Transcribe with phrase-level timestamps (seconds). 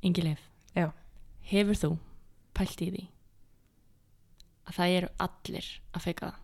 [0.00, 0.40] Ingileif,
[0.72, 0.92] Já.
[1.44, 1.88] hefur þú
[2.56, 3.02] pælt í því
[4.70, 6.38] að það eru allir að feika það?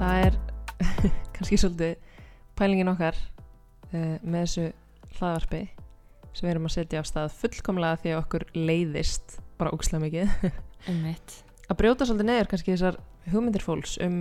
[0.00, 0.40] Það er
[1.36, 1.96] kannski svolítið
[2.56, 3.20] pælingin okkar
[3.92, 4.70] uh, með þessu
[5.18, 5.66] hlaðvarpi
[6.34, 10.38] sem við erum að setja á stað fullkomlega því að okkur leiðist bara ógislega mikið.
[10.84, 12.98] Um að brjóta svolítið neður kannski þessar
[13.32, 14.16] hugmyndir fólks um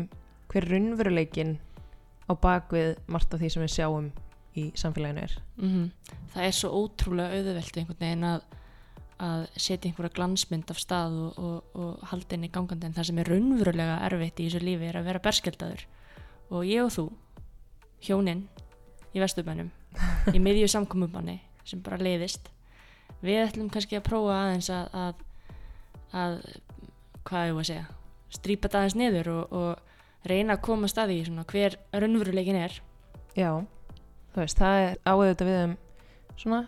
[0.48, 1.58] hver raunveruleikin
[2.30, 4.12] á bakvið margt af því sem við sjáum
[4.56, 5.38] í samfélaginu er.
[5.58, 5.92] Mm
[6.34, 8.46] Það er svo ótrúlega auðvelt einhvern veginn að,
[9.20, 13.10] að setja einhverja glansmynd af stað og, og, og halda inn í gangandi en það
[13.10, 15.86] sem er raunverulega erfitt í þessu lífi er að vera berskjöldaður
[16.50, 17.06] og ég og þú,
[18.08, 18.48] hjónin
[19.14, 19.70] í vesturbænum,
[20.34, 22.50] í miðju samkomumanni sem bara leiðist
[23.24, 25.26] við ætlum kannski að prófa aðeins að, að,
[26.24, 26.40] að
[27.24, 27.86] hvað ég var að segja
[28.34, 32.78] strýpa þetta aðeins niður og, og reyna að koma staði í svona hver raunveruleikin er.
[33.38, 33.50] Já,
[34.34, 35.76] þú veist, það er áauðvitað við um
[36.40, 36.62] svona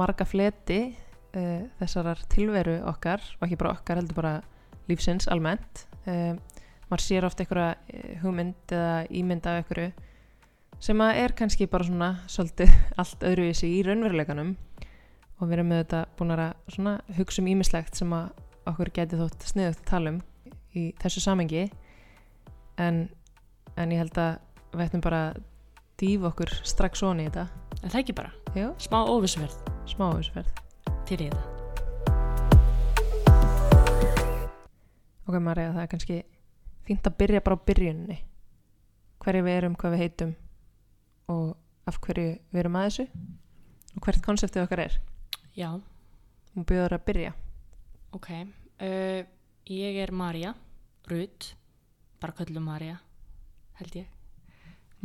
[0.00, 0.80] marga fleti
[1.36, 4.34] uh, þessarar tilveru okkar og ekki bara okkar heldur bara
[4.90, 5.86] lífsins almennt.
[6.06, 6.34] Uh,
[6.90, 9.88] maður sér ofta einhverja eh, hugmynd eða ímynd af einhverju
[10.82, 14.54] sem að er kannski bara svona svolítið allt öðruvísi í raunveruleikanum.
[15.36, 18.30] Og við erum með þetta búin að svona hugsa um ímislegt sem að
[18.66, 20.22] okkur geti þótt sniðugt að tala um
[20.76, 21.66] í þessu samengi
[22.80, 23.04] en,
[23.76, 24.38] en ég held að
[24.72, 25.42] við ættum bara að
[26.00, 27.46] dýfa okkur strax svona í þetta.
[27.82, 30.48] En það ekki bara, Já, smá óvissuverð smá áhersverð
[31.08, 31.44] til í þetta.
[35.26, 36.18] Ok Marja, það er kannski
[36.86, 38.18] fínt að byrja bara á byrjunni
[39.24, 40.34] hverju við erum, hvað við heitum
[41.32, 43.06] og af hverju við erum að þessu?
[43.96, 44.96] Og hvert konseptið okkar er?
[45.56, 47.32] Já, og byrjaður að byrja.
[48.16, 48.30] Ok.
[48.80, 49.22] Uh,
[49.66, 50.52] Ég er Marja
[51.10, 51.48] Rut,
[52.22, 53.00] bara köllum Marja
[53.80, 54.12] held ég.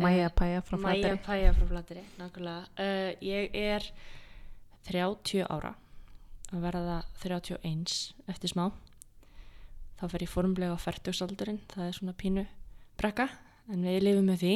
[0.01, 2.67] Maja Pæja frá Maja Flateri Pæja frá Flateri, nákvæmlega.
[2.77, 3.87] Uh, Ég er
[4.89, 5.73] 30 ára.
[6.51, 7.95] Að verða 31
[8.27, 8.69] eftir smá.
[9.99, 12.45] Þá fer ég formlega á færtugsaldurinn það er svona pínu
[12.99, 13.27] brekka
[13.71, 14.53] en við lifum með því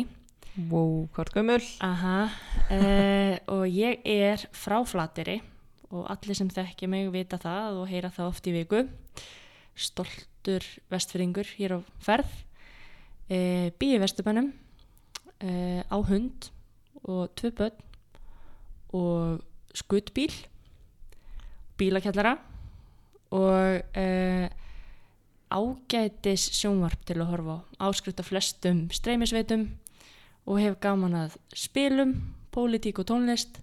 [0.55, 2.29] Wow, hvort gömul Aha,
[2.71, 5.41] uh, og ég er frá Flateri
[5.89, 8.85] og allir sem þekki mig vita það og heyra það oft í viku.
[9.75, 12.31] Stoltur vestfyrringur hér á ferð,
[13.27, 14.53] uh, býi vesturbænum,
[15.43, 16.47] uh, á hund
[17.03, 17.83] og tvö börn
[18.95, 19.43] og
[19.75, 20.31] skuttbíl,
[21.75, 22.37] bílakjallara
[23.35, 23.83] og
[25.51, 29.73] ágætis sjónvarp til að horfa á, áskrift af flestum streymisveitum
[30.45, 32.16] og hef gaman að spilum,
[32.53, 33.61] pólitík og tónlist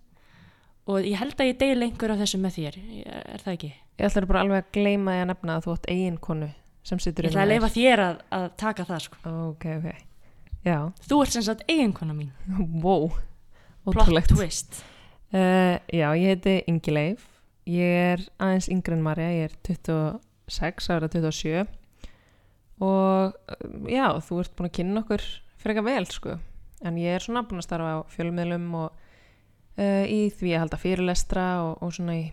[0.91, 3.73] og ég held að ég deil einhver af þessu með þér, er það ekki?
[4.01, 6.49] Ég ætla bara alveg að gleyma því að nefna að þú átt eigin konu
[6.83, 9.21] sem situr Ég ætla að leifa þér að, að taka það sko.
[9.53, 10.09] Ok, ok
[10.63, 12.33] Já, Þú ert sem sagt eiginkona mín,
[12.85, 13.11] wow
[13.83, 14.83] plot Ótrúlegt twist.
[15.33, 17.25] Uh, já, ég heiti Ingi Leif.
[17.67, 21.63] Ég er aðeins yngri en Marja, ég er 26, ára 27
[22.83, 25.27] og uh, já, þú ert búin að kynna okkur
[25.63, 26.39] eitthvað vel, sko.
[26.83, 28.89] En ég er svona búin að starfa á fjölmiðlum og
[29.79, 32.25] uh, í því að halda fyrirlestra og, og svona í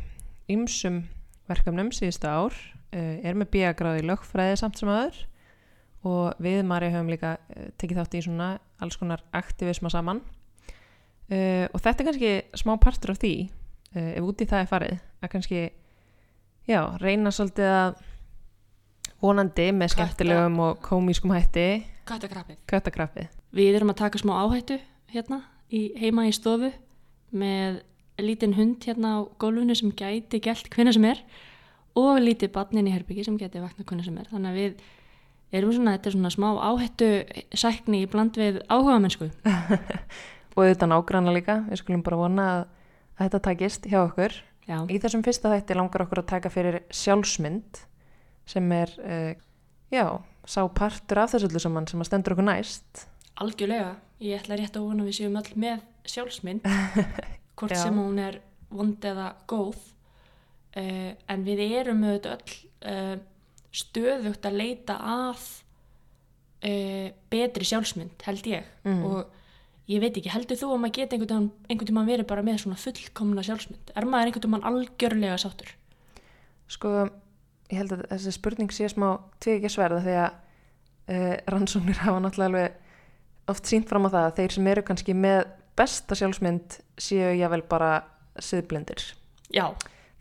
[0.49, 1.03] ymsum
[1.49, 2.57] verkefnum síðustu ár.
[2.89, 5.25] Uh, er með bíagráði lögfræði samt sem aður
[6.07, 8.49] og við Marja höfum líka uh, tekið þátt í svona
[8.81, 10.23] alls konar aktivisma saman.
[11.29, 13.33] Og þetta er kannski smá partur af því
[13.93, 15.59] ef út í það er farið að kannski
[16.65, 17.99] já, reyna svolítið að
[19.21, 21.83] vonandi með skemmtilegum og komískum hætti.
[22.69, 23.29] Kattakrappið.
[23.55, 24.79] Við erum að taka smá áhættu
[25.13, 25.41] hérna
[25.73, 26.71] í, heima í stofu
[27.35, 27.81] með
[28.19, 31.21] lítinn hund hérna á gólfinu sem gæti gælt hvenna sem er
[31.99, 34.29] og lítið barnin í herbyggi sem gæti vakna hvenna sem er.
[34.31, 37.09] Þannig að við erum svona, þetta er svona smá áhættu
[37.57, 39.29] sækni í bland við áhuga mennsku.
[40.53, 42.63] og auðvitað nágranna líka, við skulum bara vona að,
[43.17, 44.37] að þetta takist hjá okkur.
[44.69, 47.85] Já, í þessum fyrsta þætti langar okkur að taka fyrir sjálfsmynd
[48.49, 49.31] sem er uh,
[49.93, 50.05] já,
[50.49, 53.07] sá partur af þessu öllu saman sem að stendur okkur næst
[53.39, 53.93] algjörlega.
[54.19, 56.67] Ég ætla rétt að vona við séum öll með sjálfsmynd,
[57.59, 59.79] hvort sem hún er vond eða góð.
[60.75, 62.57] Uh, en við erum auðvitað öll
[62.91, 63.15] uh,
[63.71, 65.49] stöðugt að leita að
[67.31, 68.65] betri sjálfsmynd, held ég.
[68.83, 69.03] Mm.
[69.07, 72.57] Og ég veit ekki, heldur þú að maður geti einhvern einhvern tímann verið bara með
[72.65, 73.93] svona fullkomna sjálfsmynd?
[73.95, 75.71] Er maður einhvern tímann algjörlega sáttur?
[76.67, 76.91] Sko,
[77.69, 79.07] ég held að þessi spurning sé smá
[79.43, 84.35] tvið sverða því að uh, rannsóknir hafa náttúrulega alveg oft sínt fram á það að
[84.41, 85.39] þeir sem eru kannski með
[85.79, 88.03] besta sjálfsmynd séu jável bara
[88.43, 89.01] siðblindir.
[89.49, 89.71] Já,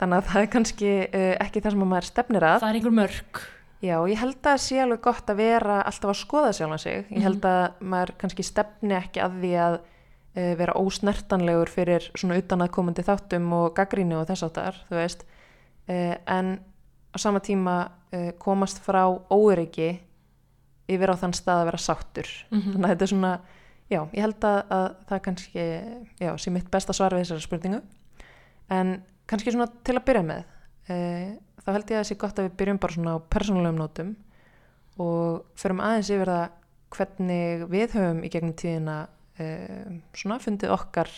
[0.00, 2.81] þannig að það er kannski uh, ekki það sem að maður stefnir að það er
[2.81, 3.47] einhver mörg
[3.79, 7.05] Já, ég held að það sé alveg gott að vera alltaf að skoða sjálfan sig.
[7.15, 12.41] Ég held að maður kannski stefni ekki að því að uh, vera ósnertanlegur fyrir svona
[12.41, 15.23] utanaðkomandi þáttum og gaggrínu og þess áttar, þú veist.
[15.87, 16.56] Uh, en
[17.12, 17.76] á sama tíma
[18.12, 19.96] uh, komast frá óöryggi
[20.88, 22.28] yfir á þann stað að vera sáttur.
[22.50, 22.75] Mhm.
[22.75, 23.32] Þannig að þetta er svona,
[23.88, 25.66] já, ég held að, að það kannski,
[26.20, 27.82] já, sé mitt besta svar við þessari spurningu.
[28.72, 28.94] En
[29.28, 30.46] kannski svona til að byrja með,
[30.88, 31.28] uh,
[31.64, 34.16] þá held ég að það sé gott að við byrjum bara svona á persónulegum nótum
[34.99, 36.46] og förum aðeins yfir það
[36.96, 38.96] hvernig við höfum í gegnum tíðina
[39.38, 41.12] uh, svona fundið okkar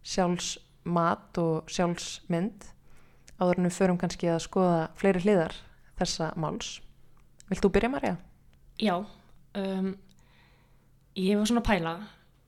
[0.00, 2.70] sjálfsmat og sjálfsmynd
[3.40, 5.56] áður en við förum kannski að skoða fleiri hliðar
[6.00, 6.78] þessa máls.
[7.50, 8.18] Vilt þú byrja, Marja?
[8.80, 8.96] já
[9.54, 9.90] um,
[11.18, 11.96] ég var svona að pæla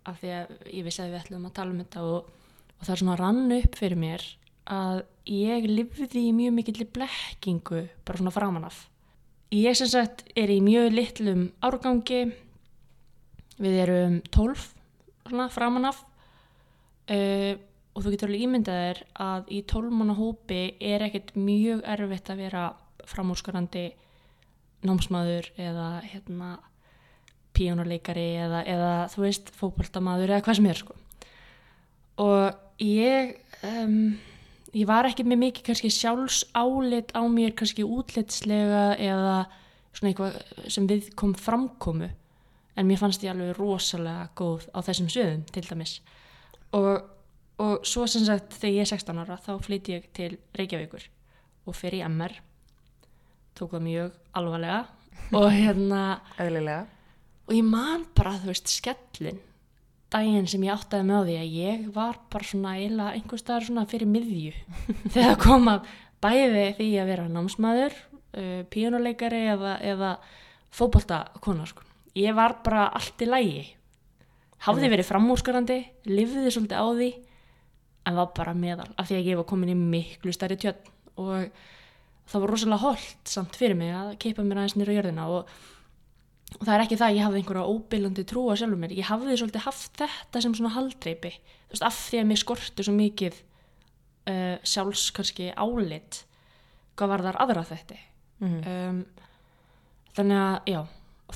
[0.08, 2.30] af því að ég vissi að við ætlum að tala um þetta og,
[2.78, 4.24] og það er svona rann upp fyrir mér
[4.72, 8.86] að ég lifði í mjög mikill blekkingu bara svona framan af
[9.52, 12.22] ég sem sagt er í mjög litlum árgangi
[13.62, 14.64] við erum 12
[15.28, 16.00] svona framan af
[17.12, 17.52] uh,
[17.92, 22.32] og þú getur alveg ímyndað þér að í 12 manna hópi er ekkert mjög erfitt
[22.32, 22.64] að vera
[23.08, 23.86] framúrskarandi
[24.86, 26.50] námsmaður eða hérna
[27.52, 30.96] píjónuleikari eða, eða þú veist fótboltamaður eða hvað sem er sko.
[32.22, 33.34] Og ég
[33.68, 34.14] um,
[34.72, 39.36] ég var ekki með mikið kannski sjálfsálit á mér kannski útlitslega eða
[39.92, 42.08] svona eitthvað sem við kom framkomu
[42.72, 45.98] en mér fannst ég alveg rosalega góð á þessum söðum til dæmis.
[46.72, 47.02] Og,
[47.62, 51.06] og svo sem sagt þegar ég er 16 ára þá flytti ég til Reykjavíkur
[51.68, 52.34] og fyrir í MR
[53.58, 54.82] tók það mjög alvarlega
[55.38, 56.02] og hérna
[56.40, 56.84] Eðlilega.
[57.46, 59.40] og ég man bara þú veist skellin
[60.12, 63.64] daginn sem ég áttaði með á því að ég var bara svona eiginlega einhvers staðar
[63.64, 64.50] svona fyrir miðju.
[65.14, 65.86] Þegar kom að
[66.20, 70.10] bæði því að vera námsmaður uh, píjónuleikari eða, eða
[70.72, 71.86] fótboltakona sko.
[72.16, 73.62] ég var bara allt í lægi
[74.66, 75.78] hafði verið framúrskarandi
[76.08, 77.10] lifði svolítið á því
[78.06, 80.90] en var bara meðal af því að ég var komin í miklu stærri tjötn
[81.22, 81.52] og
[82.30, 85.52] það var rosalega holdt samt fyrir mig að keipa mér aðeins nýra jörðina og
[86.58, 89.08] og það er ekki það að ég hafði einhverja óbylandi trú á sjálfur mér, ég
[89.08, 92.94] hafði svolítið haft þetta sem svona haldreipi þú veist, af því að mér skorti svo
[92.96, 96.22] mikið uh, sjálfs kannski álit
[96.98, 98.00] hvað var þar aðra þetta
[98.42, 98.96] Mm um,
[100.12, 100.80] þannig að, já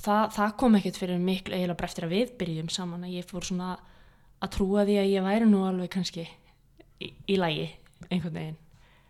[0.02, 3.28] það, það kom ekkert fyrir miklu eiginlega bara eftir að við byrjum saman að ég
[3.28, 3.68] fór svona
[4.42, 6.26] að trúa því að ég væri nú alveg kannski
[7.02, 7.68] í, í lægi
[8.10, 8.62] einhvern veginn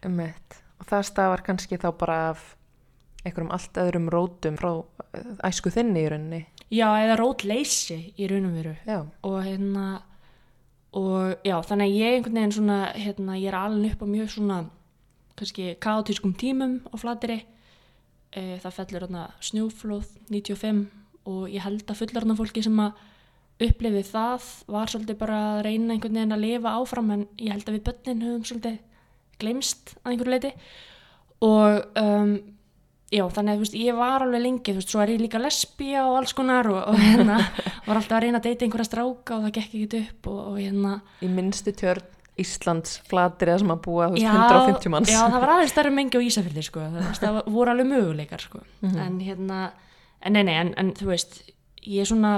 [0.07, 0.61] Emmett.
[0.81, 2.43] Og það stafar kannski þá bara af
[3.27, 4.71] einhverjum allt öðrum rótum frá
[5.17, 6.43] eh, æsku þinni í rauninni.
[6.71, 8.75] já, eða rótleysi í raun og veru
[9.27, 9.87] og hérna
[10.97, 14.31] og já, þannig að ég einhvern veginn svona hérna, ég er alveg upp á mjög
[14.37, 14.61] svona
[15.37, 17.43] kannski kaotískum tímum á flateri
[18.33, 20.87] e, það fellur hérna snjóflóð 95
[21.27, 23.05] og ég held að fullorðna fólki sem að
[23.57, 27.71] upplifði það var svolítið bara að reyna einhvern veginn að lifa áfram en ég held
[27.71, 28.77] að við börnin höfum svolítið
[29.41, 30.51] glemst að einhverju leiti
[31.47, 32.35] og um,
[33.13, 35.41] já, þannig að þú veist, ég var alveg lengi, þú veist, svo er ég líka
[35.41, 37.39] lesbía og alls konar og, og hérna
[37.87, 40.61] var alltaf að reyna að deyta einhverja stráka og það gekk ekki upp og, og
[40.61, 45.09] hérna Í minnstu tjörn Íslands flatir eða sem að búa veist, já, 150 manns.
[45.09, 48.61] já, það var aðeins stærri mengi á Ísafjörði sko, það, það voru alveg möguleikar sko.
[48.85, 49.61] en hérna,
[50.21, 51.39] en nei, nei en, en þú veist,
[51.87, 52.35] ég er svona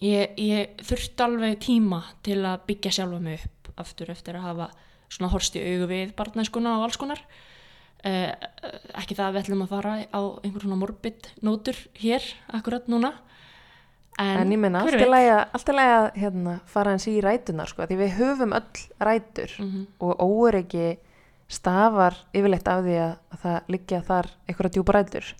[0.00, 4.70] ég, ég þurfti alveg tíma til að byggja sjálfa mig upp aftur eftir að hafa
[5.08, 7.20] svona horst í augu við barnæskuna og alls konar
[8.04, 8.32] eh,
[8.94, 12.22] ekki það að við ætlum að fara á einhver svona morbid nótur hér
[12.54, 13.12] akkurat núna
[14.16, 15.00] En ég meina, hver allt
[15.66, 15.74] veit?
[15.74, 19.86] lagi að- hérna, fara eins í rætunar, sko, því við höfum öll rætur Mhm.
[19.98, 20.98] og óöryggi
[21.48, 25.34] stafar yfirleitt af því að, að það liggja þar einhverja djúpa rætur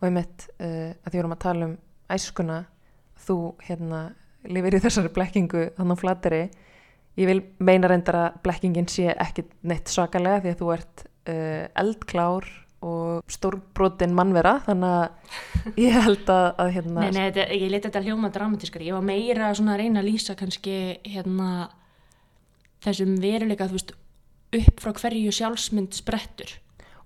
[0.00, 1.76] og einmitt uh, að því vorum að tala um
[2.08, 2.64] æskuna,
[3.28, 4.02] þú hérna
[4.48, 6.44] lifir í þessari blekkingu þannig á flateri,
[7.18, 11.64] ég vil meina reyndar að blekkingin sé ekki neitt svakalega því að þú ert uh,
[11.82, 12.48] eldklár
[12.88, 17.88] og stórbrotin mannvera þannig að ég held að, að hérna Nei, nei, þetta, ég leti
[17.88, 21.50] þetta hljóma dramatískar ég var meira að reyna að lýsa kannski hérna
[22.84, 23.92] þessum veruleika, þú veist
[24.58, 26.54] upp frá hverju sjálfsmynd sprettur.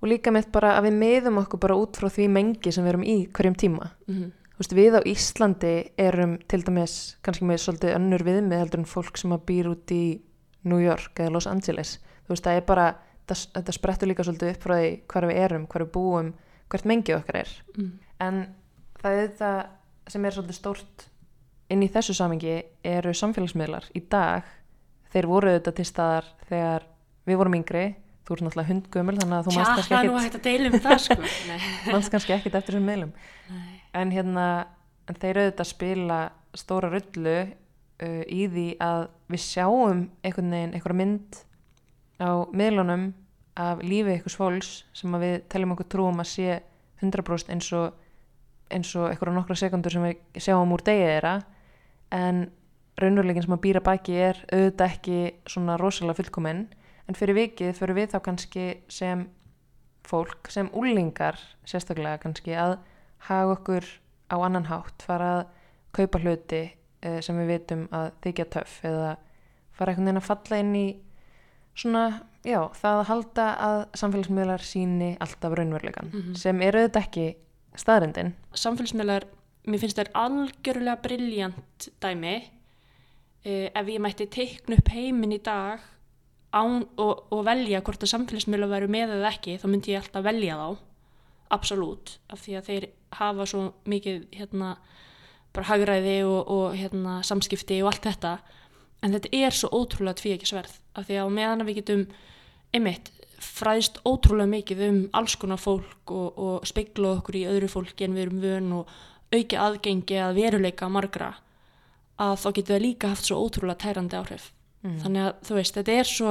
[0.02, 2.92] Og líka með bara að við meðum okkur bara út frá því mengi sem við
[2.92, 3.90] erum í hverjum tíma.
[4.10, 8.82] Mm Þú veist, við á Íslandi erum til dæmis kannski með svolítið önnur viðmið heldur
[8.82, 10.04] en fólk sem að býr út í
[10.68, 11.96] New York eða Los Angeles.
[12.26, 12.88] Þú veist, það er bara,
[13.28, 16.32] það, þetta sprettur líka svolítið upp frá því hvar við erum, hvar við búum
[16.72, 17.54] hvert mengi okkar er.
[17.76, 17.94] Mm.
[18.22, 18.42] en
[19.02, 19.58] það er það
[20.12, 21.08] sem er svolítið stórt
[21.72, 22.56] inn í þessu samingi
[22.86, 23.88] eru samfélagsmiðlar.
[23.96, 24.48] Í dag
[25.12, 26.88] þeir voru þetta til staðar þegar
[27.28, 27.84] við vorum yngri.
[28.22, 31.16] Þú ert náttúrulega hundgömmul þannig að þú það kannski ekkit um sko.
[31.48, 33.14] Nei, manst kannski ekkit eftir þessum meilum
[33.50, 33.81] nei.
[33.94, 34.46] En hérna
[35.08, 36.18] en þeir auðvitað spila
[36.56, 41.42] stóra rullu uh, í því að við sjáum einhvern veginn einhverja mynd
[42.22, 43.08] á miðlunum
[43.58, 46.60] af lífi einhvers fólks sem við teljum okkur trúum að sé
[47.02, 47.98] 100% eins og
[48.72, 51.34] eins og einhverja nokkra sekundur sem við sjáum úr degið þeirra.
[52.12, 52.46] En
[53.00, 55.18] raunveruleikin sem að býra baki er auðvitað ekki
[55.50, 56.66] svona rosalega fullkominn.
[57.08, 59.26] En fyrir vikið fyrir við þá kannski sem
[60.08, 62.78] fólk, sem úlingar sérstaklega kannski að
[63.28, 63.86] haga okkur
[64.32, 65.42] á annan hátt fara að
[65.92, 66.62] kaupa hluti
[67.04, 69.16] uh, sem við vitum að þykja töff eða
[69.76, 70.86] fara einhvern veginn að falla inn í
[71.74, 72.02] svona,
[72.44, 76.34] já, það að halda að samfélagsmiðlar síni alltaf raunveruleikan Mhm.
[76.36, 77.26] sem er auðvitað ekki
[77.80, 79.24] staðrendin Samfélagsmiðlar,
[79.66, 82.34] mér finnst þær algjörlega briljant dæmi.
[83.46, 85.80] Uh, ef ég mætti teikna upp heiminn í dag
[86.54, 90.22] án, og, og velja hvort að samfélagsmiðlar væru með eða ekki þá myndi ég alltaf
[90.28, 90.68] velja þá
[91.52, 94.74] absolutt, af því að þeir hafa svo mikið hérna
[95.52, 98.36] bara hagræði og, og hérna samskipti og allt þetta.
[99.02, 102.04] En þetta er svo ótrúlega tví ekki sverð af því að meðan við getum
[102.72, 103.10] einmitt
[103.42, 108.14] fræðst ótrúlega mikið um alls konar fólk og, og speikla okkur í öðru fólki en
[108.16, 108.92] við erum vön og
[109.32, 111.32] auki aðgengi að veruleika margra
[112.22, 114.50] að þá getur það líka haft svo ótrúlega tærandi áhrif.
[114.82, 114.98] Mm.
[114.98, 116.30] þannig að þú veist, þetta er svo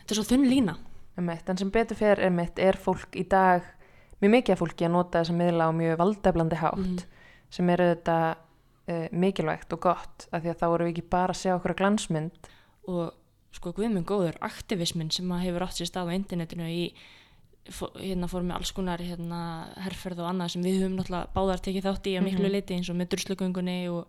[0.00, 0.76] þetta er svo þunn lína.
[1.16, 3.64] En sem betur fer er fólk í dag
[4.22, 6.98] mjög mikið af fólki að nota þessa miðla á mjög valdeflandi hátt Mm.
[7.50, 8.16] sem eru þetta
[8.88, 11.74] uh, mikilvægt og gott af því að þá eru við ekki bara að sjá okkur
[11.74, 12.50] að glansmynd
[12.88, 13.12] og
[13.56, 16.82] sko guðminn góður aktivismin sem að hefur átt sér stað á internetinu í
[17.98, 19.38] hérna fórum við alls konar hérna
[19.82, 22.52] herferð og annað sem við höfum náttúrulega báðar tekið þátt í að miklu Mhm.
[22.54, 24.06] leiti eins og með druslugöngunni og,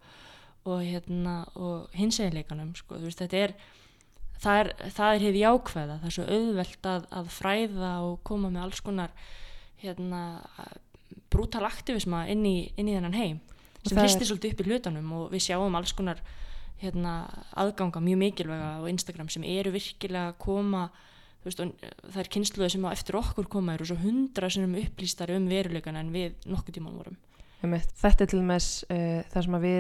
[0.66, 3.56] og hérna og hinseginleikanum sko veist er
[4.38, 8.50] það er, það er hefði jákvæða það er svo auðvelt að, að fræða og koma
[8.54, 9.10] með alls konar
[9.84, 10.22] hérna
[11.32, 13.40] brútal aktivisma inn í, inn í þennan heim
[13.88, 16.22] sem hristir svolítið upp í hlutunum og við sjáum alls konar
[16.82, 17.20] hérna,
[17.58, 20.88] aðganga mjög mikilvæga á Instagram sem eru virkilega að koma
[21.46, 25.48] veist, það er kynsluði sem á eftir okkur koma eru svo hundra sinnum upplýstari um
[25.50, 27.18] veruleikana en við nokkuð tíma vorum
[27.62, 29.80] þetta er til dæmis uh, það sem við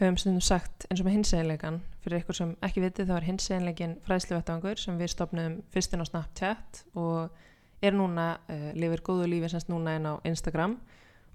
[0.00, 1.80] höfum stundum sagt eins og með hinseginleikan.
[2.04, 6.80] Fyrir ykkur sem ekki vitið þá er hinseginleikin fræðsluvettangur sem við stopnum fyrstinn á Snapchat
[6.98, 7.44] og
[7.82, 10.78] er núna, uh, lifir góðu lífi semst núna inn á Instagram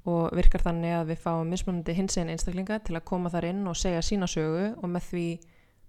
[0.09, 3.77] og virkar þannig að við fáum mismunandi hinsegin einstaklinga til að koma þar inn og
[3.77, 5.25] segja sína sögu og með því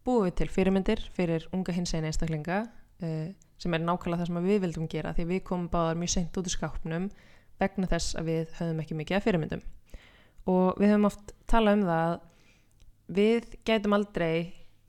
[0.04, 3.28] búum við til fyrirmyndir fyrir unga hinsegin einstaklinga uh,
[3.60, 6.40] sem er nákvæmlega það sem við vildum gera því að við komum báðar mjög seint
[6.40, 7.10] út úr skápnum
[7.60, 9.62] vegna þess að við höfum ekki mikið af fyrirmyndum.
[10.48, 12.16] Og við höfum oft talað um það að
[13.20, 14.34] við gætum aldrei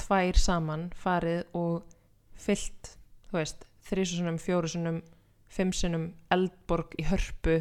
[0.02, 1.98] tvær saman farið og
[2.42, 2.94] fyllt,
[3.28, 5.02] þú veist, þrísusunum, fjórusunum,
[5.52, 7.60] fimmsunum, eldborg í hörpu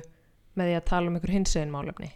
[0.58, 2.10] með því að tala um einhver hinsegin málefni.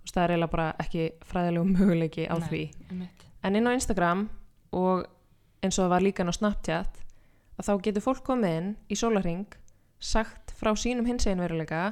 [0.00, 2.46] Veist, það er eiginlega bara ekki fræðilegu möguleiki á Nei.
[2.48, 2.62] því.
[2.90, 3.26] Einmitt.
[3.44, 4.26] En inn á Instagram
[4.76, 5.06] og
[5.64, 7.00] eins og það var líka inn á Snapchat
[7.60, 9.58] að þá getur fólk komið inn í sólarring
[10.00, 11.90] sagt frá sínum hinsegin veruleika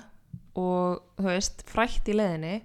[0.59, 2.57] og þú veist, frætt í leðinni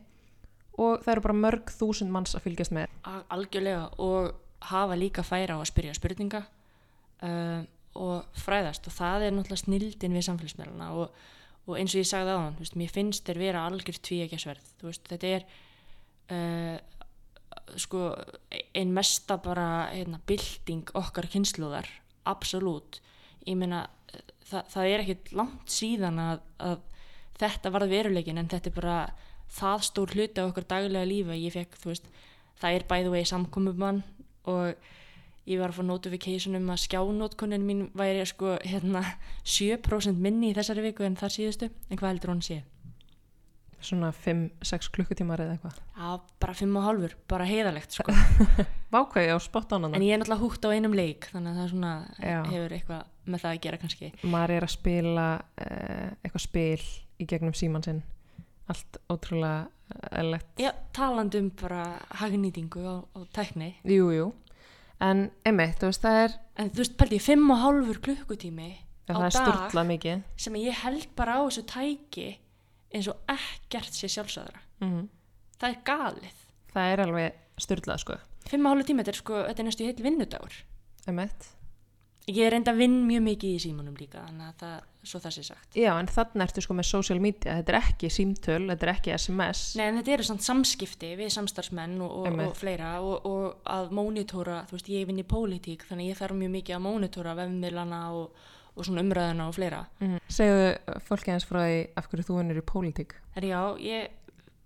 [0.79, 2.93] og það eru bara mörg þúsund manns að fylgjast með.
[3.05, 4.32] Algjörlega og
[4.72, 6.41] hafa líka færa á að spyrja spurninga
[7.22, 7.62] uh,
[8.00, 8.88] og fræðast.
[8.90, 11.24] Og það er náttúrulega snildin við samfélagsmeiluna og,
[11.68, 15.06] og eins og ég sagði á hann veist, mér finnst þér vera algjör tvíækjasverð veist,
[15.12, 15.46] þetta er
[16.34, 16.78] uh,
[17.80, 18.08] sko
[18.76, 21.90] ein mesta bara hérna, bylting okkar kynsluðar
[22.30, 23.02] absolutt.
[23.46, 23.86] Ég meina
[24.48, 26.82] það, það er ekkit langt síðan að, að
[27.40, 28.98] þetta varð veruleikin en þetta er bara
[29.54, 32.12] það stór hluti á okkar daglega lífi ég fekk, þú veist,
[32.62, 34.04] það er bæðu vegi samkomumann
[34.50, 34.92] og
[35.50, 39.02] ég var að fá notification um að skjánótkunin mín væri sko hérna
[39.44, 42.62] 7% minni í þessari viku en þar síðustu en hvað heldur hún sé?
[43.84, 45.80] Svona 5-6 klukkutímar eða eitthvað.
[46.00, 48.14] Já, bara 5 og halvur, bara heiðalegt sko
[48.96, 49.98] Vákvæði á spott ánana.
[49.98, 51.92] en ég er náttúrulega húgt á einum leik þannig að það svona,
[52.24, 52.38] Já.
[52.48, 56.88] hefur eitthvað með það að gera kannski Maður er að spila uh, eitthvað spil
[57.20, 58.00] í gegnum síman sinn.
[58.72, 59.68] Allt ótrúlega
[60.16, 60.48] eðlegt.
[60.64, 61.84] Já, talandi um bara
[62.22, 64.30] hagnýtingu á, á tækni Jú, jú.
[65.03, 68.69] En einmitt, þú veist, það er, en þú veist, pældi ég 5 og halvur klukkutími
[69.03, 70.22] á það er dag styrlað mikið.
[70.39, 72.27] sem ég held bara á þessu tæki
[72.93, 75.10] eins og ekkert sé sjálfsöðra Mm
[75.60, 76.39] það er galið
[76.74, 78.15] Það er alveg styrlað, sko.
[78.50, 80.55] fimm og hálfu tíma, þetta er sko, þetta er næstu heill vinnudagur
[81.07, 81.50] Einmitt.
[82.27, 84.75] Ég er reynda að vinn mjög mikið í símanum líka þannig að það,
[85.12, 87.58] svo það sé sagt Já, en þannig ertu sko með social media.
[87.60, 89.63] Þetta er ekki símtöl, þetta er ekki SMS.
[89.80, 93.92] Nei, en þetta eru samt samskipti við samstarfsmenn og, og, og fleira og, og að
[94.00, 97.36] mónitóra, þú veist, ég vinn í pólitík þannig að ég þarf mjög mikið að mónitóra
[97.42, 98.42] vefnmiðlana og,
[98.74, 100.20] og svona umræðuna og fleira Mm.
[100.32, 103.13] Segðu fólki eins frá því af hverju þú vinnur í pólitík.
[103.36, 104.08] en já, ég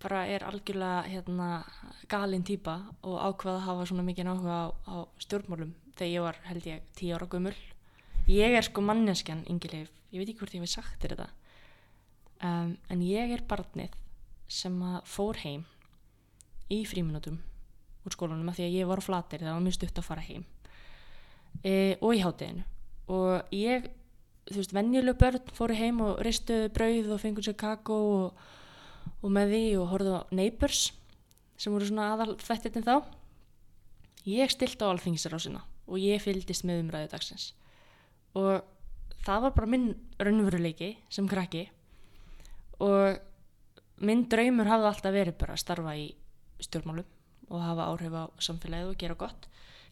[0.01, 1.63] bara er algjörlega hérna,
[2.07, 4.95] galin típa og ákvað að hafa svona mikið áhuga á, á
[5.25, 7.55] stjórnmálum þegar ég var held ég tíu ára gömul.
[8.27, 11.27] Ég er sko manneskjan yngileif, ég veit ekki hvort ég hef sagt þér þetta.
[12.37, 13.95] Um, en ég er barnið
[14.47, 15.63] sem að fór heim
[16.71, 17.39] í fríminútum
[18.07, 20.25] úr skólanum að því að ég var á flatir það var mjög stutt að fara
[20.27, 20.43] heim.
[21.63, 22.65] E, og í hátteginu
[23.11, 23.87] og ég,
[24.51, 28.43] þú veist, venjuleg börn fóru heim og ristuðu brauð og fengur sér kakó og,
[29.21, 30.83] og með því og horfðu á Neighbors
[31.57, 32.97] sem voru svona aðal þættirinn þá.
[34.27, 37.51] Ég stilt á alþingisrásina og ég fylgdist með umræðu dagsins.
[38.37, 38.61] Og
[39.25, 39.89] það var bara minn
[40.19, 41.67] raunveruleiki sem krakki.
[42.83, 43.17] Og
[44.05, 46.09] minn draumur hafði alltaf verið bara að starfa í
[46.61, 47.15] stjórnmálum
[47.47, 49.47] og hafa áhrif á samfélagið og gera gott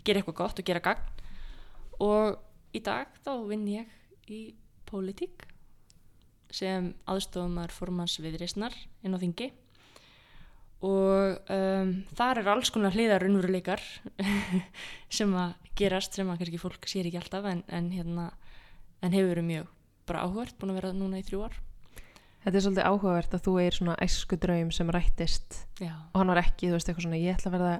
[0.05, 1.11] gera eitthvað gott og gera gagn.
[2.03, 4.41] Og í dag þá vinn ég í
[4.85, 5.47] pólitík
[6.53, 9.49] sem aðstofumar formans viðreysnar inn á þingi.
[10.85, 13.81] Og um, þar er alls konar hliðar raunveruleikar
[15.17, 18.29] sem að gerast sem að kannski fólk sér ekki alltaf en, en, hérna,
[19.03, 19.71] en hefur verið mjög
[20.05, 21.55] bara áhugart, búin að vera núna í þrjú ár
[22.45, 26.29] Þetta er svolítið áhugavert að þú er svona æsku draum sem rættist Já, og hann
[26.29, 27.71] var ekki, þú veist, eitthvað svona ég ætla að verða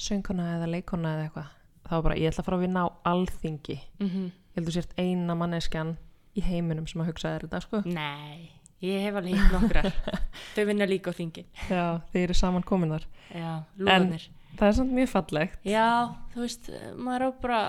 [0.00, 1.52] söngkona eða leikona eða eitthvað.
[1.90, 3.76] Var bara, ég ætla að fara að vinna á alþingi.
[4.02, 5.92] mm Ég held þú sért eina manneskjan
[6.34, 7.80] í heiminum sem að hugsa þér þetta, sko.
[7.86, 8.50] nei,
[8.82, 9.88] ég hef alveg hitt nokkrar
[10.56, 13.06] þau vinna líka á þingi Já, þið eru saman komin þar.
[13.30, 14.26] Já, lúðanir
[14.58, 15.58] Það er samt mjög fallegt.
[15.64, 15.86] Já,
[16.34, 17.60] þú veist, maður á bara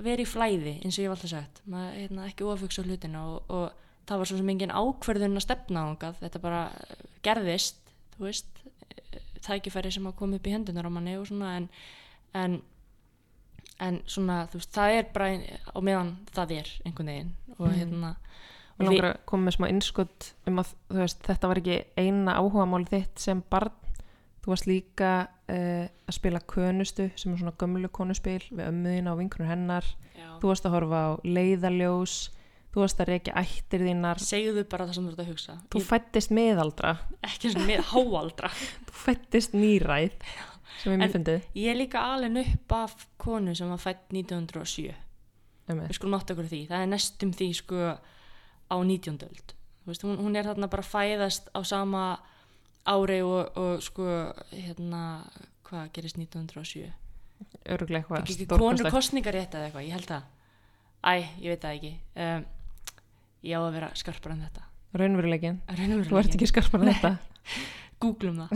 [0.00, 3.50] vera í flæði eins og ég hef alltaf sagt maður hérna, ekki ofugsa hlutina og,
[3.52, 6.62] og það var svo sem engin ákverðun að stefna ángað, þetta bara
[7.26, 7.76] gerðist
[8.16, 8.62] þú veist,
[9.42, 11.68] tækifæri sem að koma upp í hendunar á manni og svona en,
[12.38, 12.60] en
[13.82, 15.28] en svona, þú veist, það er bara
[15.74, 17.78] á meðan það er einhvern veginn og Mhm.
[17.80, 18.10] hérna
[18.78, 22.86] og langar að koma með smá innskott um að veist, þetta var ekki eina áhugamál
[22.88, 23.72] þitt sem barn.
[24.42, 29.20] Þú varst líka uh, að spila könustu sem er svona gömlu konuspil við ömmuðina og
[29.22, 29.86] vinkunur hennar.
[30.18, 32.14] já, Þú varst að horfa á leiðaljós.
[32.72, 34.18] Þú varst að reykja ættir þínar.
[34.24, 36.92] segðu bara það sem þú ert að hugsa Þú ég, fættist miðaldra.
[37.28, 38.48] ekki svona með háaldra
[38.88, 40.14] Þú fættist nýræð
[40.80, 41.42] sem mjög En- fyndið.
[41.60, 44.88] ég er líka alveg upp af konu sem var fætt 1907
[45.68, 45.90] Einmitt.
[45.92, 47.76] við skulum átta okkur á því, það er nestum því sko
[48.72, 49.20] á 19.
[49.28, 49.52] öld
[50.08, 52.02] hún, hún er þarna bara fæðast á sama
[52.88, 54.06] ári og, og sko
[54.50, 55.02] hérna,
[55.68, 56.90] hvað gerist 1907
[57.72, 58.94] Öruglega eitthvað konur stórkostlegt.
[58.94, 60.22] kostningarétt eða eitthvað, ég held það
[61.02, 61.92] æ, ég veit það ekki
[62.24, 62.44] um,
[63.42, 66.10] ég á að vera skarpar en þetta Raunveruleikin.
[66.10, 67.12] Þú ert ekki skarpar en þetta.
[68.02, 68.52] googlum það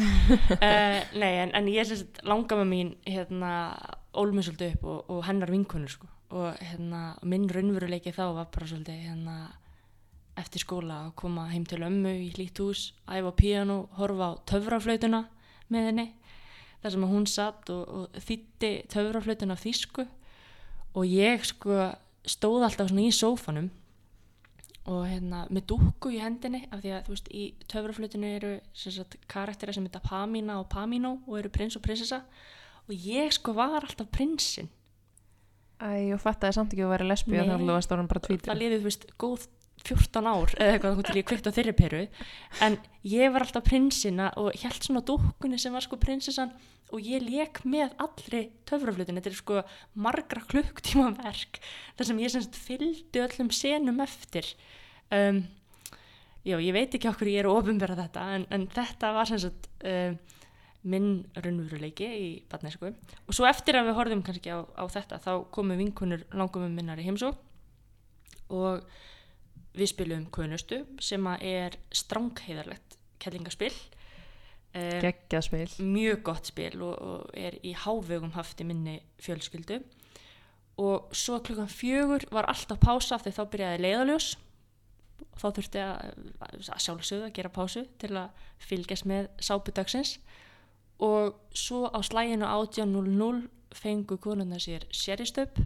[0.59, 1.93] uh, nei, en, en ég
[2.27, 3.53] langa með mín hérna,
[4.17, 6.11] ólmið svolítið upp og, og hennar vinkonur sko.
[6.35, 9.37] og hérna, minn raunveruleiki þá var bara svolítið hérna,
[10.37, 14.33] eftir skóla að koma heim til ömmu í hlýtt hús, æfa á píanu horfa á
[14.51, 15.23] töfraflautuna
[15.73, 16.07] með henni
[16.83, 20.07] þar sem hún satt og, og þýtti töfraflautuna af þýsku.
[20.97, 21.91] Og ég sko
[22.27, 23.71] stóð alltaf svona í sófanum
[24.87, 29.17] og hérna með dúkku í hendinni af því að þú veist í töfraflutinu eru sagt
[29.31, 32.23] karaktera sem heita Pamina og Pamino og eru prins og prinsessa.
[32.87, 34.71] Og ég sko var alltaf prinsinn.
[35.83, 38.59] Æ, og fattaði samt ekki að vera lesbí að það varst orðin bara það tvítur.
[38.61, 39.49] liðið þú veist góð
[39.87, 42.03] 14 ár eða eitthvað til ég kveikt á þeirri peru.
[42.65, 46.55] En ég var alltaf prinsina og held svona á dúkkunni sem var sko prinsessan
[46.95, 49.63] og ég lék með allri töfraflutinu, þetta er sko
[49.99, 51.59] margra klukktíma verk
[51.99, 54.53] þar sem ég semst fylgdi öllum senum eftir.
[55.11, 55.43] Um,
[56.47, 59.69] já, ég veit ekki okkur ég er að ofinbera þetta en, en þetta var semst
[59.83, 60.19] um,
[60.87, 65.33] minn raunveruleiki í badnesku og svo eftir að við horfum kannski á, á þetta þá
[65.55, 67.41] komu vinkunur langum minnar í heimsók
[68.55, 68.85] og
[69.77, 73.73] við spilum kunustu sem er strangheiðarlegt kellingaspil.
[74.77, 75.69] Um, Geggjað spil.
[75.81, 79.81] mjög gott spil og, og er í hávegum haft í minni fjölskyldu.
[80.83, 84.35] Og svo klukkan fjögur var alltaf pása af því þá byrjaði leiðaljós
[85.25, 90.19] og þá þurfti að, að sjálfsögðu að gera pásu til að fylgjast með sápudagsins
[91.01, 95.61] og svo á slæginu 18.00 fengu konuna sér séristöp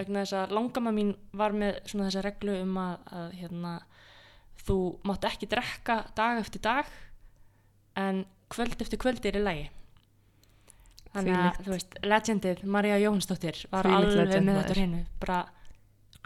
[0.00, 3.74] vegna þess að langama mín var með svona þessa reglu um að, að hérna,
[4.64, 6.90] þú mátt ekki drekka dag eftir dag
[8.00, 9.68] en kvöld eftir kvöld er í lagi.
[11.10, 11.64] Þannig að Þvílíkt.
[11.66, 15.02] þú veist legendið Marja Jóhansdóttir var Þvílíkt alveg legend, með þetta hreinu.
[15.22, 15.40] Bara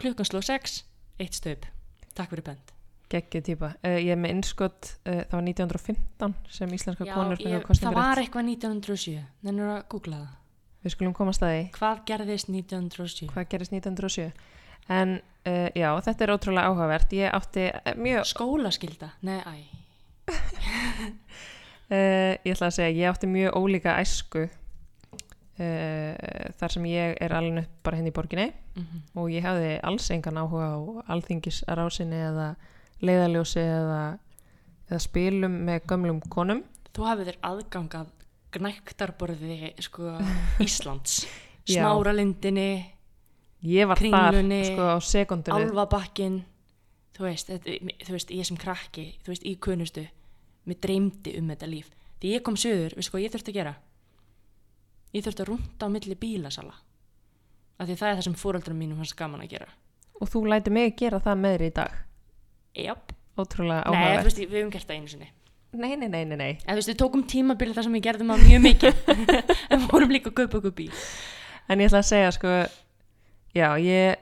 [0.01, 0.79] klukkan sló 6
[1.23, 1.67] eitt stöp,
[2.13, 2.71] takk fyrir bend
[3.05, 3.67] Geggjuð típa.
[3.85, 7.97] Uh, ég er með innskott, uh, það var 1915 sem íslenska Já, konur ég, það
[7.97, 10.44] var eitthvað 1907 nennur að googla það
[10.85, 11.61] Við skulum komast að því.
[11.79, 14.29] hvað gerðist 1907 Hvað gerist 1907?
[14.93, 15.15] en
[15.49, 19.09] uh, já, þetta er ótrúlega áhugavert ég átti uh, mjög Skólaskylda?
[19.25, 19.55] Nei, æ.
[21.89, 26.13] Uh, ég ætla að segja, ég átti mjög ólíka æsku uh,
[26.59, 30.09] þar sem ég er alveg upp bara henni í borginni Mm og ég hafði alls
[30.11, 30.77] engan áhuga á
[31.15, 32.47] alþingisrásinni eða
[32.99, 34.01] leiðaljósi eða,
[34.89, 36.59] eða spilum með gömlum konum
[36.91, 38.09] Þú hafið þér aðgang að
[38.55, 40.15] gnæktarborði sko,
[40.65, 41.23] Íslands.
[41.65, 41.81] Já.
[41.81, 42.69] Smáralindinni,
[43.65, 46.39] ég var Kringlunni, þar sko á sekundunni Alvabakkin,
[47.17, 50.05] þú veist, þú veist, ég sem krakki, þú veist, í kunustu,
[50.69, 51.89] mér dreymdi um þetta líf.
[52.21, 53.73] Því ég kom söður, veistu hvað ég þurfti að gera?
[55.15, 56.75] Ég þurfti að rúnda á milli bílasala.
[57.75, 59.67] Af því það er það sem fóreldrum mínum fannst gaman að gera.
[60.21, 61.95] og þú læti mig gera það með þér í dag
[62.85, 63.11] Jáp.
[63.35, 65.27] ótrúlega veist, við höfum gert það einu sinni.
[65.79, 66.51] Nei, nei, nei, nei, nei.
[66.65, 69.01] En þú veist, við tókum tímabilið þar sem við gerðum það mjög mikið.
[69.75, 70.91] en fórum líka að kaupa okkur bíl.
[71.67, 72.53] en ég ætla að segja sko
[73.55, 74.21] já, ég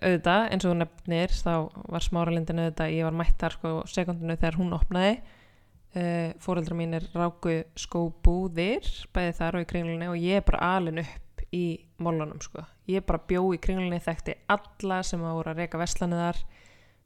[0.00, 1.54] auðvitað, eins og þú nefnir þá
[1.92, 7.06] var smáralindin auðvitað, ég var mætt þar sko sekundinu þegar hún opnaði uh, fóreldra mínir
[7.14, 11.64] ráku skóbúðir, bæði þar og í kringlunni og ég er bara alin upp í
[12.02, 16.20] mólunum sko, ég bara bjó í kringlunni þekkti alla sem að voru að reyka vestlanu
[16.20, 16.40] þar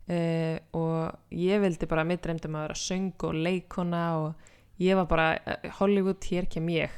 [0.09, 4.49] uh, og ég vildi bara mitt reymdum að vera söng og leikona og
[4.83, 6.95] ég var bara uh, Hollywood, hér kem ég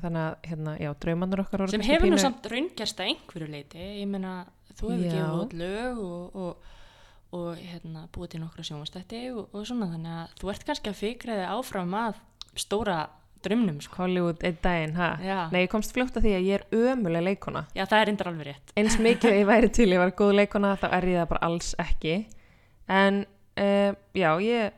[0.00, 3.86] þannig að hérna, já, draumannur okkar sem hefur nú pínu- samt raungerst að einhverju leiti
[4.00, 4.34] ég meina
[4.78, 6.68] þú hefur gefið út lög og, og,
[7.36, 11.00] og hérna, búið til nokkra sjónvastætti og, og svona þannig að þú ert kannski að
[11.02, 12.22] þig áfram að
[12.58, 13.00] stóra
[13.44, 14.02] drömnum sko.
[14.02, 15.10] Hollywood einn daginn, ha?
[15.24, 15.38] Já.
[15.52, 17.62] Nei, ég komst fljótt að því að ég er ömuleg leikona.
[17.76, 20.34] já það er reyndar alveg rétt Eins mikið að ég væri til ég var góð
[20.40, 22.16] leikona, þá er ég það bara alls ekki.
[22.90, 23.20] En
[23.60, 24.72] uh, já, ég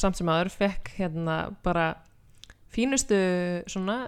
[0.00, 1.90] samt sem aður fekk hérna bara
[2.74, 3.14] fínustu
[3.70, 3.98] svona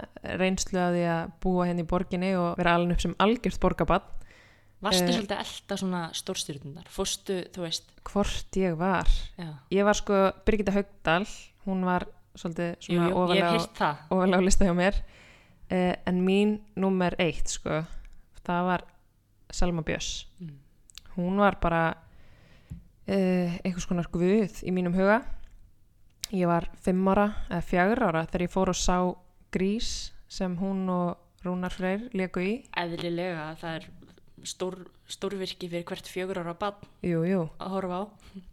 [0.40, 4.07] reynslu að því að búa henni í borginni og vera alveg upp sem algjört borgabann.
[4.83, 5.14] varstu Eh.
[5.16, 9.07] svolítið elda svona stórstyrnundar fórstu, þú veist Hvort ég var.
[9.38, 9.55] já.
[9.70, 11.25] Ég var sko Birgitta Haugdal,
[11.66, 12.05] hún var
[12.37, 14.94] svolítið svona ofalega á lista hjá mér
[15.70, 17.85] uh, en mín nummer eitt sko,
[18.44, 18.83] það var
[19.51, 20.59] Selma Björns Mm.
[21.16, 21.94] hún var bara
[23.09, 25.21] uh, einhvers konar guð í mínum huga.
[26.35, 28.97] Ég var fimm ára eða fjagur ára þegar ég fór og sá
[29.55, 29.92] grís
[30.29, 32.53] sem hún og Rúnar Freyr leku í.
[32.75, 33.88] Eðlilega það er
[34.47, 34.79] stór,
[35.11, 37.45] stórvirki fyrir hvert fjögur ára bann jú, jú.
[37.62, 38.05] að horfa á.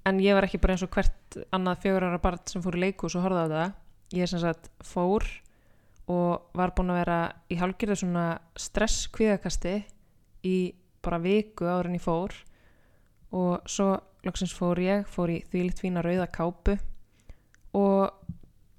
[0.10, 2.84] En ég var ekki bara eins og hvert annað fjögur ára barn sem fór í
[2.86, 3.74] leikus og horfði á það
[4.13, 5.26] ég sem sagt fór
[6.12, 8.26] og var búin að vera í hálfgerðu svona
[8.60, 9.78] stress kvíðakasti
[10.46, 10.58] í
[11.04, 12.36] bara viku en ég fór.
[13.34, 16.78] Og svo loksins fór ég fór í þvílitt fína rauða kápu
[17.76, 18.12] og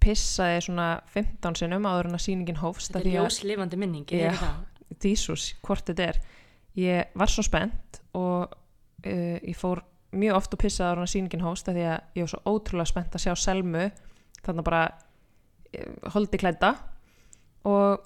[0.05, 4.29] pissaði svona 15 sinnum áður en að sýningin hófst þetta er að- ljóslifandi minning Já.
[4.31, 4.63] er það.
[5.01, 6.19] Dísus, hvort þetta er.
[6.77, 9.81] Ég var svo spennt og uh, ég fór
[10.15, 13.17] mjög oft og pissaði ára sýningin hóst af því að ég var svo ótrúlega spennt
[13.17, 13.89] að sjá Selmu
[14.45, 16.75] þannig bara uh, holdi klædda.
[17.65, 18.05] Og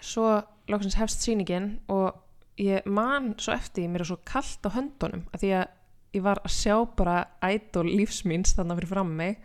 [0.00, 2.16] svo loksins hefst sýningin og
[2.58, 5.66] ég man svo eftir mér er svo kallt á höndunum af því að
[6.14, 9.38] ég var að sjá bara ædol lífsmýns þannig fyrir fram mig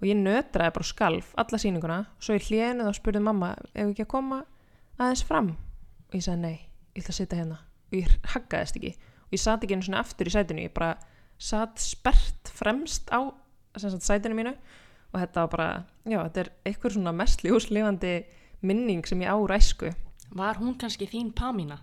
[0.00, 1.98] og ég nötraði bara og skalf alla sýninguna.
[2.22, 4.40] Svo í hlénu þá spurði mamma ef ekki að koma
[4.98, 5.52] aðeins fram?
[6.10, 6.58] Og ég sagði nei,
[6.96, 7.60] ég ætla að sitja hérna.
[7.92, 8.92] Og ég haggaðist ekki.
[9.28, 10.96] Og ég sat ekki einu svona aftur í sætinu ég bara
[11.42, 13.20] sat spert fremst á
[13.78, 14.56] sagt, sætinu mínu.
[15.12, 15.70] Og þetta var bara,
[16.08, 18.14] já, þetta er eitthvað svona mest ljóslifandi
[18.64, 19.92] minning sem ég á úr æsku.
[20.32, 21.82] Var hún kannski þín Pamina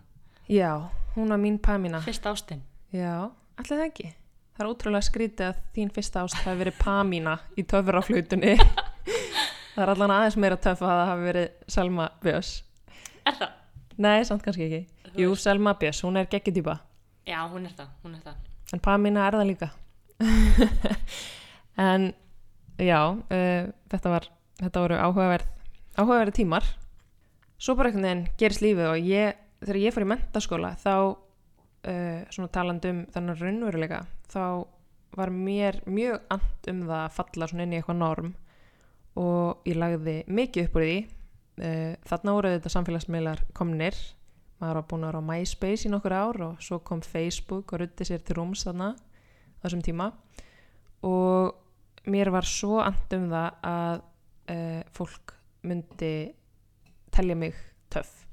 [0.49, 4.09] já, hún var mín Pamina fyrst ástinn já, allir það ekki?
[4.55, 8.57] Það er ótrúlega skrítið að þín fyrsta ást hafi verið Pamina í töfraflutunni
[9.75, 12.53] það er allan aðeins meira töff að það hafi verið Selma Björns.
[13.23, 13.57] Er það?
[13.99, 15.11] nei, samt kannski ekki.
[15.19, 16.79] Jú, Selma Björns, hún er geggjutýpa
[17.29, 18.41] já, hún er það, hún er það.
[18.73, 19.69] En Pamina er það líka.
[21.89, 22.11] en
[22.81, 24.27] já, uh, þetta, var,
[24.61, 25.49] þetta voru áhugaverð,
[25.97, 26.67] áhugaverði tímar.
[27.59, 30.93] Svo bara einhvern veginn gerist lífið og ég, þegar ég fór í mentaskóla þá,
[31.87, 34.43] uh, svona talandi um þennan raunveruleika, þá
[35.17, 38.33] var mér mjög and um það að falla svona inn í eitthvað norm
[39.19, 40.97] og ég lagði mikið upp úr því.
[41.59, 43.97] Uh, þarna voru þetta samfélagsmiðlar komnir.
[44.59, 47.81] Maður var búin að vera á MySpace í nokkur ár og svo kom Facebook og
[47.81, 48.93] rutti sér til rúms þarna
[49.63, 50.11] þessum tíma.
[51.07, 54.01] Og mér var svo and um það að
[54.53, 55.35] uh, fólk
[55.67, 56.13] myndi
[57.11, 57.55] telja mig
[57.91, 58.25] töff.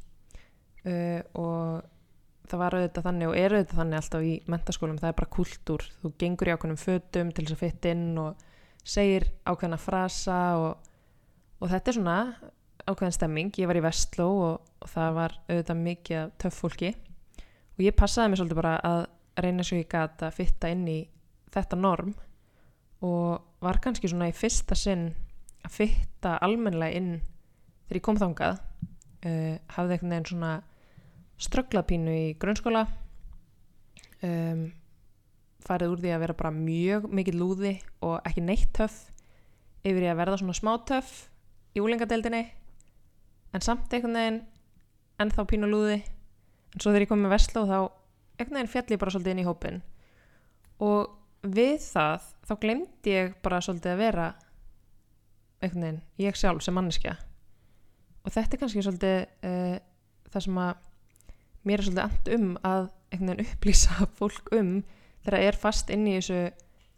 [0.87, 1.87] Uh, og
[2.51, 5.87] það var auðvitað þannig og er auðvitað þannig alltaf í mentaskólum, það er bara kultúr
[6.03, 8.45] þú gengur í ákveðnum fötum til þess að fytta inn og
[8.87, 10.93] segir ákveðna frasa og,
[11.61, 12.19] og þetta er svona
[12.87, 16.93] ákveðin stemming, ég var í Vestló og, og það var auðvitað mikið töff fólki.
[17.77, 19.01] Og ég passaði mig svolítið bara að
[19.43, 21.01] reyna svo gat að fitta inn í
[21.53, 22.15] þetta norm
[23.05, 25.11] og var kannski svona í fyrsta sinn
[25.67, 27.11] að fitta almennilega inn
[27.87, 30.53] þegar ég kom þangað uh, hafði einhvern veginn svona
[31.42, 32.87] strögglapínu í grunnskóla
[34.25, 34.66] um,
[35.66, 37.72] farið úr því að vera bara mjög mikið lúði
[38.07, 39.11] og ekki neitt töff
[39.87, 41.27] yfir í að verða svona smá töff
[41.77, 42.42] í úlingadeildinni
[43.55, 44.40] en samt einhvern veginn
[45.22, 46.01] ennþá pínu lúði.
[46.75, 47.79] En svo þegar ég kom með Vestló þá
[48.37, 49.79] einhvern veginn fjall ég bara svolítið inn í hópin
[50.85, 54.27] og við það þá glemdi ég bara svolítið að vera
[55.62, 57.16] einhvern veginn ég sjálf sem manneskja.
[58.27, 59.79] Og þetta er kannski svolítið uh,
[60.33, 60.86] það sem að
[61.67, 62.89] mér er svolítið and um að
[63.47, 64.79] upplýsa fólk um
[65.25, 66.41] þegar það er fast inn í þessu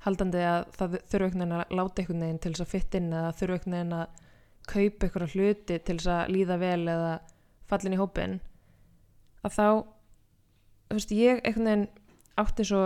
[0.05, 3.13] haldandi að það þurfu einhvern veginn að láta einhvern veginn til þess að fytta inn
[3.13, 4.25] eða þurfu einhvern veginn að
[4.69, 7.13] kaupa einhverja hluti til þess að líða vel eða
[7.69, 8.37] fallin í hópin
[9.45, 9.67] að þá
[10.89, 11.87] þú veist ég einhvern veginn
[12.39, 12.83] átti svo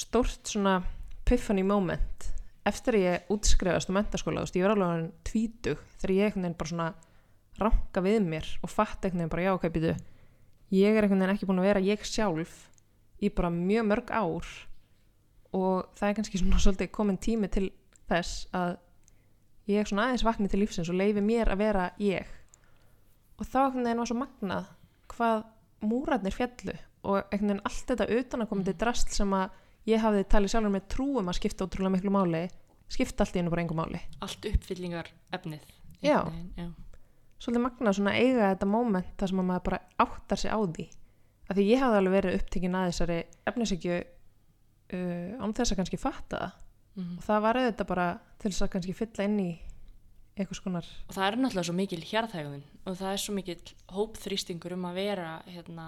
[0.00, 0.80] stórt svona
[1.28, 2.28] piffany moment
[2.68, 6.28] eftir að ég útskrifast á mentaskóla, þú veist ég var alveg hann tvítug þegar ég
[6.28, 6.90] einhvern veginn bara svona
[7.62, 9.94] ranka við mér og fatt einhvern veginn bara já, ok, býtu
[10.72, 12.52] ég er einhvern veginn ekki búin að vera ég sjálf
[13.22, 14.52] í bara mjög mörg ár
[15.52, 17.68] og það er kannski svona svolítið komin tími til
[18.10, 18.76] þess að
[19.70, 22.30] ég svona aðeins vakni til lífsins og leifi mér að vera ég
[23.38, 24.70] og þá einhvern veginn var svo magnað
[25.12, 25.44] hvað
[25.82, 30.74] múratnir fjallu og einhvern veginn allt þetta utanakomandi drast sem að ég hafði talið sjálfur
[30.76, 32.42] með trúum að skipta ótrúlega miklu máli
[32.92, 35.62] skipta allt í einu bara engum máli allt uppfyllingar efnið
[36.02, 36.18] Já.
[36.26, 36.68] veginn, já.
[37.42, 40.88] Svolítið magnað svona eiga þetta moment þar sem að maður bara áttar sig á því.
[41.50, 43.18] Af því ég hafði alveg verið upptekinn að þessari
[43.50, 46.60] efnisíkju uh, án þess að kannski fatta það.
[46.92, 47.12] Mhm.
[47.18, 48.06] og það var auðvitað bara
[48.38, 49.50] til þess að kannski fylla inn í
[50.36, 53.56] einhvers konar og það er náttúrulega svo mikil hjarðhægðun og það er svo mikil
[53.96, 55.86] hópþrýstingur um að vera hérna,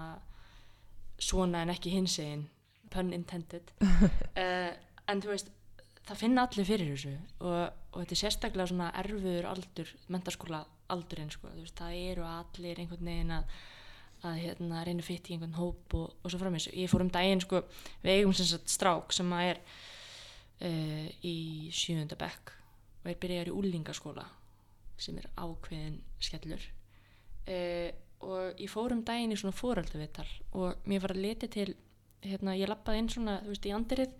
[1.21, 2.47] svona en ekki hinsegin
[2.93, 3.71] pun intended.
[3.81, 4.73] Uh,
[5.09, 5.51] en þú veist
[6.05, 7.61] það finna allir fyrir þessu og,
[7.93, 11.49] og þetta er sérstaklega svona erfiður aldur mentaskóla aldurinn sko.
[11.53, 13.57] Þú veist, það eru allir einhvern veginn að,
[14.29, 17.11] að hérna, reyna að fytta í einhvern hóp og, og svo framins ég fór um
[17.13, 17.63] daginn sko,
[18.03, 21.35] við eigum sem sagt strák sem að er uh, í
[21.75, 22.55] sjöunda bekk
[23.03, 24.25] og er byrjaður í úlingaskóla
[25.01, 26.63] sem er ákveðin skellur
[27.51, 27.89] uh,
[28.25, 31.73] og ég fór um daginn í svona fórölduvital og mér var að leti til
[32.25, 34.15] hérna, ég lappaði inn svona, þú veist, í andirið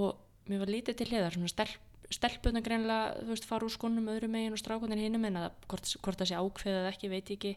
[0.00, 4.10] og mér var lítið til hliðar svona stelp, stelpuna greinlega þú veist, fara úr skónum
[4.12, 7.32] öðrum megin og strákunin hinum en að hvort, hvort það sé ákveðið eða ekki, veit
[7.32, 7.52] ég ekki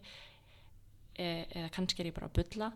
[1.18, 2.72] e, eða kannski er ég bara að bulla.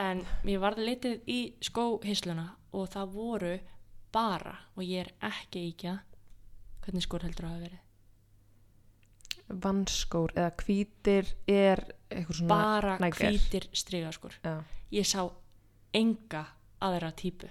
[0.00, 2.46] En mér var litið í skóhisluna
[2.76, 3.54] og það voru
[4.14, 5.98] bara, og ég er ekki íkja
[6.84, 7.86] hvernig skór heldur það að verið?
[9.50, 11.82] Vannskór eða hvítir er
[12.48, 14.36] bara hvítir strigaskór.
[14.44, 14.62] Já.
[14.94, 15.26] ég sá
[15.94, 16.44] enga
[16.80, 17.50] aðra típu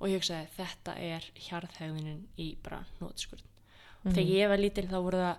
[0.00, 3.42] og ég hugsaði þetta er hjarðhegðunin í bara nótskurn
[4.04, 4.14] Mhm.
[4.14, 5.36] þegar ég var lítil þá voru það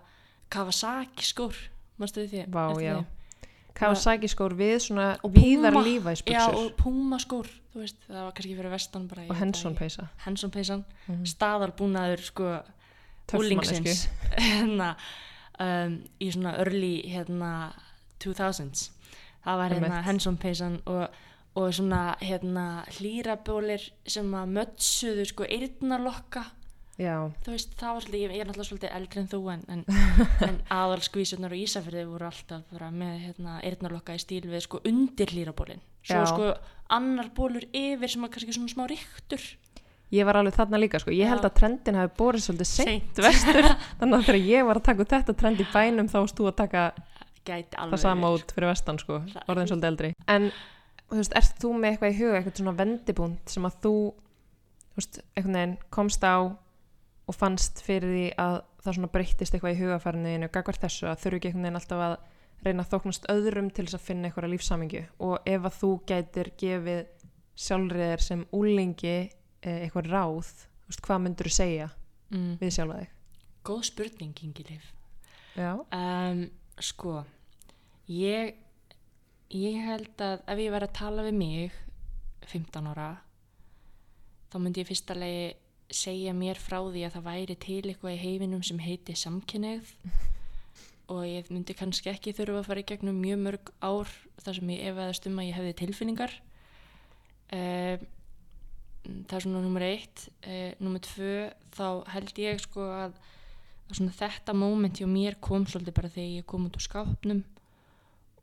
[0.49, 1.55] Kawasaki skór
[1.99, 2.95] manstu við því Vá, já.
[2.95, 3.05] þeim?
[3.79, 5.83] Kawasaki skór við svona Og píðar Puma.
[5.83, 9.75] já lífæsbuksur og Puma skór þú veist það var kannski fyrir vestan bara og Henson
[9.75, 11.23] peysa Henson peysan Mhm.
[11.25, 12.63] staðalbúnaður sko
[13.27, 14.95] Töff úlingsins hérna
[15.59, 17.73] um, í svona early hérna
[18.19, 18.89] 2000s
[19.45, 20.01] það var hérna.
[20.03, 21.07] Henson peysan og,
[21.57, 26.45] og svona hérna hlýrabólir sem að mötsuðu sko eyrnalokka.
[26.99, 29.61] Já, þú veist það var svolítið, ég ég er náttúrulega svolítið eldri en þú en,
[29.71, 29.83] en,
[30.49, 34.81] en aðal skvísunar og Ísafirði voru alltaf bara með hérna eyrnalokka í stíl við sko
[34.83, 36.27] undir hlýrabólin svo Já.
[36.27, 36.49] sko
[36.91, 39.45] annar bólur yfir sem að kannski svona smá ríktur
[40.11, 41.13] ég var alveg þarna líka sko.
[41.13, 41.49] ég held Já.
[41.49, 43.69] að trendin hafi borið svolítið seint vestur.
[43.99, 46.57] Þannig að þegar ég var að taka út þetta trend í bænum þá þú að
[46.63, 46.83] taka
[47.45, 50.11] það sama út fyrir vestan sko, orðin svolítið eldri.
[50.29, 50.49] En
[51.09, 53.93] þú veist, ert þú með eitthvað í huga eitthvað svona vendibúnt sem að þú
[54.89, 56.37] þú veist, einhvern veginn komst á
[57.29, 61.39] og fannst fyrir því að það svona breyttist eitthvað í hugafærinu gagvar þessu að þurfi
[61.39, 62.15] ekki einhvern veginn alltaf að
[62.65, 66.51] reyna að þóknast öðrum til þess að finna eitthvað lífsamingju og ef að þú gætir
[66.59, 67.27] gefið
[67.59, 71.89] sjálfriðir sem úlingi eh, eitthvað ráð þú veist, hvað myndur þú segja
[72.33, 72.53] mm.
[72.61, 73.13] við sjálfa þig?
[73.69, 74.89] góð spurning Ingilif
[75.59, 76.43] um,
[76.79, 77.19] sko
[78.09, 78.57] ég
[79.49, 81.79] ég held að ef ég væri að tala við mig
[82.49, 83.09] 15 ára
[84.49, 88.21] þá myndi ég fyrst alveg segja mér frá því að það væri til eitthvað í
[88.21, 89.95] heiminum sem heiti samkynneigð
[91.13, 94.11] og ég myndi kannski ekki þurfa að fara í gegnum mjög mörg ár
[94.43, 96.35] þar sem ég efaðast um að ég hefði tilfinningar.
[97.49, 98.03] Um,
[99.25, 100.27] það er svona nummer eitt.
[100.45, 101.33] Uh, nummer tvö
[101.73, 103.17] þá held ég sko að,
[103.89, 107.41] að þetta moment hjá mér kom svolítið bara þegar ég kom út úr skápnum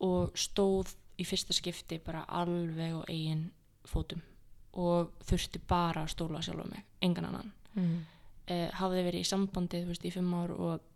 [0.04, 3.46] og stóð í fyrsta skipti bara alveg á eigin
[3.88, 4.22] fótum
[4.76, 7.94] og þurfti bara að stóla sjálfa mig, engan annan mm.
[8.52, 10.90] eh, hafði verið í sambandi þú veist, í fimm ár og,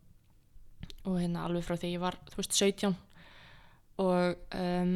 [1.07, 2.99] og hérna alveg frá því ég var þú veist, 17
[4.01, 4.93] og um,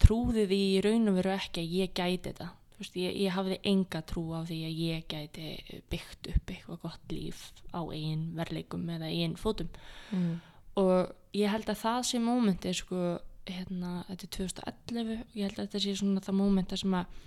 [0.00, 3.34] trúði því í raun og veru ekki að ég gæti þetta Þú veist, ég, ég
[3.36, 7.42] hafði enga trú á því að ég gæti byggt upp eitthvað gott líf
[7.76, 9.68] á eigin verleikum eða eigin fótum
[10.10, 10.40] Mm.
[10.80, 13.18] og ég held að það sé mómenti sko,
[13.50, 17.20] hérna, þetta er 2011 og ég held að þetta sé svona það mómenti sem að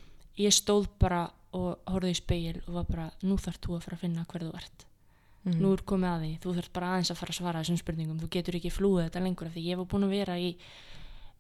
[0.44, 3.98] ég stóð bara og horfði í speil og var bara, nú þarf þú að fara
[4.00, 4.88] að finna hver þú ert
[5.44, 5.58] Mm.
[5.60, 8.20] nú er komið að því, þú þarf bara aðeins að fara að svara þessum spurningum,
[8.22, 10.54] þú getur ekki flúið þetta lengur af því ég var búin að vera í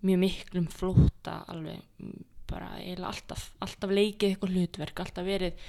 [0.04, 2.10] mjög miklum flóta alveg
[2.49, 5.63] bara eiginlega alltaf alltaf leikið eitthvað hlutverk, alltaf verið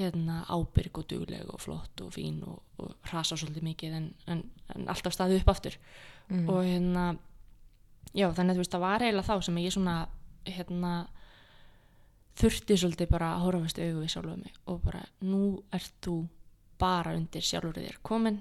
[0.00, 4.42] hérna ábyrg og dugleg og flott og fín og, og rasa svolítið mikið en, en,
[4.74, 5.78] en alltaf staðið upp aftur
[6.28, 6.48] Mm.
[6.48, 7.06] og hérna
[8.14, 9.96] já þannig að þú veist það var eiginlega þá sem ég svona
[10.46, 10.92] hérna
[12.40, 15.42] þurfti svolítið bara að horfast í augu við sjálfa mig og bara nú
[15.74, 16.16] ert þú
[16.80, 18.40] bara undir sjálfur þér komin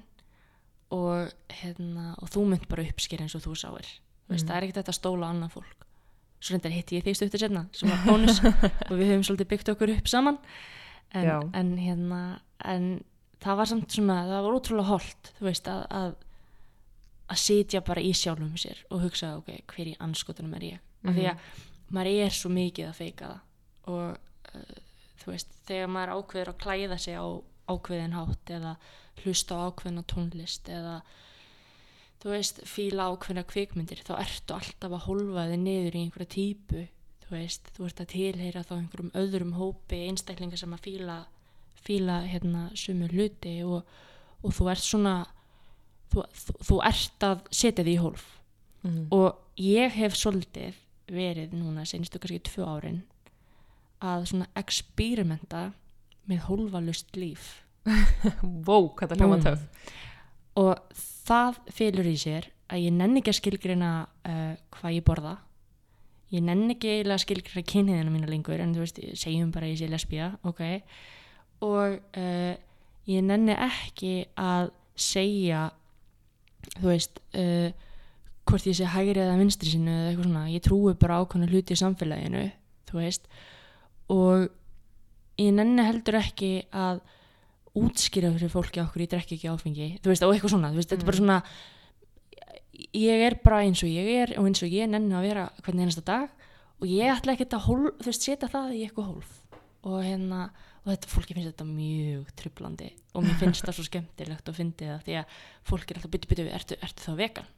[0.95, 4.31] og hérna og þú mynd bara uppsker eins og þú sáir mm.
[4.31, 5.85] veist, það er ekkert þetta að stóla á annað fólk
[6.39, 8.39] svo reyndar hitti ég því stuttur setna sem var bónus
[8.89, 10.39] og við höfum svolítið byggt okkur upp saman
[11.11, 12.21] en, en hérna
[12.63, 12.89] en
[13.43, 16.15] það var samt svona, það var ótrúlega holdt þú veist að, að
[17.29, 20.85] að sitja bara í sjálfum sér og hugsa ok, hver í anskotunum er ég?
[21.05, 21.43] Af því að
[21.95, 24.75] maður er svo mikið að feika það og uh,
[25.21, 27.27] þú veist, þegar maður ákveður að klæða sig á
[27.69, 28.75] ákveðin hátt eða
[29.23, 30.99] hlusta á ákveðina tónlist eða
[32.19, 36.85] þú veist, fíla ákveðina kvikmyndir þá ertu alltaf að holfa þig niður í einhverja típu
[37.25, 41.19] þú veist, þú ert að tilheyra þá einhverjum öðrum hópi einstaklingar sem að fíla
[41.79, 43.85] fíla hérna sumu hluti og,
[44.43, 45.15] og þú ert svona
[46.11, 48.27] þú, þú, þú ert að setja því í hólf.
[48.79, 49.09] Mm.
[49.11, 50.77] og ég hef svolítið
[51.11, 53.01] verið núna senstu kannski tvö árin
[53.99, 55.73] að svona experimenta
[56.29, 57.57] með hólfalust líf.
[58.67, 59.43] Vó, hvað það hljóma Búm.
[59.43, 59.97] töf
[60.59, 63.91] og það fylur í sér að ég nenni ekki að skilgrina
[64.29, 65.35] uh, hvað ég borða.
[66.29, 69.89] Ég nenni ekki að skilgrina kynniðina mína lengur en þú veist, segjum bara ég sé
[69.89, 70.63] lesbía ok?
[71.65, 72.53] Og uh,
[73.09, 75.69] ég nenni ekki að segja
[76.79, 77.69] þú veist uh,
[78.49, 81.75] hvort ég sé hægri eða vinstri sinu eða eitthvað svona, ég trúi bara ákvæmna hluti
[81.75, 82.45] í samfélaginu,
[82.89, 83.29] þú veist.
[84.09, 84.47] Og
[85.39, 87.03] ég nenni heldur ekki að
[87.79, 90.89] útskýra fyrir fólki okkur ég drekki ekki áfengi þú veist, og eitthvað svona, þú veist,
[90.91, 91.37] þetta er bara svona
[92.95, 95.85] ég er bara eins og ég er og eins og ég nenni að vera hvernig
[95.85, 96.29] einasta dag
[96.79, 99.31] og ég ætla ekki að hólf, þú veist, setja það í eitthvað hólf.
[99.89, 100.49] Og hérna,
[100.83, 104.89] og þetta fólki finnst þetta mjög trublandi og mér finnst það svo skemmtilegt að fyndi
[104.89, 105.37] það því að
[105.69, 107.49] fólk er alltaf byttu byttu, ertu, ertu þá vegan?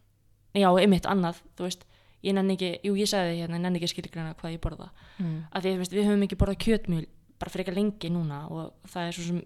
[0.58, 1.86] Já, einmitt annað, þú veist
[2.26, 5.38] ég nenni ekki, jú ég sagði hérna, ég nenni ekki skilgræna hvað ég borða mm.
[5.52, 7.06] að því veist, við höfum ekki borðað kjötmjöl
[7.42, 9.42] bara fyrir eitthvað lengi núna og það er svo sem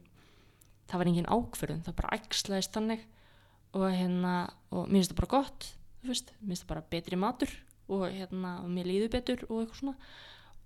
[0.85, 3.05] það var engin ákförðun, það bara ægslaðist þannig
[3.75, 4.33] og hérna
[4.71, 5.69] og mér finnst það bara gott,
[6.03, 9.61] þú veist mér finnst það bara betri matur og hérna og mér líður betur og
[9.61, 9.97] eitthvað svona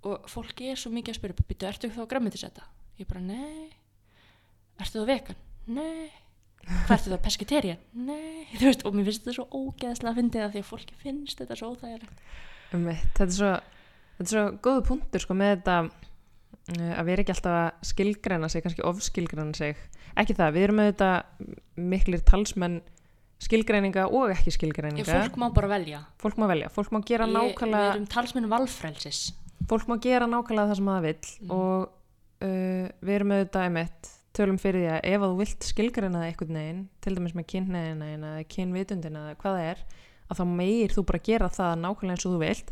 [0.10, 2.65] og fólki er svo mikið að spyrja býttu, ertu þá græmitisetta?
[3.00, 3.70] Ég bara, nei.
[4.80, 5.40] Ertu þá vegan?
[5.72, 6.10] Nei.
[6.70, 7.80] Hvað ertu þá pesketerian?
[7.96, 11.40] Nei, veist, og mér finnst þetta svo ógeðslega að fyndi það því að fólki finnst
[11.42, 12.22] þetta svo óþægilegt.
[12.76, 13.52] Einmitt, þetta er svo
[14.20, 18.50] þetta er svo góðu punktur sko með þetta uh, að vera ekki alltaf að skilgræna
[18.52, 19.80] sig kannski ofskilgræna sig.
[20.20, 21.10] Ekki það, við erum þetta
[21.90, 22.80] miklir talsmenn
[23.40, 26.02] skilgræninga og ekki Ég, skilgræninga fólk má bara velja.
[26.20, 29.22] Fólk má velja, fólk má gera Ég- Við nákvæmlega erum talsmenn valfrelsis.
[29.72, 31.52] Fólk má gera nákvæmlega það sem það vill Mm.
[31.56, 31.90] og
[32.45, 36.60] uh, við erum þetta einmitt tölum fyrir því að ef þú vilt skilgræna það einhvern
[36.60, 39.82] veginn, til dæmis með kynneðina eða kynvitundina eða hvað það er
[40.30, 42.71] að þá meir þú bara gera það nákvæmlega eins og þú vilt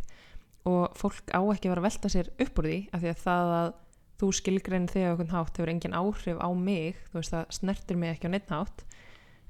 [0.67, 3.21] og fólk á ekki að vera að velta sér upp úr því af því að
[3.23, 3.69] það að
[4.17, 7.99] þú skilgræni þig á einhvern hátt hefur engin áhrif á mig þú veist það snertir
[7.99, 8.83] mig ekki á neitt hátt.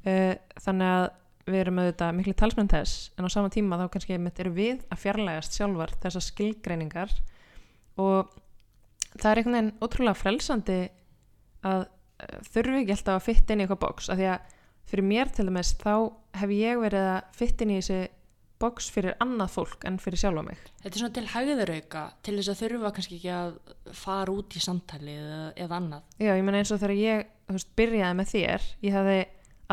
[0.07, 1.05] Uh, þannig að
[1.47, 5.01] við erum auðvitað miklu talsmenn þess en á sama tíma þá kannski erum við að
[5.03, 7.13] fjarlægast sjálfar þessar skilgreiningar
[8.03, 8.35] og
[9.21, 10.77] það er einhvern veginn ótrúlega frelsandi
[11.67, 14.53] að uh, þurfi ekki alltaf að fitta inn í eitthvað box af því að
[14.87, 15.93] fyrir mér til dæmis þá
[16.41, 17.99] hef ég verið að fitta inn í þessi
[18.57, 20.61] box fyrir annað fólk en fyrir sjálfa mig.
[20.81, 23.51] Þetta er svona til hægðarauka til þess að þurfa kannski ekki að
[23.99, 26.07] fara út í samtali eða, eða annað.
[26.17, 29.19] Já, ég meina eins og þegar ég veist, byrjaði með þér ég hefði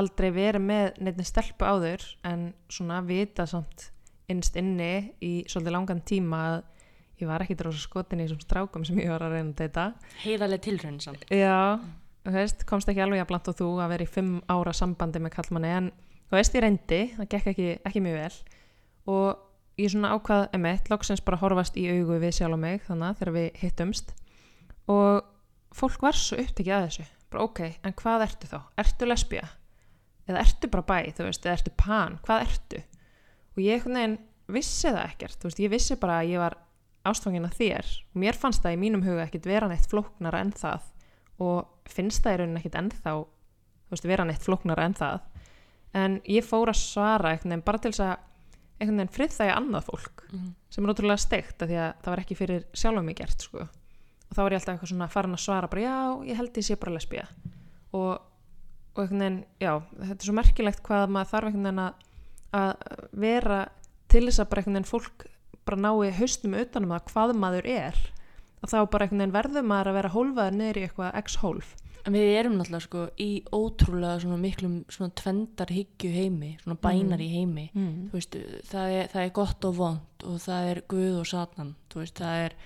[0.03, 3.89] aldrei verið með neitt stelpu áður en svona vita samt
[4.33, 4.93] innst inni
[5.25, 6.57] í svolítið langan tíma að
[7.21, 9.87] ég var ekki drósa skotin í þessum strákum sem ég var að reyna deyta
[10.25, 11.79] heiðarlega tilraun samt Já,
[12.27, 15.23] þú veist, komst ekki alveg að blant og þú að vera í fimm ára sambandi
[15.23, 15.91] með kallmanni en
[16.29, 18.39] þú veist, ég reyndi, það gekk ekki, ekki mjög vel
[19.15, 23.21] og ég svona ákvað emitt, loksins bara horfast í augu við sjálf og mig þannig
[23.21, 24.15] þegar við hittumst
[24.91, 25.25] og
[25.75, 28.59] fólk var svo upptekið að þessu bara ok, en hvað ertu þá?
[28.79, 29.47] Ertu lesbía?
[30.29, 32.19] Eða ertu bara bæ, þú veist, eða ertu pan?
[32.25, 32.83] Hvað ertu?
[33.55, 33.89] Og ég
[34.55, 36.57] vissi það ekkert, þú veist, ég vissi bara að ég var
[37.05, 40.81] ástfangin að þér mér fannst það í mínum huga ekkert vera neitt flóknara en það
[41.45, 43.15] og finnst það í rauninni ekkert ennþá
[43.91, 45.21] veist, vera neitt flóknara en það
[45.95, 48.31] en ég fór að svara veginn bara til þess að
[48.81, 50.55] einhvern veginn friðþægja annað fólk Mhm.
[50.71, 53.59] sem er ótrúlega steikt af því að það var ekki fyrir sjálfum mig gert sko.
[53.61, 56.65] og þá var ég alltaf eitthvað svona farin að svara bara já, ég held ég
[56.67, 57.27] sé bara lesbía
[57.93, 58.19] og,
[58.97, 61.95] og einhvern veginn já, þetta er svo merkilegt hvað maður þarf einhvern veginn að,
[62.55, 62.75] að
[63.13, 63.61] vera
[64.09, 65.27] til þess að bara einhvern veginn fólk
[65.65, 68.03] bara nái haustum utanum það hvað maður er
[68.65, 72.13] og þá bara einhvern veginn verður maður að vera hólfaður niður í eitthvað x-hólf En
[72.13, 77.29] við erum náttúrulega sko í ótrúlega svona miklum svona tvendar hyggju heimi, svona bænar í
[77.33, 77.71] heimi.
[77.73, 78.11] mm.
[78.11, 78.37] Þú veist,
[78.69, 82.43] það er, það er gott og vond og það er guð og satan, veist, það
[82.43, 82.57] er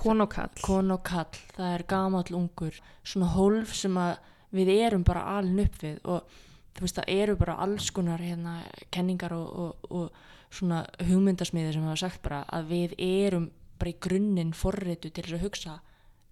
[0.00, 4.16] kon og kall kon og kall, það er gamall ungur, svona hólf sem að
[4.58, 6.38] við erum bara alin upp við og
[6.74, 8.56] þú veist, það eru bara alls konar hérna
[8.90, 13.98] kenningar og, og, og svona hugmyndasmiðir sem hafa sagt bara að við erum bara í
[14.02, 15.76] grunninn forritu til þess að hugsa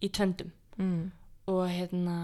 [0.05, 1.05] í tvendum mm.
[1.53, 2.19] og hérna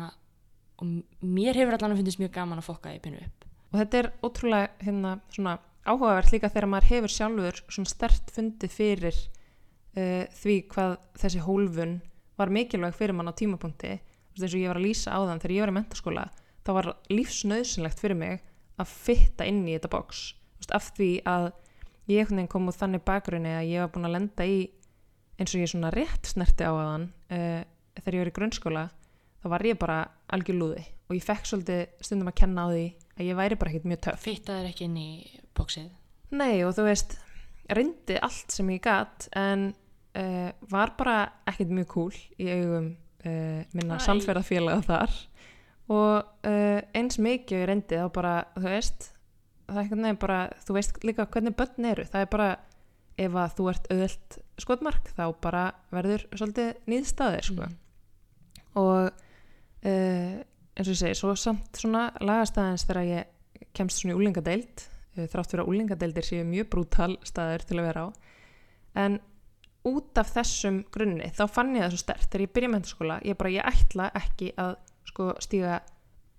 [0.83, 0.91] og
[1.23, 3.47] mér hefur allan að finnist mjög gaman að fokka í pinu upp.
[3.73, 5.55] Og þetta er ótrúlega hérna, svona,
[5.87, 12.01] áhugavert líka þegar maður hefur sjálfur svona stert fundið fyrir uh, því hvað þessi hólfun
[12.39, 13.99] var mikilvæg fyrir mann á tímapunkti.
[14.35, 16.25] Eins og ég var að lýsa á þann þegar ég var í mentaskóla
[16.65, 18.41] þá var lífsnauðsynlegt fyrir mig
[18.81, 21.51] að fitta inn í þetta veist, af því að
[22.11, 24.59] ég kom úr þannig bakgrunni að ég var búin að lenda í
[25.41, 27.63] eins og ég svona rétt snerti á aðan uh,
[27.99, 28.85] þegar ég var í grunnskóla
[29.43, 29.99] þá var ég bara
[30.35, 32.85] algjör lúði og ég fekk svolítið stundum að kenna á því
[33.15, 34.25] að ég væri bara ekkert mjög töff.
[34.25, 35.09] Fitta er ekki inn í
[35.55, 35.91] bóksið
[36.35, 37.17] Nei og þú veist,
[37.71, 41.19] reyndi allt sem ég gat en uh, var bara
[41.51, 42.89] ekkert mjög cool í augum
[43.25, 44.05] uh, minna Æ.
[44.09, 45.17] samferðafélaga þar.
[45.93, 46.47] Og
[46.97, 49.11] eins mikið ég reyndi þá bara, þú veist
[49.67, 52.49] það er einhvern veginn bara, þú veist líka hvernig börn eru, það er bara
[53.25, 57.69] ef að þú ert auðvelt skotmark þá bara verður svolítið nýðstaðir sko.
[57.69, 57.77] Mm.
[58.81, 59.05] og
[59.87, 60.41] uh,
[60.75, 64.83] eins og ég segi, svo samt svona lagast aðeins þegar ég kemst svona í úlingadeild
[64.83, 68.09] uh, þrátt fyrir að úlingadeildir séu mjög brútal staður til að vera á.
[69.05, 69.21] En
[69.87, 73.21] út af þessum grunni þá fann ég það svo stert þegar ég byrja í mentaskóla
[73.29, 74.77] ég bara, ég ætla ekki að
[75.11, 75.83] sko stíga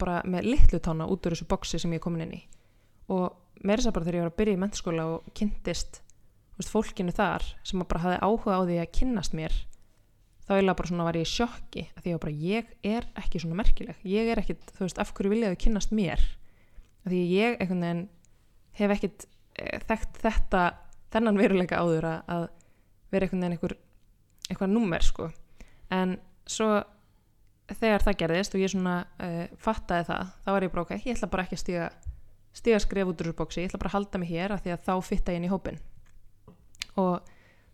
[0.01, 2.41] bara með litlu tána út úr þessu boksi sem ég er komin inn í
[3.11, 6.01] og meira þess að bara þegar ég var að byrja í mentaskóla og kynntist
[6.57, 9.55] veist, fólkinu þar sem bara hafði áhuga á því að kynnast mér
[10.45, 13.41] þá eiginlega bara svona var ég í sjokki að því að bara ég er ekki
[13.41, 14.01] svona merkileg.
[14.05, 16.21] Ég er ekkit, þú veist, af hverju viljaðu kynnast mér?
[17.05, 18.03] Að því ég einhvern veginn
[18.77, 19.25] hef ekkit
[19.57, 20.65] eh, þekkt þetta,
[21.15, 22.45] þennan veruleika áður að, að
[23.15, 23.75] vera einhvern veginn einhver,
[24.49, 25.31] eitthvað númer sko.
[25.93, 26.69] En svo
[27.73, 31.15] þegar það gerðist og ég svona uh, fattaði það, þá var ég bara ok ég
[31.15, 31.87] ætla bara ekki að stíga,
[32.55, 34.73] stíga skref út úr þessu bóksi, ég ætla bara að halda mig hér af því
[34.75, 35.81] að þá fitta ég inn í hópin
[37.01, 37.27] og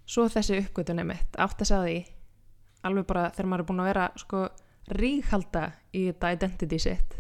[0.10, 1.98] svo þessi uppgötun mitt átt að segja því
[2.90, 4.44] alveg bara þegar maður er búin að vera sko
[4.98, 7.18] ríkhalda í þetta identity sitt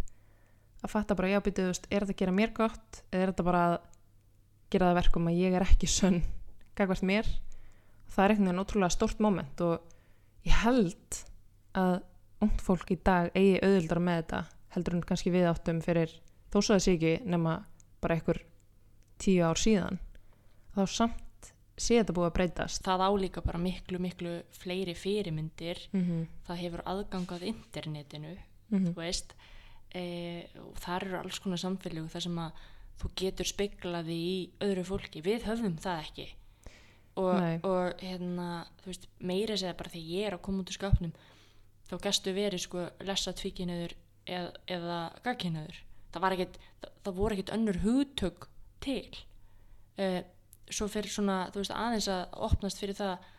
[0.81, 3.63] að fatta bara, já, veist, er þetta að gera mér gott eða er þetta bara
[3.67, 3.75] að
[4.73, 6.21] gera það verkum að ég er ekki sönn
[6.77, 7.27] gagvart mér?
[8.11, 11.21] Það er veginn ótrúlega stórt moment og ég held
[11.77, 11.99] að
[12.41, 14.41] ungt fólk í dag eigi auðvildar með þetta
[14.73, 16.15] heldur en kannski við áttum fyrir
[16.51, 17.57] þó svo þessi ekki nema
[18.01, 18.41] bara einhver
[19.21, 19.99] tíu ár síðan
[20.75, 22.83] þá samt sé þetta búið að breytast.
[22.85, 25.79] Það álíka bara miklu miklu fleiri fyrirmyndir.
[25.93, 26.27] Mm -hmm.
[26.47, 28.37] það hefur aðgangað internetinu
[28.71, 29.33] Mm þú veist.
[29.93, 32.51] E, og þar eru alls konar samfélög þar sem að
[33.01, 36.27] þú getur speklaði í öðru fólki, við höfum það ekki.
[37.19, 40.73] Og, og hérna, þú veist, meira segja bara þegar ég er að koma út úr
[40.73, 41.13] skapnum
[41.89, 43.95] þá gæstu verið sko lesa tvíkinöður
[44.25, 45.81] eð, eða gagkinöður
[46.13, 48.47] það var ekkit, það, það voru ekkit önnur hugtök
[48.83, 49.05] til.
[49.97, 50.09] E,
[50.71, 53.29] svo fyrir svona, veist, aðeins að opnast fyrir það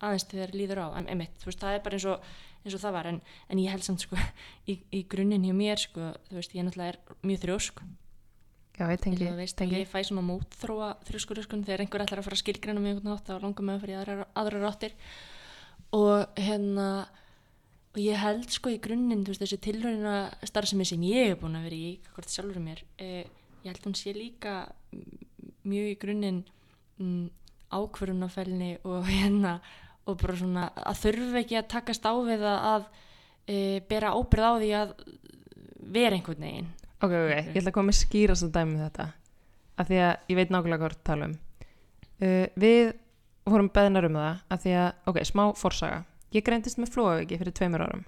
[0.00, 2.96] aðeins þegar líður á, en einmitt, veist, það er bara eins og eins og það
[2.96, 3.18] var, en,
[3.48, 4.18] en ég held samt sko
[4.70, 7.82] í, í grunninn hjá mér sko, þú veist, ég náttúrulega er mjög þrjósk.
[8.80, 9.80] Já, ég tengi, ég, veist, tengi.
[9.80, 13.66] ég fæ svona mótþróa þrjóskuröskun þegar einhver ætlar að fara að skilgreina mig þá langar
[13.66, 14.94] mig að fara í aðrar, aðrar áttir.
[15.96, 16.86] Og hérna
[17.90, 20.16] og ég held sko í grunninn þú veist, þessi tilhörina
[20.46, 23.26] starfsemi sem ég er búin að vera í, hvort sjálfur mér eh,
[23.64, 24.62] ég held hún sé líka
[25.66, 26.42] mjög í grunninn
[27.00, 27.28] mm,
[27.70, 29.58] ákvörunafælni og hérna
[30.08, 32.86] og bara svona að þurfa ekki að takast á við að, að
[33.46, 33.56] e,
[33.90, 34.94] bera ábyrð á því að
[35.90, 36.70] vera einhvern veginn.
[37.00, 39.06] Ok, ok, ég ætla að koma með skýrast að dæmi um þetta.
[39.80, 41.36] Af því að ég veit nákvæmlega að tala um.
[42.20, 42.90] Uh, við
[43.48, 46.00] vorum beðnar um það að því að, ok, smá forsaga
[46.34, 48.04] ég greindist með flóaviki fyrir tveimur árum.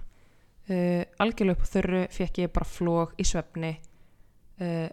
[0.63, 3.73] Uh, algjörlega upp á þurru fekk ég bara flóg í svefni.
[4.61, 4.87] Uh,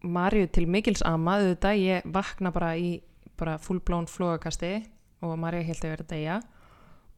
[0.00, 2.94] Marju til mikils ama auðvitað, ég vakna bara í
[3.40, 4.78] bara fullblón flógakasti
[5.24, 6.38] og Marja held að vera að deyja.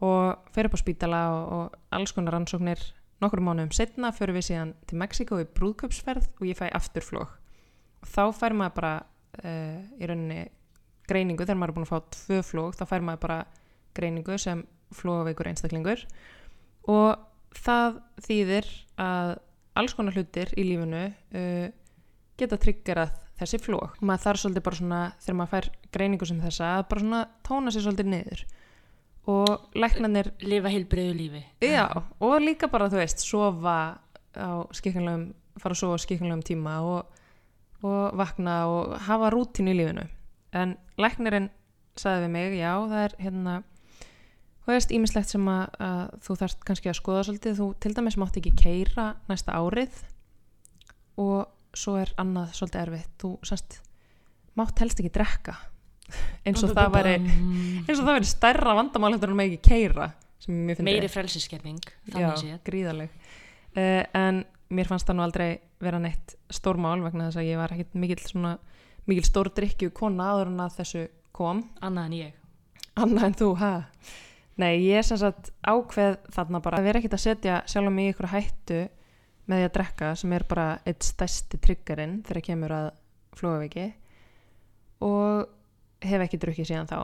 [0.03, 2.83] Og fer upp á spítala og, og alls konar rannsóknir.
[3.23, 7.39] Nokkur mánuðum setna fyrir við síðan til Mexiko í brúðköpsferð og ég fæ aftur flóg
[8.03, 10.41] og þá fær maður bara uh, í rauninni
[11.09, 11.47] greiningu.
[11.47, 13.39] Þegar maður er búin að fá tvö flóg þá fær maður bara
[13.95, 14.65] greiningu sem
[14.97, 16.05] flógaveikur einstaklingur
[16.91, 18.69] og það þýðir
[19.03, 19.35] að
[19.79, 21.69] alls konar hlutir í lífinu uh,
[22.41, 23.13] geta triggerað
[23.43, 23.97] þessi flóg.
[24.01, 27.73] Maður þarf svolítið bara svona þegar maður fær greiningu sem þessa að bara svona tóna
[27.75, 28.45] sér svolítið niður
[29.33, 31.87] og læknarnir lifa heilbriðu lífi Já,
[32.19, 33.77] og líka bara, þú veist, sofa
[34.35, 35.29] á skikkanlegum,
[35.63, 37.21] fara að sofa á skikkanlegum tíma og,
[37.87, 40.07] og vakna og hafa rútínu í lífinu.
[40.53, 41.51] En læknirinn
[41.99, 43.55] sagði við mig, já, það er hérna,
[44.63, 48.19] þú veist, ímislegt sem að, að þú þarft kannski að skoða svolítið, þú til dæmis
[48.21, 50.01] mátt ekki keira næsta árið.
[51.23, 53.79] Og svo er annað svolítið erfitt, þú sannst,
[54.59, 55.57] mátt helst ekki drekka.
[56.47, 60.11] Eins og það væri eins og það verið stærra vandamál heldur en með ekki keira
[60.83, 61.09] meiri
[62.37, 62.59] séð.
[62.67, 63.13] gríðaleg
[63.79, 64.43] uh, en
[64.75, 65.47] mér fannst það nú aldrei
[65.81, 68.53] vera neitt stórmál vegna þess að ég var ekkit mikil svona
[69.09, 71.65] mikil stór drikkju kona áður en að þessu kom.
[71.83, 72.37] Annað en ég.
[73.03, 73.73] Annað en þú, ha?
[74.61, 76.81] Nei, ég er sem sagt ákveð þarna bara.
[76.81, 78.81] Að vera ekkit að setja sjálf mig í ykkur hættu
[79.49, 82.89] með því að drekka sem er bara eitt stærsti triggerinn þegar kemur að
[83.39, 83.87] flóðaviki
[85.03, 85.49] og
[86.05, 86.99] hef ekki drukkið síðan þá.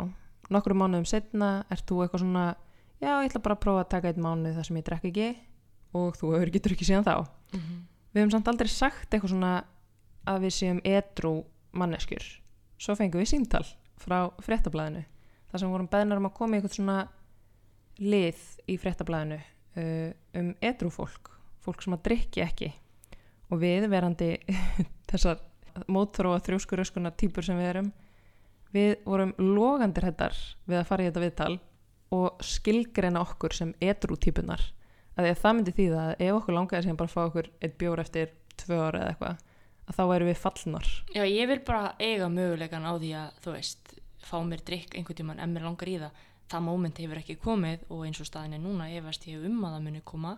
[0.52, 2.44] Nokkru mánuðum setna ert þú eitthvað svona
[3.00, 5.28] já, ég ætla bara að prófa að taka einn mánuð þar sem ég drekk ekki.
[5.98, 7.16] Og þú hefur ekki drukkið síðan þá.
[7.52, 7.80] Mm -hmm.
[8.12, 9.64] við hefum samt aldrei sagt eitthvað svona
[10.26, 12.24] að við séum edru manneskjur.
[12.78, 13.64] Svo fengum við síntal
[13.96, 15.04] frá fréttablaðinu
[15.50, 17.08] þar sem vorum beðnar um að koma í eitthvað svona
[17.98, 21.34] lið í fréttablaðinu uh, um edru fólk
[21.84, 22.72] sem að drikki ekki.
[23.52, 24.34] Og við verandi
[25.10, 25.42] þessar
[25.88, 27.90] mótþróa þrjóskuröskuna típur sem við erum
[28.74, 30.36] við vorum logandir hættar
[30.68, 31.54] við að fara í þetta viðtal
[32.16, 34.62] og skilgreina okkur sem edru típunar
[35.18, 37.76] að því að það myndi þýða að ef okkur langaði sem bara fá okkur eitt
[37.80, 39.44] bjór eftir tvö ára eða eitthvað
[39.88, 40.88] að þá væri við fallnar.
[41.16, 45.18] Já, ég vil bara eiga mögulegan á því að þú veist, fá mér drikk einhvern
[45.18, 48.56] tíman en mér langar í það það móment hefur ekki komið og eins og staðin
[48.58, 50.36] er núna veist ég um að það muni koma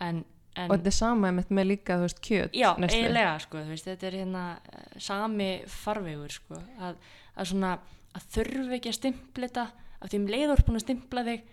[0.00, 0.22] en,
[0.54, 2.98] en og þetta er sama með, með líka þú veist kjöt Já, neyslu.
[2.98, 7.00] eiginlega sko, veist, þetta er hérna eh, sami farvegur sko, að,
[7.36, 7.72] að svona,
[8.16, 9.66] að þurfi ekki að stimpla þetta,
[10.00, 11.48] að því um leiður búin að stimpla þig,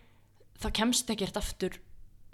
[0.57, 1.79] þá kemst ekkert aftur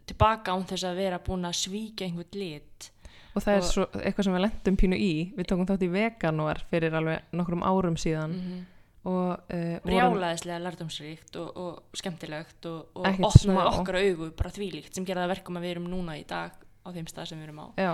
[0.10, 2.90] tilbaka án þess að vera búin að svíkja einhvern lit
[3.34, 5.92] og það er og- svo, eitthvað sem við lendum pínu í við tókum þátt í
[5.94, 8.62] veganúar fyrir alveg nokkrum árum síðan mm -hmm.
[9.04, 15.08] Og uh, brjálaðislega lærdomsríkt og, og skemmtilegt og, og opnaði okkar augu bara þvílíkt sem
[15.08, 17.62] gerði það verkum að við erum núna í dag á þeim stað sem við erum
[17.64, 17.68] á.
[17.80, 17.92] Já,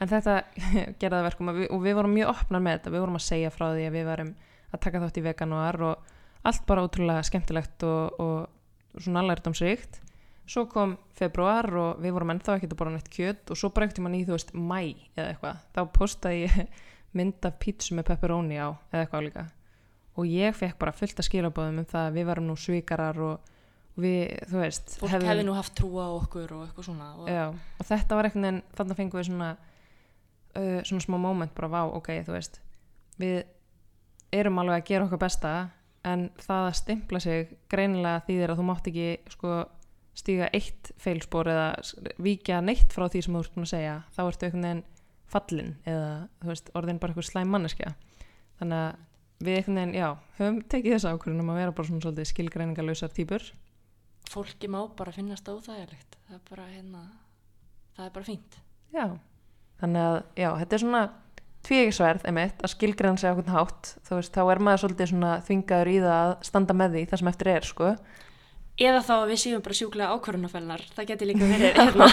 [0.00, 0.36] en þetta
[1.00, 2.94] gerði það verkum að við, og við vorum mjög opnar með þetta.
[2.94, 4.32] Við vorum að segja frá því að við varum
[4.72, 6.12] að taka þátt í veganúar og
[6.46, 10.00] allt bara ótrúlega skemmtilegt og, og svona lærdomsríkt
[10.46, 14.00] svo kom februar og við vorum ennþá ekkert að borða neitt kjöt og svo ekkert
[14.04, 14.80] mann í þú veist mæ
[15.16, 16.58] eða eitthvað, þá postaði ég
[17.18, 19.46] mynd af pítsu með pepperoni á eða eitthvað líka
[20.16, 23.52] og ég fekk bara fullt að skilabóðum um það að við varum nú svíkarar og
[24.00, 27.44] við, þú veist fólk hefði nú haft trú á okkur og eitthvað svona og já,
[27.52, 31.80] og þetta var einhvern veginn, þannig fengum við svona uh, svona smá moment bara vá,
[31.98, 32.60] ok, þú veist
[33.20, 33.38] við
[34.36, 35.54] erum alveg að gera okkar besta
[36.06, 39.54] en það að stimpla sig greinilega þýðir að þú mátt ekki sko
[40.16, 41.66] stíga eitt feilspor eða
[42.22, 44.84] víkja neitt frá því sem þú ert búin að segja þá ertu einhvern veginn
[45.26, 47.92] fallin eða þú veist, orðin bara eitthvað slæm manneskja.
[48.60, 49.02] Þannig að
[49.42, 50.08] við einhvern veginn, já,
[50.38, 53.48] höfum tekið þessa ákvörðun um að vera bara svona svolítið skilgreiningarlausar típur
[54.30, 56.18] fólki má bara finnast óþægilegt.
[56.26, 57.04] Það er bara hérna
[57.96, 58.58] það er bara fínt.
[58.94, 59.06] Já,
[59.80, 61.02] þannig að já, þetta er svona
[61.66, 63.92] tvíegisverð einmitt að skilgreina sig á hvern hátt.
[64.06, 67.22] Þú veist, þá er maður svolítið svona þvingaður í það að standa með því það
[67.22, 67.94] sem eftir er, sko.
[68.76, 72.08] Eða þá við séum bara sjúklega ákvörunafellnar það geti líka verið hérna,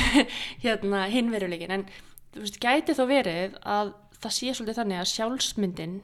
[0.64, 1.86] hérna hinveruleikin en
[2.34, 5.96] þú veist, gæti þó verið að það sé svolítið þannig að sjálfsmyndin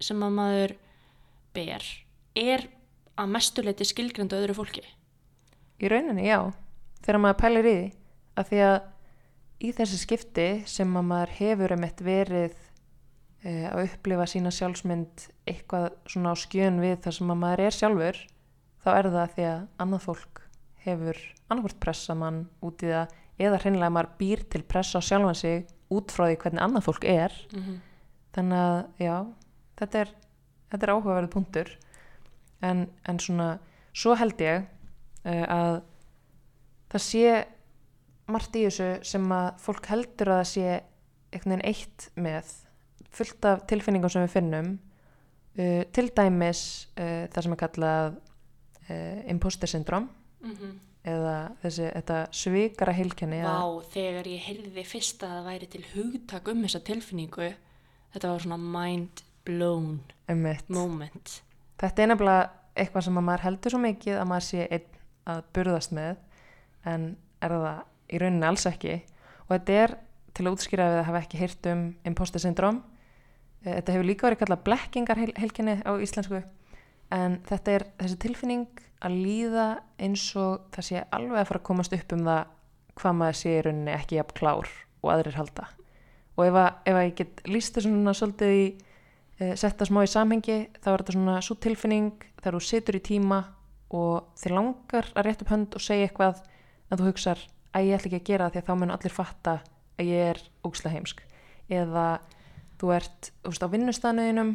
[0.00, 0.74] sem að maður
[1.56, 1.86] ber
[2.38, 2.68] er
[3.18, 4.84] að mestuleiti skilgrindu öðru fólki.
[5.78, 6.52] Í rauninni, já,
[7.02, 7.84] þegar maður pælir í því.
[8.38, 8.76] Að því að
[9.58, 12.56] í þessi skipti sem að maður hefur einmitt verið
[13.42, 17.78] e, að upplifa sína sjálfsmynd eitthvað svona á skjön við þar sem að maður er
[17.78, 18.20] sjálfur
[18.84, 20.42] þá er það því að annað fólk
[20.84, 25.38] hefur annarkvort pressa mann út í það eða hreinlega maður býr til pressa á sjálfan
[25.38, 27.34] sig út frá því hvernig annað fólk er.
[27.52, 27.76] Mm -hmm.
[28.34, 29.16] þannig að já,
[29.78, 30.16] þetta er
[30.72, 31.70] þetta er áhugaverð punktur.
[32.64, 33.52] En, en svona
[33.96, 35.78] svo held ég uh, að
[36.92, 37.34] það sé
[38.28, 40.66] margt í þessu sem að fólk heldur að það sé
[41.28, 42.52] einhvern veginn eitt með
[43.14, 46.64] fullt af tilfinningum sem við finnum uh, til dæmis
[46.98, 48.24] uh, það sem er kallað
[49.28, 50.06] imposter syndrom
[51.04, 51.90] eða þessi,
[52.32, 57.50] svikara heilkenni Vá, þegar ég heyrði fyrst að það væri til hugtak um þessa tilfinningu
[58.14, 61.38] þetta var svona mind blown um mitt moment.
[61.80, 65.40] Þetta er nefnilega eitthvað sem að maður heldur svo mikið að maður sé einn að
[65.56, 66.20] burðast með
[66.88, 67.08] en
[67.44, 69.00] er það í rauninni alls ekki.
[69.48, 69.96] Og þetta er
[70.36, 72.84] til að útskýra ef það hafa ekki heyrt um imposter syndrom
[73.64, 76.42] Eh, þetta hefur líka verið kallað blekkingar helginni á íslensku
[77.14, 79.66] en þetta er þessi tilfinning að líða
[79.98, 82.52] eins og það sé alveg að fara að komast upp um það
[82.98, 84.70] hvað maður sé í rauninni ekki jafn klár
[85.02, 85.66] og aðrir halda.
[86.38, 88.64] Og ef að, ef að ég get líst þessu svona svolítið í
[89.38, 93.38] setta smá í samhengi þá er þetta svona svo tilfinning þegar þú situr í tíma
[93.94, 96.42] og þið langar að rétt upp hönd og segja eitthvað
[96.88, 97.44] en þú hugsar
[97.76, 99.54] að ég ætla ekki að gera því að þá mun allir fatta
[99.98, 101.22] að ég er ógsla heimsk.
[101.68, 102.06] Eða
[102.80, 104.54] þú ert þú veist, á vinnustæðanuðinum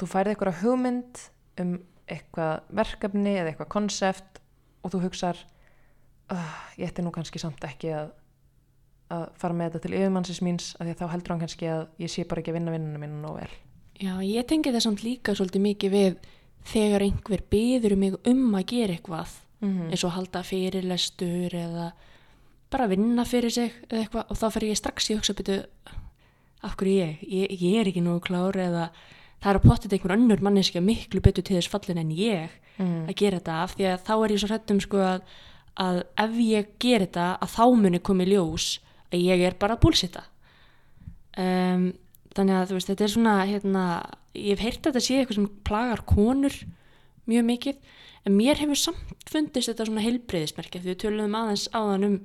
[0.00, 1.22] þú færið eitthvað hugmynd
[1.62, 1.72] um
[2.10, 4.40] eitthvað verkefni eða eitthvað konsept
[4.82, 5.38] og þú hugsar
[6.32, 8.14] uh, ég ætti nú kannski samt ekki að,
[9.12, 11.84] að fara með þetta til yfirmannsins míns af því að þá heldur hann kannski að
[12.02, 13.52] ég sé bara ekki að vinna vinnuna mínu nóg vel
[14.00, 16.14] Já, ég tengi það samt líka svolítið mikið við
[16.72, 19.38] þegar einhver byður mig um að gera eitthvað.
[19.62, 21.92] Mm eins og halda fyrirlestur eða
[22.70, 24.24] bara vinna fyrir sig eða eitthvað.
[24.30, 25.62] Og þá fer ég strax í hugsa byrju
[26.62, 27.22] af hverju ég?
[27.22, 28.90] ég, ég er ekki nógu klár eða
[29.42, 33.08] það er að potið einhver önnur manneskja miklu betur til þess fallin en ég mm.
[33.08, 33.74] að gera þetta af.
[33.76, 35.24] Því að þá er ég svo hrættum sko að,
[35.74, 38.68] að ef ég ger þetta að þá muni komið ljós
[39.12, 40.24] að ég er bara að búlsita
[41.38, 41.90] um,
[42.36, 43.84] þannig að þú veist þetta er svona hérna,
[44.36, 46.56] ég hef heyrt að þetta sé eitthvað sem plagar konur
[47.30, 47.92] mjög mikið
[48.26, 52.18] en mér hefur samt fundist þetta svona heilbreyðismerki því við töluðum aðeins áðan um,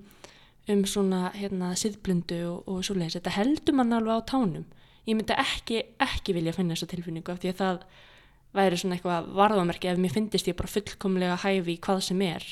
[0.73, 4.67] um svona hérna siðblundu og, og svoleiðis, þetta heldur mann alveg á tánum.
[5.07, 7.79] Ég myndi ekki, ekki vilja finna þessa tilfinningu af því að það
[8.57, 12.45] væri svona eitthvað varðamerki ef mér finnist ég bara fullkomlega hæfi hvað sem er.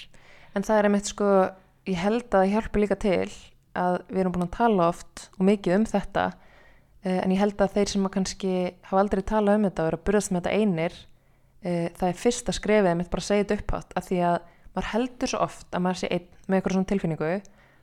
[0.55, 1.29] En það er einmitt sko,
[1.89, 3.29] ég held að það hjálpi líka til
[3.75, 6.25] að við erum búin að tala oft og mikið um þetta
[7.05, 8.53] en ég held að þeir sem að kannski
[8.89, 10.95] hafa aldrei talað um þetta og eru að burðast með þetta einir
[11.61, 14.37] eh, það er fyrsta skrefið einmitt bara að segja þetta upphátt af því að
[14.75, 17.29] maður heldur svo oft að maður sé einn með eitthvað svona tilfinningu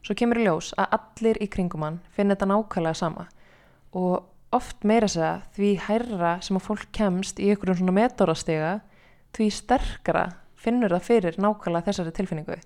[0.03, 3.29] svo kemur í ljós að allir í kringum hann finna þetta nákvæmlega sama.
[3.95, 8.73] Og oft meira að segja því hærra sem að fólk kemst í einhverjum svona metórastega
[9.37, 10.25] því sterkara
[10.59, 12.59] finnur það fyrir nákvæmlega þessari tilfinningu.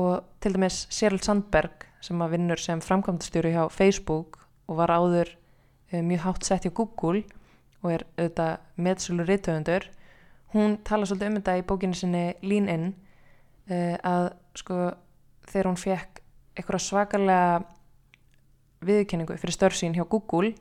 [0.00, 5.30] Og til dæmis Sheryl Sandberg sem að vinnur sem framkvæmdastjóri hjá Facebook og var áður
[6.02, 7.22] mjög hátt sett hjá Google
[7.84, 9.88] og er auðvitað meðsölu rithöfundur
[10.54, 12.86] hún tala svolítið um þetta í bókinu sinni Lean In
[13.70, 14.78] uh, að sko
[15.50, 16.22] þegar hún fekk
[16.54, 17.64] eitthvað svakalega
[18.84, 20.54] viðurkenningu fyrir störf sín hjá Google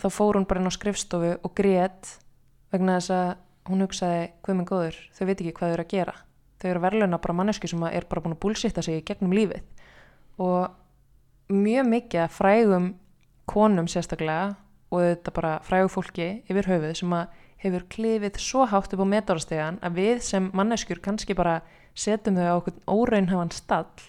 [0.00, 2.16] þá fór hún bara inn á skrifstofu og grét
[2.74, 3.28] vegna þess að
[3.70, 6.14] hún hugsaði hvað minn góður, þau veit ekki hvað þau eru að gera.
[6.60, 9.62] Þau eru að verðlauna bara manneski sem er bara búin að búlsitta sig gegnum lífið.
[10.42, 12.90] Og mjög mikið að frægum
[13.50, 14.54] konum sérstaklega
[14.94, 19.06] og þetta bara frægu fólki yfir höfuð sem að hefur klifið svo hátt upp á
[19.08, 21.60] metárastegan að við sem manneskjur kannski bara
[21.94, 24.04] setjum þau á okkur óraunhafan stall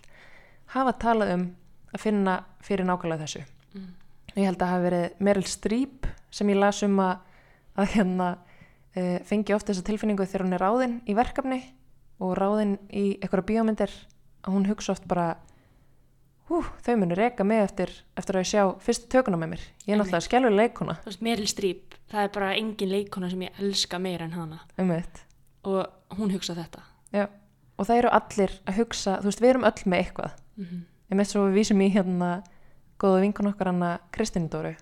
[0.75, 1.45] hafa talað um
[1.95, 3.91] að finna fyrir nákvæmlega þessu Mm.
[4.35, 7.17] ég held að hafa verið Meryl Streep sem ég las um að,
[7.75, 8.27] að hérna
[8.95, 11.59] uh, fengi oft þessa tilfinningu þegar hún er ráðinn í verkefni
[12.23, 13.91] og ráðinn í einhverja bíómyndir
[14.45, 15.35] að hún hugsa oft bara
[16.49, 19.63] hú, þau munu reka mig eftir, eftir að ég sjá fyrstu tökuna með mér.
[19.85, 23.45] Ég er náttúrulega skjálfur leikuna þú veist, Meryl Streep, það er bara engin leikona sem
[23.47, 24.61] ég elska meira en hana.
[24.77, 25.23] Um eitt
[25.65, 26.83] og hún hugsa þetta.
[27.15, 27.27] Já.
[27.77, 30.31] og það eru allir að hugsa þú veist, við erum öll með eitthvað.
[30.55, 30.81] Mm -hmm.
[31.09, 32.43] ég með svo við vísum í hérna
[32.99, 34.75] góða vinkun okkar hana Kristínu Dóru.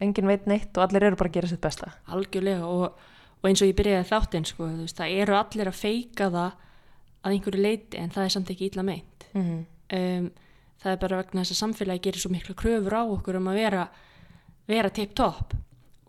[0.00, 1.92] Engin veit neitt og allir eru bara að gera sitt besta.
[2.06, 2.98] Algjörlega og,
[3.42, 6.52] og eins og ég byrjaði þáttinn sko, þú veist, það eru allir að feika það
[7.22, 9.26] að einhverju leiti en það er samt ekki illa meint.
[9.34, 10.18] Mm -hmm.
[10.18, 10.30] um,
[10.82, 13.60] það er bara vegna þess að samfélagi gerir svo mikla kröfur á okkur um að
[13.62, 13.86] vera
[14.70, 15.56] vera tip-top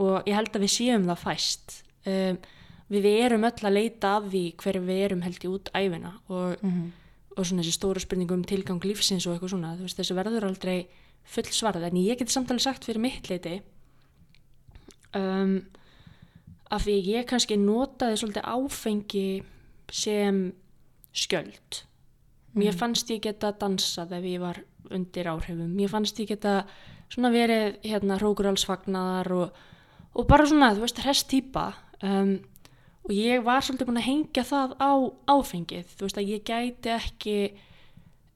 [0.04, 1.80] og ég held að við séum það fæst.
[2.10, 2.40] Um,
[2.94, 6.66] við erum öll að leita af því hver við erum held í út æfina og,
[7.34, 10.76] og svona þessi stóru spurningu um tilgang lífsins og eitthvað svona, veist, þessu verður aldrei
[11.24, 13.62] full svarað, en ég geti samtalið sagt fyrir mitt leiti
[15.16, 15.56] um,
[16.70, 19.28] af því ég kannski notaði svolítið áfengi
[19.94, 20.44] sem
[21.16, 21.84] skjöld
[22.58, 24.62] mér fannst ég geta dansað ef ég var
[24.94, 25.70] undir áhrifum.
[25.74, 26.64] Mér fannst ég geta
[27.12, 29.62] svona verið hérna hrókurálsfagnar og,
[30.14, 31.68] og bara svona, þú veist, hress típa
[32.04, 32.36] um,
[33.04, 34.92] og ég var svolítið búin að hengja það á
[35.34, 35.96] áfengið.
[35.98, 37.38] Þú veist að ég gæti ekki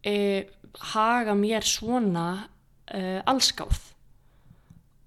[0.03, 0.15] e,
[0.93, 2.27] haga mér svona
[2.91, 3.85] e, allskáð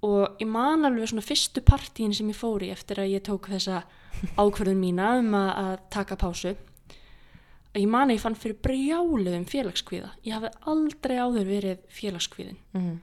[0.00, 3.50] og ég man alveg svona fyrstu partíin sem ég fór í eftir að ég tók
[3.52, 3.82] þessa
[4.40, 6.54] ákverðun mína um að, að taka pásu
[7.78, 10.10] ég man að ég fann fyrir brjáluðum félagskvíða.
[10.26, 12.58] Ég hafði aldrei áður verið félagskvíðin.
[12.74, 12.96] Mhm.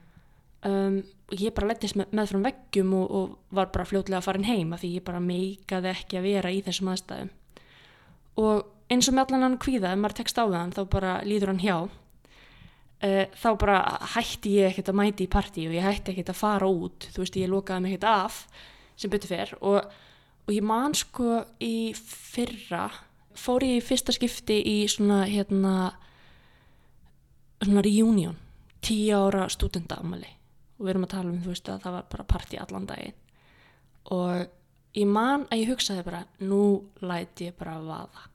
[0.67, 0.97] um,
[1.31, 4.47] ég bara lettist með, með frá veggjum og, og var bara fljótlega að fara inn
[4.47, 7.29] heima því ég bara meikaði ekki að vera í þessum aðstæðum.
[8.43, 11.53] Og eins og með allan hann kvíða ef maður tekst á hann þá bara líður
[11.53, 11.77] hann hjá.
[12.97, 13.79] Uh, þá bara
[14.15, 17.09] hætti ég ekkert að mæti í partí og ég hætti ekkert að fara út.
[17.13, 18.39] Þú veist ég lokaði mig ekkert af
[18.97, 19.53] sem betur fer.
[19.61, 19.83] Og,
[20.47, 22.87] og ég man sko í fyrra
[23.37, 25.73] fór ég í fyrsta skipti í svona hérna
[27.63, 28.37] svona reunion
[28.85, 30.29] tíu ára stúdendaamali
[30.77, 33.15] og við erum að tala um þú veist að það var bara partí allan daginn.
[34.13, 36.63] Og ég man að ég hugsaði bara nú
[37.01, 38.27] læti ég bara vaða.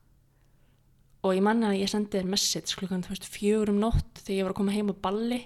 [1.22, 4.38] Og ég man að ég sendi þér message klukkan þú veist fjögur um nótt þegar
[4.38, 5.40] ég var að koma heim á balli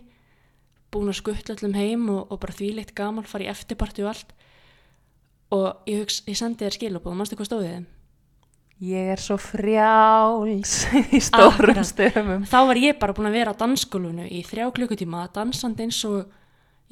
[0.94, 4.32] búin að skuttla allum heim og, og bara þvíleitt gaman fara í eftirparti og allt.
[5.52, 7.86] Og ég, hugsa, ég sendi þér skilabóð, mannstu hvað stóðið þeim?
[8.84, 10.72] Ég er svo frjáls
[11.16, 11.86] í stórum Akkurat.
[11.88, 12.42] stöfum.
[12.44, 16.26] þá var ég bara búin að vera á dansskólunu í þrjá klukkutíma dansandi eins og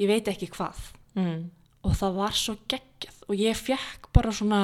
[0.00, 0.80] ég veit ekki hvað
[1.14, 1.44] Mm.
[1.86, 4.62] og það var svo geggjað og ég fekk bara svona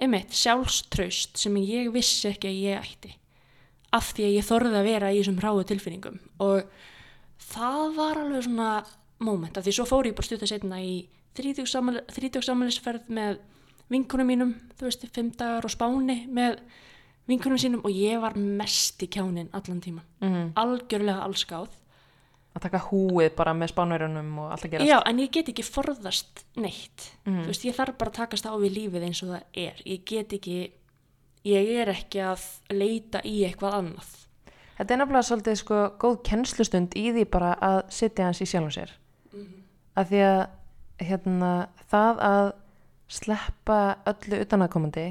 [0.00, 3.10] einmitt sjálfströst sem ég vissi ekki að ég ætti
[3.92, 6.64] af því að ég þorði að vera í þessum hráu tilfinningum og
[7.50, 8.70] það var alveg svona
[9.28, 10.94] moment af því svo fór ég bara stutað setna í
[11.36, 13.38] þrítugsamælisferð með
[13.90, 16.58] vinkunum mínum, þú veist, fimm dagar á spáni með
[17.28, 20.52] vinkunum sínum og ég var mest í kjánin allan tíman Mm.
[20.56, 21.68] algjörlega allskáð
[22.54, 24.86] Að taka húið bara með spánverjunum og allt að gerast.
[24.88, 27.10] Já, en ég get ekki forðast neitt.
[27.26, 27.40] Mhm.
[27.42, 29.74] Þú veist, ég þarf bara að takast á við lífið eins og það er.
[29.84, 30.70] Ég get ekki,
[31.44, 34.26] ég er ekki að leita í eitthvað annað.
[34.78, 38.70] Þetta er nefnilega svolítið sko góð kennslustund í því bara að sitja hans í sjálfum
[38.70, 38.90] sér.
[39.96, 40.48] Af því að
[41.00, 42.52] hérna, það að
[43.10, 45.06] sleppa öllu utanaðkomandi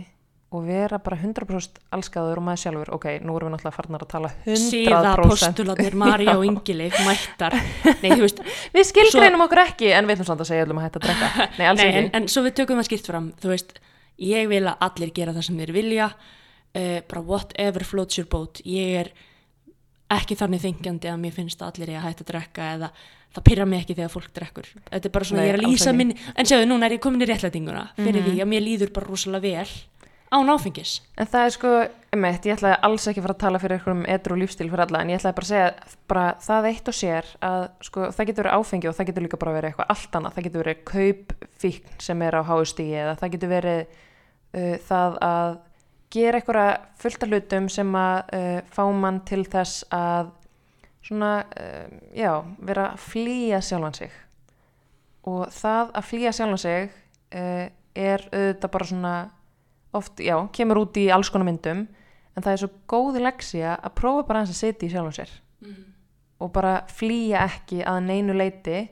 [0.54, 4.12] og vera bara 100% allskaður og maður sjálfur, ok, nú erum við náttúrulega farnar að
[4.12, 4.68] tala 100%.
[4.70, 7.56] Síða postulatnir Marja og Ingileif mættar.
[8.04, 8.44] Nei, þú veist,
[8.76, 11.48] Við skilgreinum okkur ekki, en við ætlum samt að segja öllum að hætta að drekka.
[11.58, 12.04] Nei, alls nei, ekki.
[12.04, 13.32] en, en svo við tökum það skýrt fram.
[13.42, 13.76] Þú veist,
[14.30, 16.10] ég vil að allir gera það sem þeir vilja.
[16.74, 18.62] Uh, bara whatever floats your boat.
[18.70, 19.14] Ég er
[20.14, 22.94] ekki þannig þengjandi að mér finnst að allir ég að hætta að drekka eða
[23.34, 24.68] það pyrra mig ekki þegar fólk drekkur.
[24.92, 27.02] Þetta er bara svona, Nei, ég er að lýsa minn, en sjáðu, núna er ég
[27.02, 28.30] komin í réttlætinguna fyrir Mhm.
[28.30, 29.68] því að mér líður bara rosalega vel
[30.34, 31.02] án áfengis.
[31.18, 31.72] En það er sko,
[32.14, 35.10] einmitt, ég ætlaði alls ekki fara að tala fyrir einhverjum edru lífstíl fyrir alla, en
[35.10, 35.74] ég ætlaði bara að segja
[36.08, 39.38] bara það eitt og sér að sko, það getur verið áfengi og það getur líka
[39.40, 43.32] bara verið eitthvað allt annað, það getur verið kaupfíkn sem er á háustígi eða það
[43.36, 43.86] getur verið
[44.54, 45.58] uh, það að
[46.14, 50.32] gera einhverja fullta hlutum sem að uh, fá mann til þess að
[51.04, 52.32] svona, uh, já,
[52.64, 54.20] vera að flýja sjálfan sig.
[55.30, 56.92] Og það að flýja sjálfan sig
[57.36, 59.16] uh, er auðvitað bara svona
[59.94, 61.86] oft, já, kemur út í alls konar myndum
[62.34, 65.34] en það er svo góð leksía að prófa bara aðeins að sitja í sjálfum sér.
[66.42, 68.88] Og bara flýja ekki að neinu leiti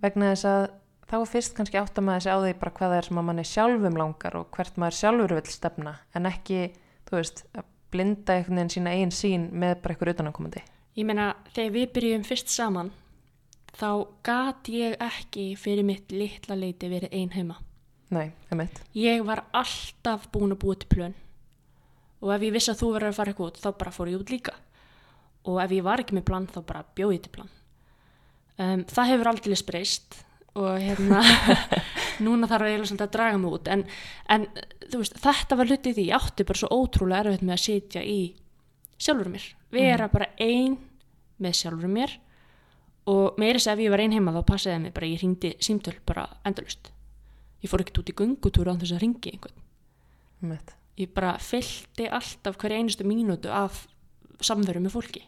[0.00, 0.68] vegna þess að
[1.08, 3.26] þá fyrst kannski átt að maður sig á því bara hvað það er sem að
[3.28, 6.60] manni sjálfum langar og hvert maður sjálfur vill stefna en ekki,
[7.08, 10.62] þú veist, að blinda einhvern veginn sína eigin sín með bara einhver utanankomandi.
[10.98, 12.88] Ég meina, þegar við byrjum fyrst saman,
[13.78, 13.90] þá
[14.26, 17.60] gat ég ekki fyrir mitt litla leiti verið ein heima.
[18.10, 18.80] Nei, emitt.
[18.96, 21.14] Ég var alltaf búin að búa til plön
[22.18, 24.18] og ef ég vissi að þú verður að fara eitthvað út, þá bara fór ég
[24.18, 24.54] út líka.
[25.46, 27.52] Og ef ég var ekki með plan, þá bara bjóð ég til plan.
[28.58, 30.18] Um, það hefur aldrei breyst
[30.58, 31.22] og hérna,
[32.26, 33.70] núna þarf ég að draga mig út.
[33.70, 33.86] En,
[34.34, 34.48] en
[34.96, 38.18] veist, þetta var hlutið því, ég átti bara svo ótrúlega erfitt með að sitja í
[38.98, 39.46] sjálfur mér.
[39.70, 40.74] Vera bara ein
[41.42, 42.14] með sjálfur mér
[43.08, 46.26] og að ef ég var ein heima þá passaði mig bara, ég hringdi símtöl bara
[46.44, 46.90] endalust.
[47.62, 49.62] Ég fór ekkert út í göngutúra án þess að ringi einhvern.
[50.44, 50.74] Emitt.
[50.98, 53.86] Ég bara fyllti alltaf hverja einustu mínútu af
[54.44, 55.22] samveru með fólki.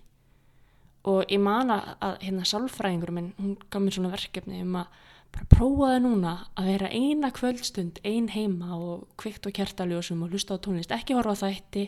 [1.09, 5.01] Og ég man að, hérna sálfræðingur minn, hún gaf mér svona verkefni um að
[5.31, 10.59] bara prófaði núna að vera eina kvöldstund ein heima og kvikt á kertaljósum og hlusta
[10.59, 11.87] á tónlist, ekki horfa á þætti,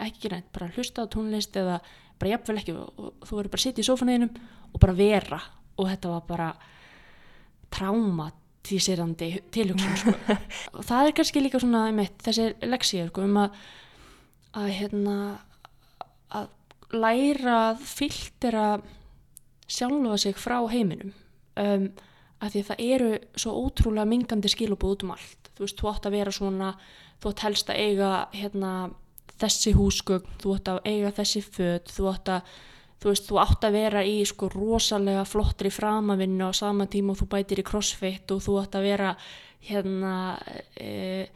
[0.00, 1.78] ekki neitt, bara hlusta á tónlist eða
[2.18, 4.36] bara jafnvel ekki og, þú verður bara að sitja í sófaneinum
[4.72, 5.40] og bara vera.
[5.78, 6.48] Og þetta var bara
[7.74, 10.14] traumatísirandi tilhugsun sko.
[10.76, 13.58] og það er kannski líka svona einmitt, þessi leksíður sko, um að
[14.58, 15.16] að hérna
[16.34, 16.48] að
[16.96, 18.68] læra að filtera
[19.68, 21.12] sjálfa sig frá heiminum.
[21.58, 21.90] Um,
[22.38, 23.10] að því að það eru
[23.42, 25.50] svo ótrúlega mingandi skilubóð út um allt.
[25.58, 26.72] Þú veist, þú átt að vera svona
[27.18, 28.72] þú átt helst að eiga hérna,
[29.38, 32.42] þessi húsgögn, þú átt að eiga þessi föt, þú átt að
[32.98, 37.20] þú veist, þú átt að vera í sko rosalega flottri framavinnu á sama tíma og
[37.20, 39.12] þú bætir í crossfit og þú átt að vera
[39.68, 40.14] hérna
[40.74, 41.28] e,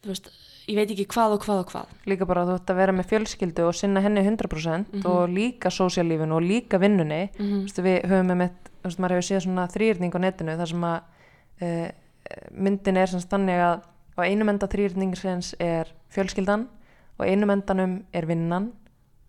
[0.00, 0.30] þú veist,
[0.70, 3.08] ég veit ekki hvað og hvað og hvað líka bara þú ætti að vera með
[3.12, 5.04] fjölskyldu og sinna henni 100% Mhm.
[5.06, 7.62] og líka sósíalífinu og líka vinnunni mm -hmm.
[7.64, 8.50] Vistu, við höfum með
[8.80, 11.00] þú veist, maður hefur séð svona þrýrning á netinu þar sem að
[11.62, 11.90] uh,
[12.52, 13.80] myndin er sem stannig að
[14.16, 16.68] á einum enda þrýrningsins er fjölskyldan
[17.20, 18.70] og einum endanum er vinnan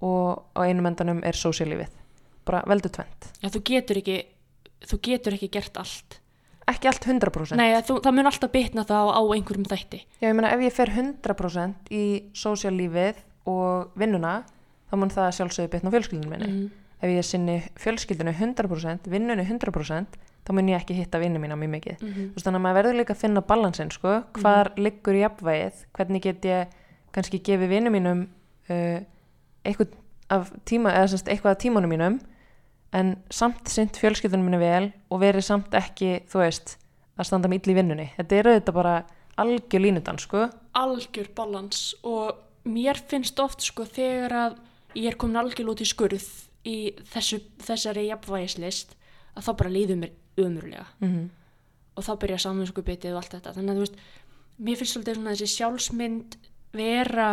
[0.01, 1.91] og á einum endanum er sósíalífið
[2.47, 4.21] bara veldu tvent Já, þú getur ekki
[4.87, 6.17] þú getur ekki gert allt.
[6.69, 10.01] Ekki allt 100% Nei, þú, það mun alltaf bitna það á, á einhverjum þætti.
[10.21, 12.03] Já, ég meina ef ég fer 100% í
[12.37, 13.21] sósíalífið
[13.51, 14.35] og vinnuna
[14.91, 16.51] þá mun það sjálfsögðu bitna á fjölskyldunum minni.
[16.51, 16.67] Mm.
[17.01, 21.73] ef ég sinni fjölskyldinu 100% vinnunni 100% þá mun ég ekki hitta vinnu mína mjög
[21.75, 21.97] mikið.
[22.01, 25.83] Mm veist, þannig að maður verður líka að finna balansinn sko, hvar liggur í jafnvægið?
[25.97, 26.77] Hvernig get ég
[27.15, 28.25] kannski gefið vinnu mínum
[28.71, 28.99] uh,
[29.65, 29.97] eitthvað
[30.31, 32.19] af tíma eða semst eitthvað af tímanum mínum
[32.95, 36.77] en samt sint fjölskyldunum minni vel og verið samt ekki þú veist,
[37.19, 38.07] að standa með ill í vinnunni.
[38.17, 38.95] Þetta er auðvitað bara
[39.41, 40.45] algjör línudan sko.
[40.79, 44.57] Algjör balans og mér finnst oft sko þegar að
[44.99, 46.27] ég er komin algjör út í skurð
[46.67, 46.77] í
[47.13, 48.97] þessu, þessari jafnvægislist
[49.35, 51.29] að þá bara líður mér umurlega mm
[51.91, 53.53] og þá byrja samvinsku bitið og allt þetta.
[53.57, 53.97] Þannig að þú veist,
[54.61, 56.37] mér finnst svolítið svona þessi sjálfsmynd
[56.75, 57.31] vera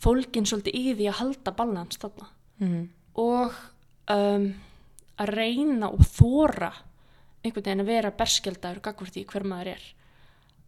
[0.00, 2.28] fólkin svolítið í því að halda balans þarna.
[2.60, 2.88] -hmm.
[3.14, 3.52] og
[4.10, 4.46] um,
[5.20, 6.72] að reyna og þóra
[7.40, 9.84] einhvern veginn að vera berskjaldagur gagvart því hver maður er.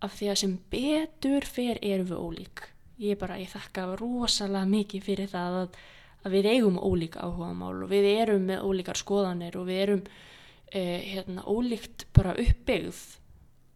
[0.03, 2.63] Af því að sem betur fer erum við ólík.
[3.03, 5.81] Ég bara, ég þakka rosalega mikið fyrir það að,
[6.25, 11.01] að við eigum ólík áhugamál og við erum með ólíkar skoðanir og við erum uh,
[11.13, 13.03] hérna, ólíkt bara uppbyggð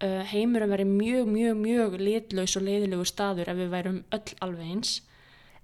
[0.05, 4.97] heimurum verið mjög, mjög, mjög litlaus og leiðilegu staður ef við værum öll alveg eins.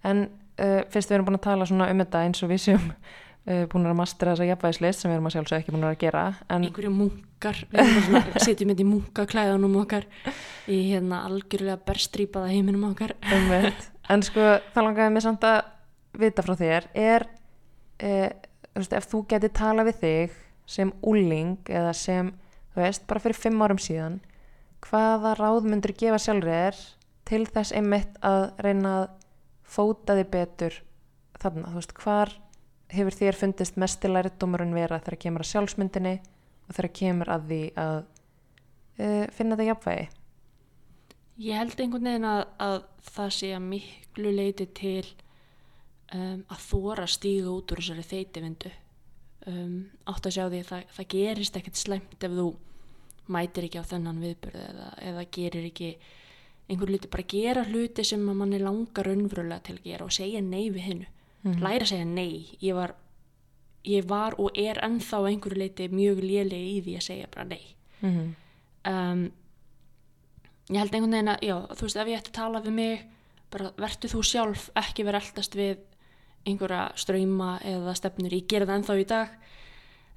[0.09, 0.24] En
[0.61, 3.64] uh, fyrst við erum búin að tala svona um þetta eins og við séum uh,
[3.72, 6.66] búin að mastera þessa jafnvægislist sem við erum að sjálfsög ekki búin að gera en
[6.66, 7.93] einhverju munkar við
[8.43, 10.09] setjum þetta í munkaklæðanum okkar
[10.70, 13.16] í hérna algjörlega berstrýpaða heiminum okkar.
[14.11, 15.61] En sko það langaði mig samt að
[16.22, 17.26] vita frá þér er
[17.97, 18.30] e,
[18.72, 22.33] þú veist, ef þú geti tala við þig sem úling eða sem
[22.73, 24.20] þú veist, bara fyrir fimm árum síðan
[24.83, 26.81] hvaða ráð myndur gefa sjálfur þér
[27.29, 29.05] til þess einmitt að reyna að
[29.73, 30.79] fóta þig betur
[31.43, 32.35] þarna, þú veist, hvar
[32.93, 36.16] hefur þér fundist mesti lærdómurinn vera þegar kemur að sjálfsmyndinni
[36.68, 37.97] og þegar kemur að því að
[38.99, 40.09] e, finna þetta jafnvægi?
[41.43, 45.07] Ég held einhvern veginn að, að það sé að miklu leiti til
[46.12, 48.73] um, að þóra stíga út úr þessari þeitivindu
[49.47, 49.76] um,
[50.07, 52.47] átt að sjá því að það, það gerist ekkert slæmt ef þú
[53.32, 55.90] mætir ekki á þennan viðbörð eða, eða gerir ekki
[56.70, 60.40] einhver hluti, bara gera hluti sem að manni langar raunverulega til að gera og segja
[60.43, 61.07] nei við hinnu
[61.43, 61.59] Mhm.
[61.59, 62.47] læra að segja nei.
[62.62, 62.93] Ég var,
[63.84, 67.64] ég var og er ennþá einhverju leiti mjög lélega í því að segja bara nei.
[68.03, 68.34] Mm
[68.86, 69.24] um,
[70.70, 73.03] ég held einhvern veginn að já, þú veist, ef ég ætti að tala við mig
[73.51, 75.82] bara vertu þú sjálf ekki vera eldast við
[76.49, 79.36] einhverja ströyma eða stefnur, ég gera það ennþá í dag.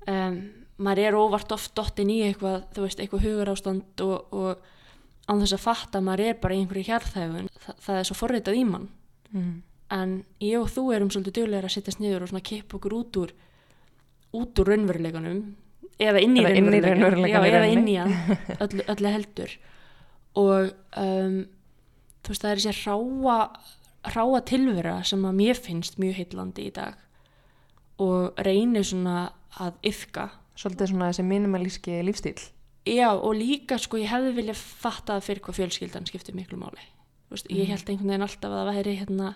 [0.06, 0.40] Um,
[0.78, 5.42] maður er óvart oft dottin í eitthvað, þú veist, eitthvað hugur ástand og, og án
[5.42, 8.66] þess að fatta að maður er bara einhverju hjarðhæfun Þa, það er svo forritað í
[8.70, 8.90] mann.
[9.36, 9.56] Mm.
[9.92, 13.18] en ég og þú erum svolítið duglegar að sittast niður og svona kippa okkur út
[13.20, 13.34] úr
[14.36, 15.42] út úr raunveruleikanum
[16.02, 17.48] eða inn í raunveruleikanum.
[17.50, 18.14] eða inn í hann
[18.64, 19.56] öllu, öllu heldur.
[20.42, 21.38] Og um,
[22.24, 23.38] þú veist það er þessi ráa
[24.14, 26.96] ráa tilvera sem að mér finnst mjög heitlandi í dag
[28.00, 32.38] og reynir svona að yfka Svolítið svona þessi minimalíski lífstíl.
[32.86, 36.80] já og líka sko ég hefði viljað fatta það fyrir hvað fjölskyldan skiptir miklu máli.
[37.28, 39.36] Þú veist, ég held einhvern veginn alltaf að það væri hérna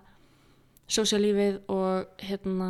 [0.88, 2.70] sósíalífið og hérna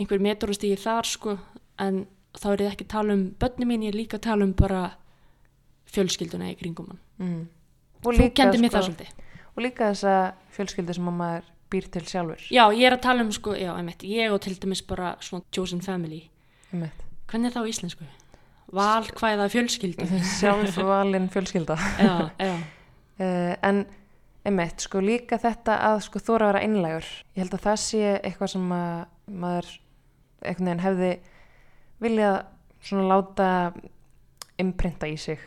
[0.00, 1.36] einhver metrostíði þar sko
[1.78, 4.44] en þá er ég ekki að tala um börni mín, ég er líka að tala
[4.48, 4.82] um bara
[5.94, 7.46] fjölskylduna í kringum Mm.
[8.02, 9.10] þú kendi mér það svolítið
[9.56, 10.14] Og líka þessa
[10.56, 12.42] fjölskyldu sem að maður býr til sjálfur.
[12.50, 15.44] já, ég er að tala um sko, já, einmitt, ég og til dæmis bara svona
[15.54, 16.22] chosen family
[16.72, 17.02] Einmitt.
[17.30, 18.04] hvernig er það á íslensku?
[18.74, 20.06] valkvæða fjölskyldu
[20.38, 21.76] Sjálf valin fjölskylda.
[21.98, 22.56] já, já,
[23.14, 23.84] Uh, en
[24.44, 27.06] einmitt, sko líka þetta að sko þóra að vera einlægur.
[27.36, 29.68] Ég held að það sé eitthvað sem að maður
[30.42, 31.10] einhvern veginn hefði
[32.02, 32.40] viljað
[32.82, 33.46] svona láta
[34.58, 35.38] imprinta í sig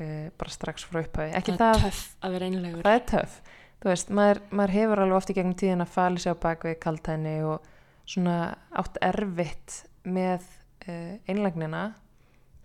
[0.00, 1.34] uh, bara strax frá upphæfi.
[1.38, 3.38] Ekki það það, er töff að vera einlegur það er töff.
[3.84, 6.78] Þú veist, maður, maður hefur alveg oft í gegnum tíðin að fali sig á bakvið
[6.80, 7.72] kaltæni og
[8.08, 8.38] svona
[8.76, 10.46] átt erfitt með
[10.88, 11.84] uh, einlagnina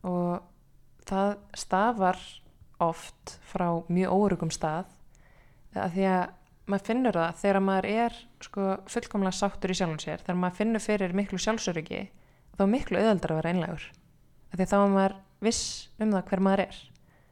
[0.08, 0.46] og
[1.10, 2.20] það stafar
[2.80, 4.88] oft frá mjög órugum stað
[5.76, 6.22] að því að
[6.70, 10.84] maður finnur það þegar maður er sko, fullkomlega sáttur í sjálfum sér þegar maður finnur
[10.84, 12.04] fyrir miklu sjálfsöryggi
[12.56, 15.18] þá er miklu auðveldar að vera einlegur að því að þá er maður
[15.48, 15.64] viss
[16.00, 16.80] um það hver maður er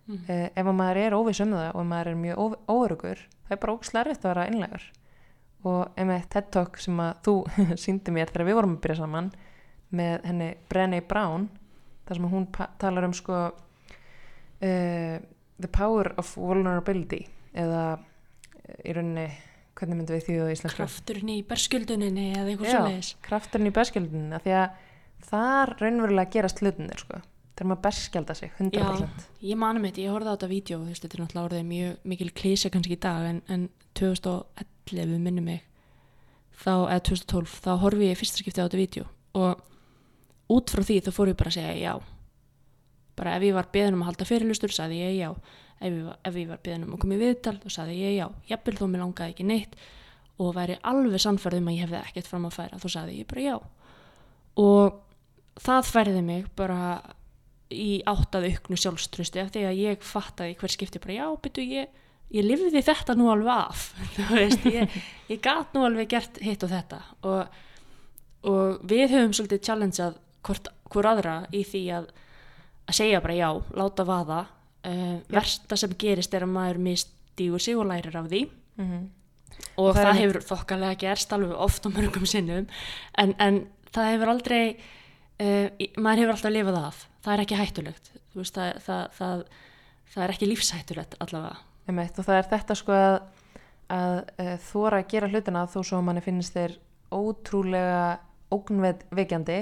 [0.07, 0.21] Mm.
[0.23, 3.61] uh, ef að maður er óviss um það og maður er mjög óörugur það er
[3.63, 4.85] bara ógislega erfitt að vera einlegur
[5.67, 7.35] og einmitt TED Talk sem að þú
[7.83, 9.31] síndi mér þegar við vorum að byrja saman
[9.97, 11.49] með henni Brené Brown
[12.07, 12.47] þar sem hún
[12.79, 15.17] talar um sko uh,
[15.59, 17.25] the power of vulnerability
[17.57, 19.27] eða eh, í rauninni
[19.77, 22.75] hvernig myndum við því á íslensku krafturinn í berskjölduninni eða eitthvað Já.
[22.75, 24.85] svoleiðis krafturinn í berskjaldinu af því að
[25.27, 27.21] þar raunverulega gerast hlutinir sko
[27.57, 31.05] þegar maður berskjalda sig 100% ég mani mitt, ég horfði á þetta vídeo þú veist,
[31.05, 35.63] þetta er náttúrulega orðið mjög mikil klísa kannski í dag en, en 2011 minni mig
[36.57, 39.65] þá, eða 2012, þá horfi ég fyrsta skipti á þetta vídeo og
[40.53, 41.93] út frá því þá fór ég bara að segja já.
[43.17, 45.29] Bara ef ég var beðin um að halda fyrirlustur sagði ég já,
[45.81, 48.15] ef ég var, ef ég var beðin um að koma í viðtal þá sagði ég
[48.17, 48.27] já.
[48.51, 49.75] Jafnvel þó mér langaði ekki neitt
[50.37, 53.29] og væri alveg sannfærð um að ég hefði ekkert fram að færa þá sagði ég
[53.29, 53.55] bara já.
[54.61, 54.99] Og
[55.65, 56.81] það færði mig bara
[57.73, 62.03] í áttað auknu sjálfströsti af því að ég fattaði hver skipti bara já, byrju, ég,
[62.35, 63.87] ég lifði þetta nú alveg af.
[64.31, 64.99] Veist, ég,
[65.31, 67.01] ég gat nú alveg gert hitt og þetta.
[67.27, 67.59] Og,
[68.47, 72.09] og við höfum svolítið challengeað hvort, hvort aðra í því að,
[72.87, 73.49] að segja bara já,
[73.79, 74.45] láta vaða.
[74.87, 78.45] Uh, versta sem gerist er að maður mistígur sig og lærir af því.
[78.79, 79.07] Mm
[79.77, 82.67] og Það það, hefur þokkalega gerst alveg oft á mörgum sinnum.
[83.17, 83.59] En, en
[83.93, 84.61] það hefur aldrei
[85.43, 87.01] uh, maður hefur alltaf lifað af.
[87.25, 88.11] Það er ekki hættulegt.
[88.37, 89.41] Veist, það, það, það,
[90.13, 91.63] það er ekki lífshættulegt allavega.
[91.87, 93.17] Einmitt, og það er þetta sko að,
[93.95, 96.77] að uh, þóra að gera hlutina þó svo að manni finnst þeir
[97.15, 98.01] ótrúlega
[98.51, 99.59] ógnveikjandi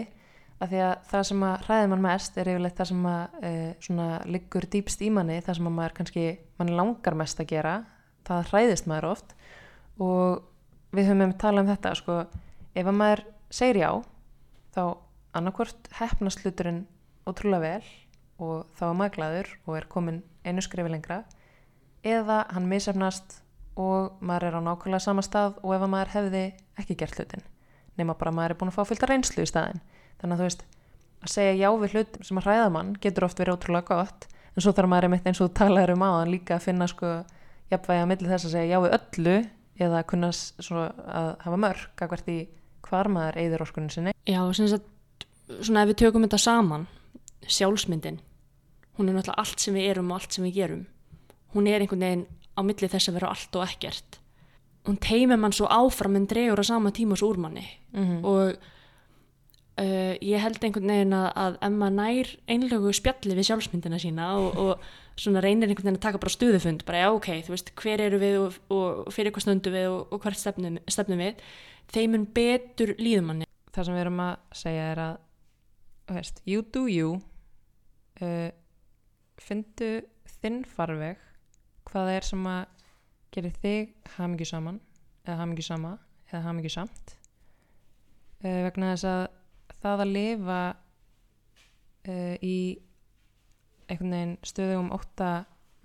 [0.64, 4.18] af því að það sem að hræði mann mest er yfirleitt það sem að uh,
[4.32, 6.26] liggur dýpst í manni það sem að maður kannski,
[6.60, 7.76] mann langar mest að gera
[8.26, 9.36] það hræðist maður oft.
[10.02, 10.42] Og
[10.96, 12.20] við höfum um talað um þetta sko,
[12.76, 13.24] ef að maður
[13.54, 13.90] segir já
[14.76, 14.84] þá
[15.38, 16.86] annarkvort hefnast hluturinn
[17.28, 17.90] ótrúlega vel
[18.42, 21.24] og þá er maður glaður og er komin einu skrifi lengra
[22.06, 23.40] eða hann misefnast
[23.80, 26.46] og maður er á nákvæmlega sama stað og ef að maður hefði
[26.80, 27.46] ekki gert hlutin
[28.00, 29.84] nema bara að maður er búin að fá fylgta reynslu í staðin
[30.22, 30.66] þannig að þú veist
[31.26, 34.64] að segja já við hlut sem að hræða mann getur oft verið ótrúlega gott en
[34.64, 37.14] svo þarf maður einmitt eins og talaður um áðan líka að finna sko
[37.72, 39.38] jafnvægi að milli þess að segja já við öllu
[39.76, 42.38] eða að kunna að hafa mörg að hvert í
[42.86, 44.14] hvar maður eigður orkunni sinni.
[44.30, 44.88] Já, sem sagt,
[45.62, 46.88] svona ef við tökum þetta saman
[47.46, 48.22] sjálfsmyndin
[48.98, 50.86] hún er náttúrulega allt sem við erum og allt sem við gerum.
[51.56, 54.20] Hún er einhvern veginn á milli þess að vera allt og ekkert.
[54.86, 57.66] Hún teimir mann svo áfram en dregur á sama tíma svo úr manni.
[57.96, 63.50] Mm og uh, ég held einhvern veginn að, að ef maður nær einlegu spjalli við
[63.50, 67.30] sjálfsmyndina sína og, og svona reynir einhvern veginn að taka bara stuðufund bara já ok,
[67.44, 70.80] þú veist, hver eru við og, og fyrir hvað stundu við og, og hvert stefnum,
[70.88, 71.44] stefnum við?
[71.92, 73.50] Þeim mun betur líðum manni.
[73.76, 75.18] Það sem við erum að segja er að
[76.14, 77.18] veist, you do you
[78.22, 78.50] uh,
[79.42, 79.90] fyndu
[80.40, 81.22] þinn farveg
[81.86, 82.64] hvað það er sem að
[83.36, 84.80] gerir þig hamingju saman
[85.26, 85.96] eða hamingju sama
[86.30, 87.16] eða hamingju samt
[88.46, 89.26] uh, vegna þess að
[89.82, 90.62] það að lifa
[92.10, 92.58] uh, í
[93.90, 95.32] einhvern veginn stöðum ótta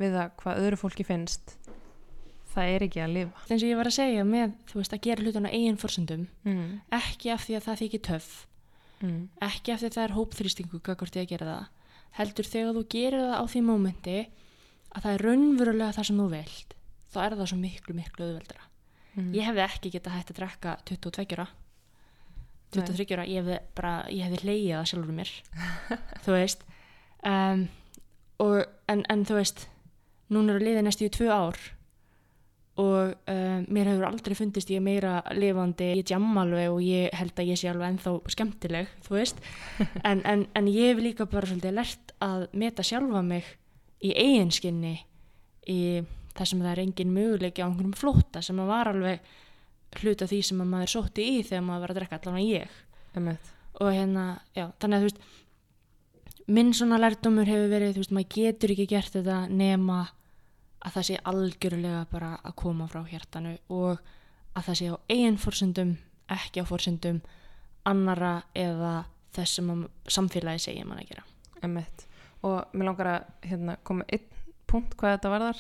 [0.00, 1.56] við að hvað öðru fólki finnst
[2.50, 5.04] það er ekki að lifa eins og ég var að segja með, þú veist, að
[5.06, 6.70] gera hlutuna eigin forsendum, mm.
[6.96, 8.30] ekki af því að það þykir töff
[9.00, 9.20] Mm.
[9.40, 11.68] ekki að það er hópþrýstingu gagvart ég að gera það
[12.18, 14.16] heldur þegar þú gerir það á því mómenti
[14.90, 16.74] að það er raunverulega það sem þú vilt
[17.10, 18.66] þá er það svo miklu miklu auðveldra
[19.10, 19.32] Mm.
[19.34, 21.46] ég hefði ekki getað hægt að drekka 22 ára.
[22.70, 25.32] 23 ára, ég hefði bara ég hefði hleyið það sjálfur mér
[26.24, 26.62] þú veist.
[27.26, 27.64] Um,
[28.38, 29.64] og, en, en þú veist
[30.30, 31.58] núna eru liðið næstu í tvö ár
[32.78, 35.90] og um, mér hefur aldrei fundist ég meira lifandi.
[35.98, 39.42] Ég jam alveg og ég held að ég sé alveg ennþá skemmtileg, þú veist.
[40.08, 43.48] En, en, en ég hef líka bara svolítið lert að meta sjálfa mig
[44.00, 44.94] í eiginskinni
[45.68, 45.80] í
[46.36, 49.30] þar sem það er engin möguleiki á einhverjum flótta sem að var alveg
[50.00, 52.80] hluta því sem að maður sótti í þegar maður var að drekka allan ég.
[53.80, 55.22] Og hérna, já, þannig að þú veist
[56.50, 60.00] minn svona lærdómur hefur verið þú veist, maður getur ekki gert þetta nema
[60.80, 64.00] að það sé algjörlega bara að koma frá hjartanu og
[64.56, 65.96] að það sé á eigin forsendum
[66.30, 67.20] ekki á forsendum
[67.88, 68.94] annara eða
[69.34, 71.26] þess sem að samfélagi segja mann að gera
[71.60, 72.06] Emmett.
[72.40, 74.24] Og mér langar að hérna, koma einn
[74.70, 75.58] punkt hvað þetta varðar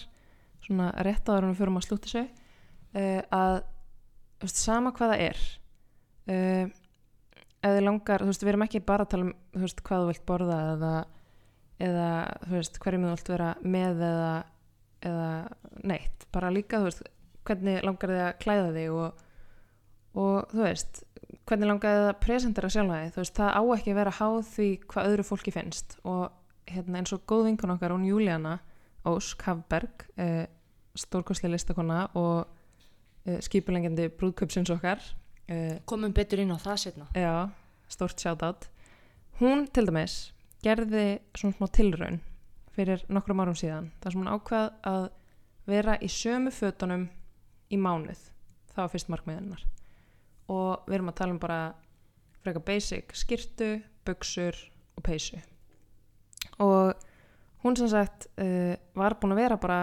[0.64, 3.56] svona rétt áður en við fyrir að slúta þessu uh, að
[4.40, 5.40] þú veist, sama hvað það er
[6.30, 6.70] uh,
[7.60, 10.04] ef þið langar, þú veist, við erum ekki bara að tala um þú veist, hvað
[10.04, 10.94] þú vilt borða eða,
[11.88, 12.08] eða
[12.46, 14.32] þú veist, hverjum þú vilt vera með eða,
[15.00, 15.30] eða
[15.86, 17.04] neitt, bara líka þú veist,
[17.48, 19.22] hvernig langar þið að klæða þig og,
[20.20, 21.04] og þú veist
[21.48, 24.38] hvernig langar þið að presentera sjálfa þig þú veist, það á ekki að vera háð
[24.50, 25.96] því hvað öðru fólki finnst.
[26.06, 26.22] Og
[26.70, 28.58] hérna eins og góð vinkun okkar, hún Júlíana
[29.08, 30.44] Ósk Hafberg eh,
[30.98, 32.44] stórkostlega listakonna og
[33.24, 35.02] eh, skipulengjandi brúðköpsins okkar
[35.48, 37.48] eh, komum betur inn á það setna Já,
[37.90, 38.68] stórt shoutout.
[39.40, 40.18] Hún til dæmis
[40.64, 42.20] gerði svona smá tilraun
[42.76, 45.04] fyrir nokkrum árum síðan þar sem hún ákvað að
[45.70, 47.06] vera í sömu fötunum
[47.70, 48.20] í mánuð.
[48.70, 49.64] Það var fyrst markmiðinnar
[50.50, 51.60] og við erum að tala um bara
[52.40, 54.56] frekar basic skirtu, buksur
[54.96, 55.38] og peysu.
[56.58, 56.94] Og
[57.64, 59.80] hún sem sagt uh, var búin að vera bara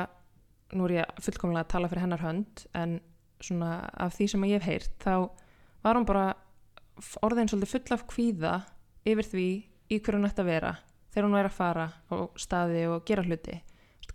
[0.76, 2.98] nú er ég fullkomlega að tala fyrir hennar hönd en
[3.44, 5.14] svona af því sem ég hef heyrt þá
[5.86, 6.26] var hún bara
[7.24, 8.54] orðin svolítið full af kvíða
[9.08, 9.48] yfir því
[9.94, 10.74] í hverju hún ætti að vera
[11.18, 13.58] þegar hún væri að fara á staði og gera hluti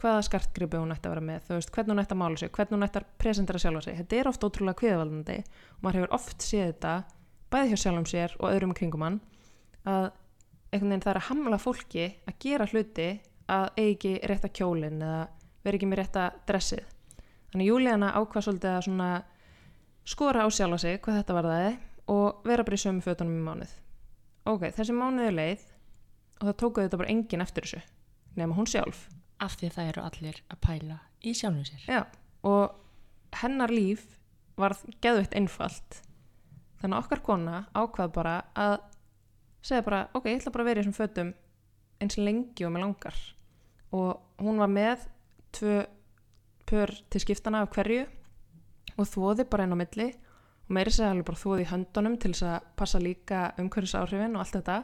[0.02, 2.76] hvaða skartgripi hún ætti að vera með veist, hvernig hún ætti að mála sig, hvernig
[2.76, 3.98] hún ætti að presentera sjálfa sig.
[4.00, 6.94] Þetta er oft ótrúlega kvíðavaldandi og maður hefur oft séð þetta
[7.52, 9.18] bæði hjá sjálfum sér og öðrum kringum hann
[9.84, 10.08] að
[10.72, 13.08] einhvern veginn það er að hamla fólki að gera hluti
[13.52, 15.20] að eigi ekki rétta kjólin eða
[15.62, 16.86] vera ekki með rétta dressið.
[17.52, 19.12] Þannig Júlíana ákvað svolítið að
[20.08, 21.72] skora á sjálfa sig hvað þetta varðaði
[22.12, 23.76] og vera bara í sömu fötunum í mánuð.
[24.50, 25.68] Ok, þessi mánuði leið
[26.42, 27.82] og það tókuði þetta bara enginn eftir þessu
[28.38, 29.06] nema hún sjálf.
[29.42, 31.84] Af því að það eru allir að pæla í sjálfum sér.
[31.86, 32.00] Já,
[32.46, 34.04] og hennar líf
[34.60, 36.00] varð geðveitt einfalt.
[36.82, 38.76] Þannig að okkar kona ákvað bara að
[39.62, 41.32] segja bara, ok, ég ætla bara að vera í þessum fötum
[42.02, 43.18] eins lengi og mig langar.
[43.94, 45.06] Og hún var með
[45.54, 45.82] tvö
[46.66, 48.06] pör til skiptana af hverju
[48.96, 50.08] og þvoði bara inn á milli.
[50.66, 54.36] Og meiri segja alveg bara þvoði í höndunum til þess að passa líka umhverfis áhrifin
[54.38, 54.78] og allt þetta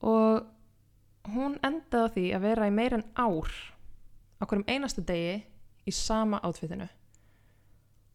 [0.00, 0.46] og
[1.34, 3.50] hún endaði á því að vera í meir en ár
[4.40, 5.40] á hverjum einasta degi
[5.86, 6.88] í sama átfitinu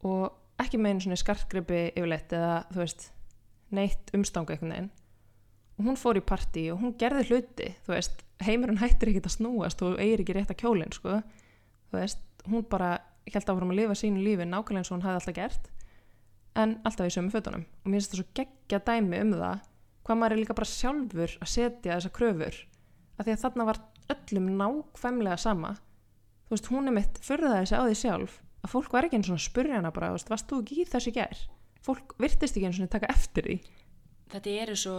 [0.05, 3.09] og ekki með einu svona skartgripi yfirleitt eða þú veist
[3.75, 4.91] neitt umstanga einhvern veginn.
[5.75, 9.35] Og hún fór í partí og hún gerði hluti þú veist, heimurinn hættir ekki að
[9.35, 11.19] snúast og eigir ekki rétt að kjólinn sko.
[11.91, 15.19] þú veist, hún bara held áfram að lifa sínu lífi nákvæmlega eins og hún hafði
[15.19, 15.71] alltaf gert
[16.55, 17.65] en alltaf í sömu fötunum.
[17.83, 19.63] Og mér finnst það svo geggja dæmi um það
[20.05, 22.61] hvað maður er líka bara sjálfur að setja þessa kröfur
[23.17, 23.81] af því að þarna var
[24.15, 25.75] öllum nákvæmlega sama
[26.45, 29.29] þú veist, hún er mitt fyrðaði sig á því sjálf að fólk var ekki eins
[29.29, 31.43] og að spurja hana bara, þú veist, varst þú ekki í þessu í gær?
[31.85, 33.57] Fólk virtist ekki eins og taka eftir því.
[34.33, 34.95] þetta eru svo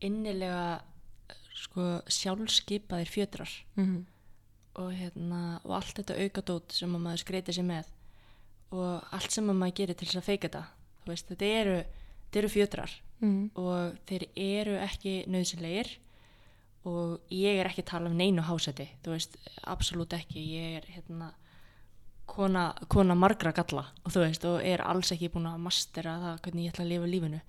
[0.00, 0.80] innilega
[1.58, 4.04] sko sjálfskipaðir fjötrar Mm -hmm.
[4.74, 7.86] og, hérna, og allt þetta aukadót sem að maður skreiti sér með
[8.70, 10.64] og allt sem að maður gerir til þess að feika þetta
[11.06, 11.84] veist, þetta eru,
[12.34, 12.90] eru fjötrar
[13.20, 13.50] Mm.
[13.58, 15.96] Og þeir eru ekki nöðsynlegir
[16.88, 18.88] og ég er ekki að tala um neinu hásæti.
[19.04, 20.44] Þú veist, absolutt ekki.
[20.54, 21.32] Ég er hérna
[22.30, 26.42] kona, kona margra galla og þú veist, og er alls ekki búin að mastera það
[26.46, 27.40] hvernig ég ætla að lifa lífinu.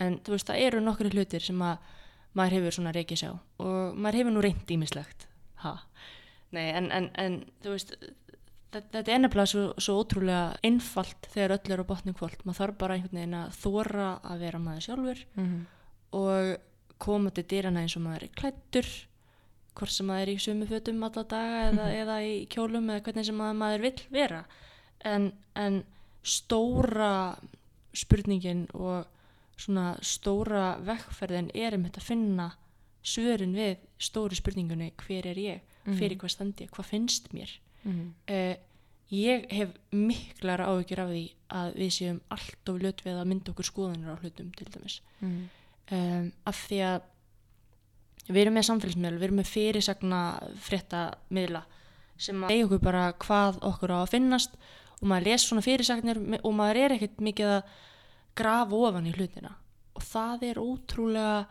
[0.00, 1.90] En þú veist, það eru nokkri hlutir sem að
[2.36, 5.26] maður hefur svona reykið sjá og maður hefur nú reynd ímislegt
[5.64, 5.74] ha,
[6.54, 7.94] nei, en, en, en þú veist
[8.72, 12.80] þetta, er nefnilega svo, svo ótrúlega einfalt þegar öll er á botnum kvöld maður þarf
[12.80, 15.60] bara einhvern veginn að þóra að vera maður sjálfur -hmm.
[16.20, 16.50] og
[17.00, 18.90] koma til dýrana eins og maður er klættur
[19.78, 23.26] hvort sem maður er í sömu fötum alla daga eða, eða í kjólum eða hvernig
[23.26, 24.42] sem maður, vill vera.
[25.06, 25.82] En, en
[26.26, 27.12] stóra
[27.96, 29.06] spurningin og
[29.60, 32.48] svona stóra vekkferðin er um þetta að finna
[33.00, 35.60] svörin við stóru spurningunni hver er ég,
[35.96, 37.54] fyrir hvað standi ég, hvað finnst mér?
[37.84, 38.56] Mm uh,
[39.10, 41.22] ég hef miklar áhyggjur af því
[41.60, 45.00] að við séum allt of löt við að mynda okkur skoðanir á hlutum til dæmis
[45.20, 45.48] -hmm.
[45.92, 47.00] um, af því að
[48.28, 50.20] við erum með samfélagsmiðl, við erum með fyrirsagna
[50.68, 51.62] fréttamiðla
[52.16, 54.54] sem að segja okkur bara hvað okkur á að finnast
[55.00, 57.62] og maður les svona fyrirsagnir og maður er ekkert mikið að
[58.36, 59.56] grafa ofan í hlutina
[59.94, 61.46] og það er ótrúlega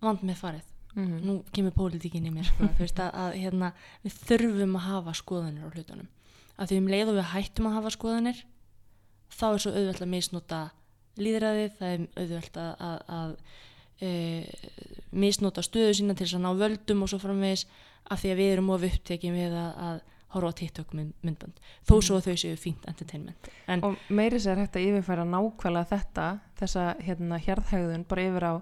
[0.00, 0.64] vand með farið
[0.98, 1.20] Mhm.
[1.22, 5.70] nú kemur pólitíkin í mér sko, að, að hérna, við þurfum að hafa skoðanir á
[5.70, 6.08] hlutunum
[6.58, 8.42] að því um leið og við hættum að hafa skoðanir
[9.38, 10.60] þá er svo auðvelt að misnota
[11.18, 13.32] líðræðið, það er auðvelt að, að, að
[14.04, 14.10] e,
[15.24, 17.66] misnota stöðu sína til þess að ná völdum og svo framvegis
[18.08, 20.00] af því að við erum of upptekið við að, að
[20.34, 24.40] horfa á TikTok mynd, myndband þó svo að þau séu fínt entertainment en Og meiri
[24.42, 26.26] sér hægt að yfirfæra nákvæmlega þetta,
[26.60, 28.54] þessa hérna hérðhægðun bara yfir á,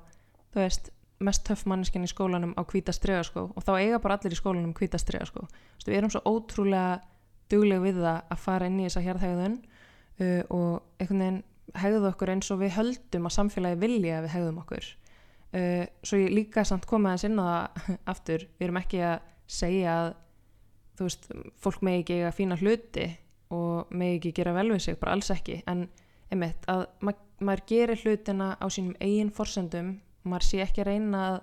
[0.55, 0.93] þú veist,
[1.27, 4.75] mest töff manneskinn í skólanum á hvíta stregaskó og þá eiga bara allir í skólanum
[4.77, 5.47] hvíta stregaskó.
[5.87, 7.01] Við erum svo ótrúlega
[7.53, 11.43] dugleg við það að fara inn í þessa hérðhægðun uh, og einhvern veginn
[11.77, 14.89] hegðu okkur eins og við höldum að samfélagi vilja að við hegðum okkur.
[15.57, 19.29] Uh, svo ég líka samt komið aðeins inn á það aftur, við erum ekki að
[19.47, 20.11] segja að
[20.97, 23.07] þú veist, fólk megi ekki eiga fína hluti
[23.55, 25.87] og megi ekki gera vel við sig, bara alls ekki en
[26.33, 29.91] einmitt að ma maður gerir hlutina á sínum eigin forsendum
[30.25, 31.35] maður sé ekki að reyna að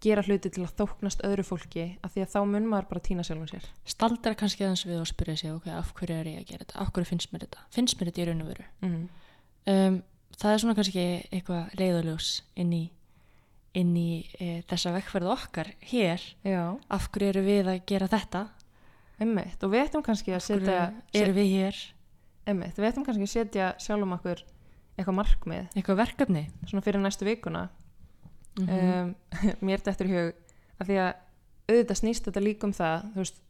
[0.00, 3.24] gera hluti til að þóknast öðru fólki af því að þá mun maður bara týna
[3.26, 3.66] sjálfum sér.
[3.88, 6.78] Staldra kannski aðeins við og spyrja sig ok, af hverju er ég að gera þetta,
[6.80, 7.66] af hverju finnst mér þetta?
[7.74, 8.68] Finnst mér þetta í raun og veru?
[8.86, 9.02] Mm.
[9.74, 9.98] um,
[10.40, 12.84] það er svona kannski eitthvað leiðaljós inn í
[13.76, 14.10] inn í
[14.42, 18.46] e, þessa vekkferð okkar hér, Já, af hverju eru við að gera þetta?
[19.20, 20.78] Einmitt og við ættum kannski að setja
[21.14, 21.82] eru við hér?
[22.48, 24.42] Einmitt, við ættum kannski að setja sjálfum okkur
[24.96, 25.68] eitthvað markmið.
[25.76, 26.42] Eitthvað verkefni?
[26.66, 27.68] Svona fyrir næstu vikuna
[28.58, 29.14] mm um,
[29.66, 30.32] mér þetta er hug
[30.80, 31.12] að því að
[31.70, 33.42] auðvitað snýst þetta líka um það þú veist,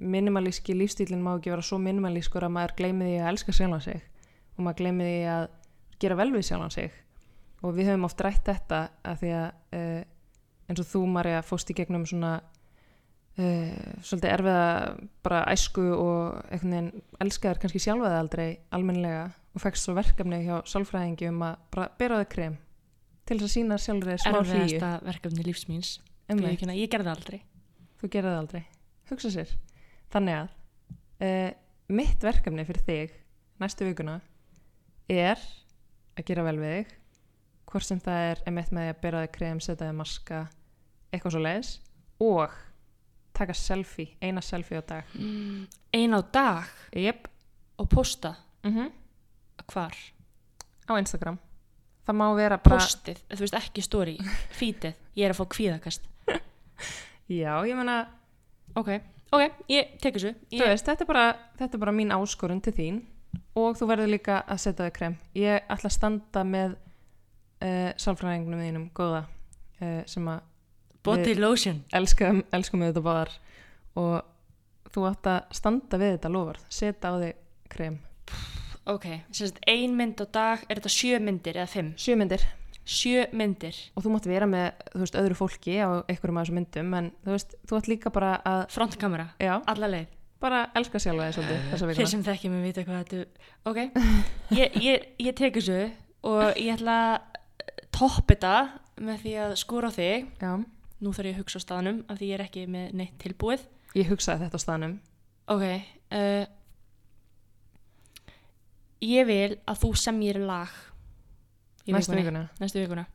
[0.00, 4.02] minimalíski lífstílinn má ekki vera svo minimalískur að maður gleymi því að elska sjálfan sig
[4.56, 5.46] og maður gleymi því að
[6.02, 6.94] gera vel við sjálfan sig.
[7.62, 9.48] Og við höfum oft rætt þetta að því að
[9.78, 10.02] uh,
[10.68, 14.68] eins og þú Marja fóst í gegnum svona uh, svolítið erfiða
[15.26, 20.60] bara æsku og einhvern veginn elskaður kannski sjálfaði aldrei almennilega og fækst svo verkefni hjá
[20.70, 22.58] sálfræðingi um að bara bera það krem
[23.28, 24.58] til þess að sína sjálfur þeir smá hlýju.
[24.58, 25.94] Erfiðasta verkefni lífsmýns
[26.28, 27.38] ég, ég gerði aldrei.
[27.98, 28.62] Þú það aldrei.
[29.08, 29.54] Hugsa sér.
[30.12, 30.52] Þannig að
[31.24, 31.50] uh,
[31.98, 33.16] mitt verkefni fyrir þig
[33.60, 34.18] næstu vikuna
[35.12, 35.40] er
[36.18, 36.94] að gera vel við þig.
[37.68, 40.44] Hvort sem það er emitt með því að bera þig krem, setja þig maska
[41.12, 41.72] eitthvað svo leiðis
[42.24, 42.56] og
[43.38, 45.10] taka selfie, eina selfie á dag.
[45.14, 46.70] Mm, ein á dag?
[46.96, 47.28] Yep.
[47.78, 48.34] og posta?
[48.64, 48.72] Mm
[49.68, 49.94] hvar,
[50.88, 51.38] á Instagram
[52.08, 54.16] það má vera bara postið, þú veist ekki story
[54.56, 56.08] fítið, ég er að fá kvíðakast.
[57.40, 58.00] Já, ég meina,
[58.72, 58.94] ok,
[59.36, 60.32] ok, ég tek þessu.
[60.48, 61.24] Þú ég, veist, þetta er, bara,
[61.60, 63.02] þetta er bara mín áskorun til þín
[63.58, 65.18] og þú verður líka að setja þig krem.
[65.36, 70.42] Ég ætla að standa með uh, sálfræðingnum þínum góða uh, sem að
[71.04, 71.84] body lotion.
[71.92, 73.36] elskum, elskum við þetta báðar.
[73.98, 78.00] Og þú átt að standa við þetta lofar setja á þig krem
[78.88, 81.92] ok, sérst ein mynd á dag er þetta sjö myndir eða fimm?
[82.00, 82.44] Sjö myndir.
[82.88, 86.56] Sjö myndir, og þú mátt vera með þú veist, öðru fólki á einhverjum af þessum
[86.56, 89.26] myndum en þú veist, þú átt líka bara að frontkamera.
[89.44, 92.86] Já, alla leið, bara elska sjálfa þig svolítið þessa þeir vikuna sem þekkja mig vita
[92.88, 93.82] hvað þetta ok,
[94.60, 95.78] ég, ég, ég tek þessu
[96.32, 98.54] og ég ætla að topp þetta
[99.04, 100.28] með því að skora á þig.
[100.40, 100.52] Já,
[101.04, 103.68] nú þarf ég að hugsa á staðnum af því ég er ekki með neitt tilbúið.
[104.00, 104.96] Ég hugsaði þetta á staðnum.
[105.48, 106.44] Ok uh,
[109.04, 110.72] ég vil að þú semjir lag
[111.88, 112.48] í næstu vikuna?
[112.60, 113.06] Næstu vikuna.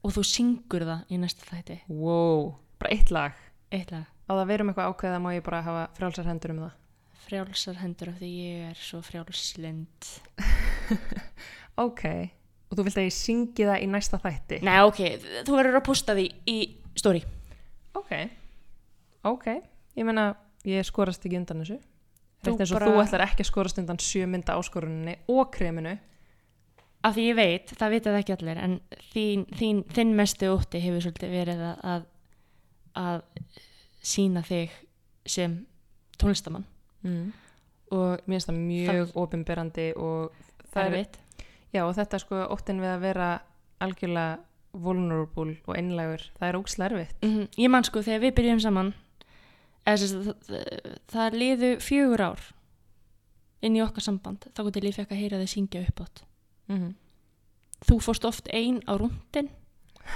[0.00, 1.78] Og þú syngur það í næsta þætti.
[1.92, 3.38] Wow, bara eitt lag?
[3.70, 6.62] Eitt lag, á það verum eitthvað ákveð að má ég bara hafa frjálsar hendur um
[6.64, 6.76] það?
[7.26, 10.08] Frjálsar hendur af því ég er svo frjálslind
[11.86, 12.02] ok,
[12.66, 14.62] og þú vilt að ég syngi það í næsta þætti?
[14.66, 15.02] Nei ok,
[15.46, 16.58] þú verður að posta því í
[16.98, 17.22] story.
[18.00, 18.10] Ok,
[19.30, 19.46] ok.
[20.00, 20.32] Ég meina,
[20.66, 21.78] ég skorast ekki undan þessu
[22.44, 25.98] Rétt eins og bara- þú ætlar ekki að skorast undan sjö mynda áskoruninni og kreminu.
[27.04, 28.80] Af því ég veit, það vita það ekki allir en
[29.14, 32.02] þín, þín, þinn mestu ótti hefur svolítið verið að að,
[32.96, 33.22] að
[34.02, 34.70] sína þig
[35.26, 35.66] sem
[36.20, 36.64] tónlistamann.
[37.02, 37.32] Mm.
[37.90, 40.32] og mér finnst það mjög opinberandi og
[40.70, 41.16] það er veit
[41.72, 43.28] já og þetta er sko óttin við að vera
[43.80, 44.38] algjörlega
[44.72, 47.16] vulnerable og einlægur, það er ógislega erfitt.
[47.24, 48.92] Mm ég man sko þegar við byrjum saman
[49.88, 50.58] eða, það,
[51.12, 52.48] það, liðu fjögur ár
[53.60, 56.22] inn í okkar samband þá gott ég fekk að heyra þig syngja upp átt
[56.72, 56.92] mm.
[57.88, 59.50] þú fórst oft ein á rúndin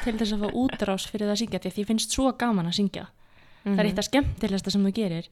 [0.03, 2.71] til þess að fá útrás fyrir það að syngja því að því finnst svo gaman
[2.71, 3.05] að syngja.
[3.65, 5.29] Það er eitt af skemmtilegsta sem þú gerir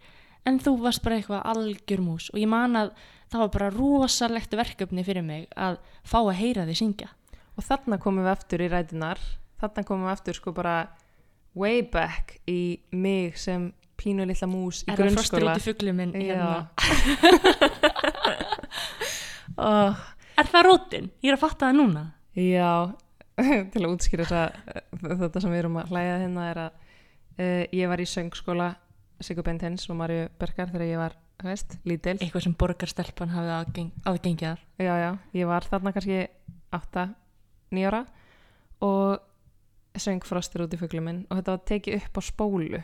[0.48, 2.28] en þú varst bara eitthvað algjör mús.
[2.32, 2.92] Og ég man að
[3.32, 7.12] það var bara rosalegt verkefni fyrir mig að fá að heyra þig syngja.
[7.56, 9.22] Og þarna komum við aftur í rætinar
[9.60, 10.76] þarna komum við aftur sko bara
[11.58, 13.70] way back í mig sem
[14.02, 16.34] pínu lilla mús í er það frostir grunnskóla út í fugglu minn hérna?
[16.42, 16.66] Já.
[19.56, 20.04] oh,
[20.42, 21.10] er það rótin?
[21.22, 22.04] ég er að fatta það núna
[22.36, 22.72] Já,
[23.72, 24.44] til að útskýra þessa,
[25.02, 28.70] þetta sem við erum að hlæða hérna er að uh, ég var í söngskóla
[29.22, 31.12] Sigur Bentens og Marju Bergar þegar ég var,
[31.46, 36.24] veist, eitthvað sem borgarstelpan hafði aðgeng, aðgengið þar Já, já, ég var þarna kannski
[36.74, 37.04] 8,
[37.76, 38.02] 9 ára
[38.82, 42.80] og söng frostir út í fuglum minn og þetta var tekið upp á spólu.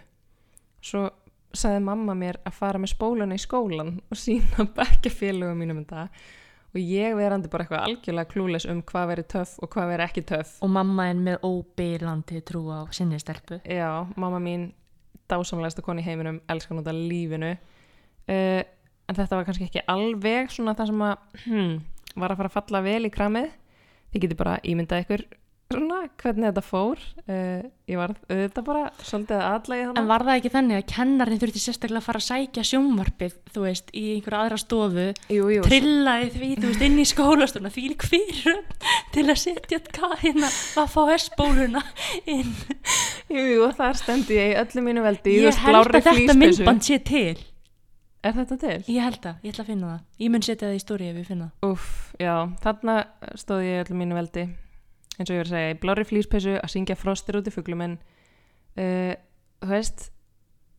[0.84, 1.08] Svo
[1.56, 6.08] sagði mamma mér að fara með spóluna í skólan og sína bekkjafélugum mínum þetta
[6.68, 10.24] og ég verandi bara eitthvað algjörlega klúles um hvað veri töff og hvað veri ekki
[10.28, 10.58] töff.
[10.64, 13.62] Og mamma en með óbyrlandi trú á sinni stelpu.
[13.64, 14.68] Já, mamma mín
[15.28, 17.54] dásamlegasta koni í heiminum elskar nota lífinu.
[18.28, 18.60] Uh,
[19.08, 21.74] en þetta var kannski ekki alveg svona það sem að hmm,
[22.20, 23.50] var að fara að falla vel í kramið.
[24.12, 25.24] Þið getur bara ímyndað ykkur
[26.22, 30.52] hvernig þetta fór uh, ég var auðvitað bara svolítið aðlægi En þannig var það ekki
[30.54, 34.58] þannig að kennarinn þurfti sérstaklega að fara að sækja sjónvarpið, þú veist, í einhverja aðra
[34.62, 38.60] stofu, jú, jú, trillaði því, þú veist, inn í skólastuna, því lík fyrir
[39.14, 39.80] til að setja
[40.22, 40.50] hérna
[40.82, 41.84] að fá S-bóluna
[42.26, 42.54] inn.
[43.32, 47.00] jú, jú, þar stendi ég í öllu mínu veldi Ég held að þetta myndband sé
[47.04, 47.36] til.
[48.22, 48.78] er þetta til?
[48.90, 50.00] Ég held að, ég ætla að finna það.
[50.24, 51.68] Ég mun setja það í stóri ef ég finna það.
[51.72, 52.96] Úff, já, þarna
[53.38, 54.48] stóð ég öllu mínu veldi
[55.18, 57.84] eins og ég var að segja, í blárri flíspeysu að syngja frostir út í fuglum
[57.84, 57.98] en
[58.78, 59.14] uh,
[59.62, 60.08] þú veist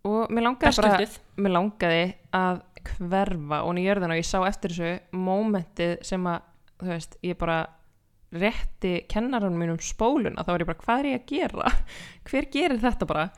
[0.08, 1.10] og mér langaði bara
[1.44, 2.04] mér langaði
[2.40, 6.48] að hverfa og í jörðina og ég sá eftir þessu mómentið sem að
[6.80, 7.60] þú veist, ég bara
[8.40, 11.72] rétti kennarann mínum spóluna þá var ég bara, hvað er ég að gera?
[12.30, 13.30] hver gerir þetta bara?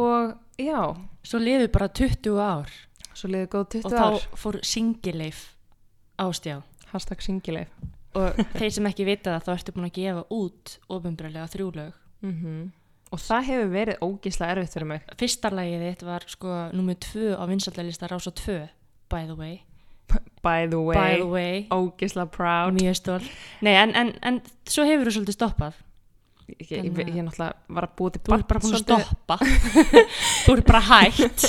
[0.00, 0.80] og já,
[1.24, 2.72] Svo liðu bara 20 ár
[3.14, 5.42] svo liðið góð 20 og ár þá fór singileif
[6.20, 6.62] ástjá.
[6.90, 7.70] hashtag singileif
[8.14, 12.00] Og þeir sem ekki vita það, þá ertu búin að gefa út ofinbjörlega þrjúlög.
[12.24, 12.64] mm
[13.14, 17.30] og það hefur verið ógísla erfitt fyrir mig Fyrsta lagið þitt var sko nummið tvö
[17.38, 18.58] á vinsaldalista rása tvö,
[19.12, 19.60] by the way.
[20.42, 23.26] by the way, By the way, ógísla proud mjög stól.
[23.64, 25.78] Nei, en, en, en svo hefur þú svolítið stoppað.
[26.48, 29.38] ég, ég, ég, ég náttúrulega var að búa til Þú ert bara búin að stoppa.
[30.44, 31.46] þú ert bara hægt.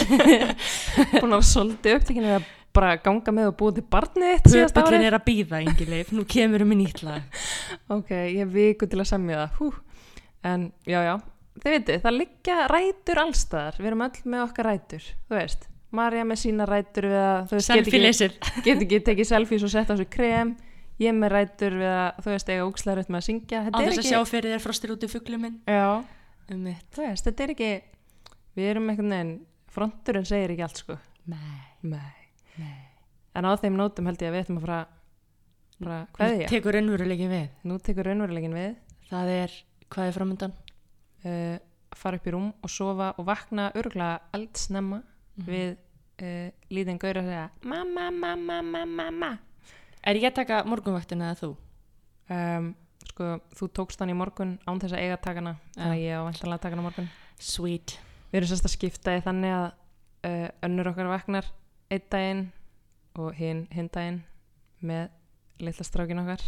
[1.19, 4.99] búin að svolítið upptekinu að bara ganga með og búa til barnið þitt síðast Pöpullin
[5.01, 6.11] árið er að býða, Ingileif.
[6.15, 7.39] Nú kemur um í nýtt lag.
[7.95, 9.69] ok, ég hef viku til að semja það Hú.
[10.51, 11.13] en já, já,
[11.63, 15.65] þið veitir það liggja rætur allstaðar við erum öll með okkar rætur, þú veist
[15.95, 18.33] Marja með sína rætur við að þú veist, get Selfie ekki, leysir.
[18.65, 20.51] get ekki tekið selfies og sett á sig krem
[20.99, 24.01] ég með rætur við að þú veist, eiga ógslæður með að syngja Á þetta þess
[24.01, 25.55] að sjá fyrir þér frostir út í fuglum minn.
[25.69, 25.87] já,
[26.51, 27.69] Um þú veist, þetta er ekki
[28.59, 29.33] við erum einhvern veginn
[29.75, 30.97] fronturinn segir ekki allt sko
[31.31, 31.63] Nei.
[31.81, 32.24] nei.
[33.35, 34.79] En á þeim nótum held ég að við ættum að fara
[35.79, 36.49] bara, hvað er ég?
[36.49, 37.47] Tekur raunveruleikin við.
[37.67, 38.75] Nú tekur raunverulegin við
[39.09, 39.55] Það er,
[39.93, 40.53] hvað er framöndan?
[41.25, 41.57] uh,
[41.95, 45.01] fara upp í rúm og sofa og vakna örgulega eldsnemma
[45.35, 45.45] Mhm.
[45.49, 45.71] við
[46.23, 49.29] uh, lítinn gaur að segja mamma, mamma, mamma, mamma
[50.05, 51.49] Er ég að taka morgunvaktina eða þú?
[52.29, 52.69] um,
[53.09, 56.03] sko, þú tókst hann í morgun án þess að eiga að taka hana þannig að
[56.05, 57.09] ég á vantanlega að taka hana á morgun
[57.39, 57.97] Sweet.
[58.31, 59.65] við erum sérst að skipta í þannig að
[60.23, 61.45] uh, önnur okkar vaknar
[61.91, 62.43] einn daginn
[63.21, 64.21] og hinn hinn daginn
[64.85, 65.09] með
[65.63, 66.43] litla strákin okkar.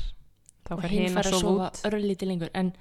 [0.67, 2.51] Þá og fer hinn að sofa örlítið lengur.
[2.57, 2.73] En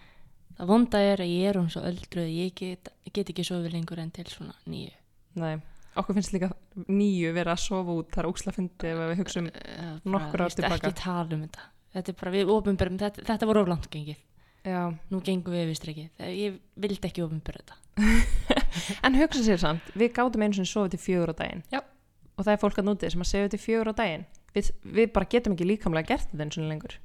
[0.57, 4.03] það vonda er að ég er hún svo öldruð ég get, get ekki sofið lengur
[4.03, 4.95] en til svona nýju
[5.37, 5.59] Nei,
[6.01, 6.49] okkur finnst líka
[6.89, 8.13] nýju vera að sofa út.
[8.15, 10.79] Það óksla fyndi ef við hugsaum uh, nokkur ár tilbaka.
[10.89, 11.67] ekki tala um þetta.
[11.97, 14.23] Þetta bara við ofinberum þetta, þetta var oflant gengið.
[14.67, 14.81] Já,
[15.13, 17.83] nú gengum við við streikið ég vildi ekki ofinbera þetta.
[19.07, 21.63] En hugsa sér samt, við gátum einu sem sofið til fjögur á daginn.
[21.73, 21.81] Já.
[22.37, 24.25] Og það er fólk að nútið sem að segja til fjögur á daginn.
[24.57, 26.97] Við, við bara getum ekki líkamlega gert þetta eins og lengur.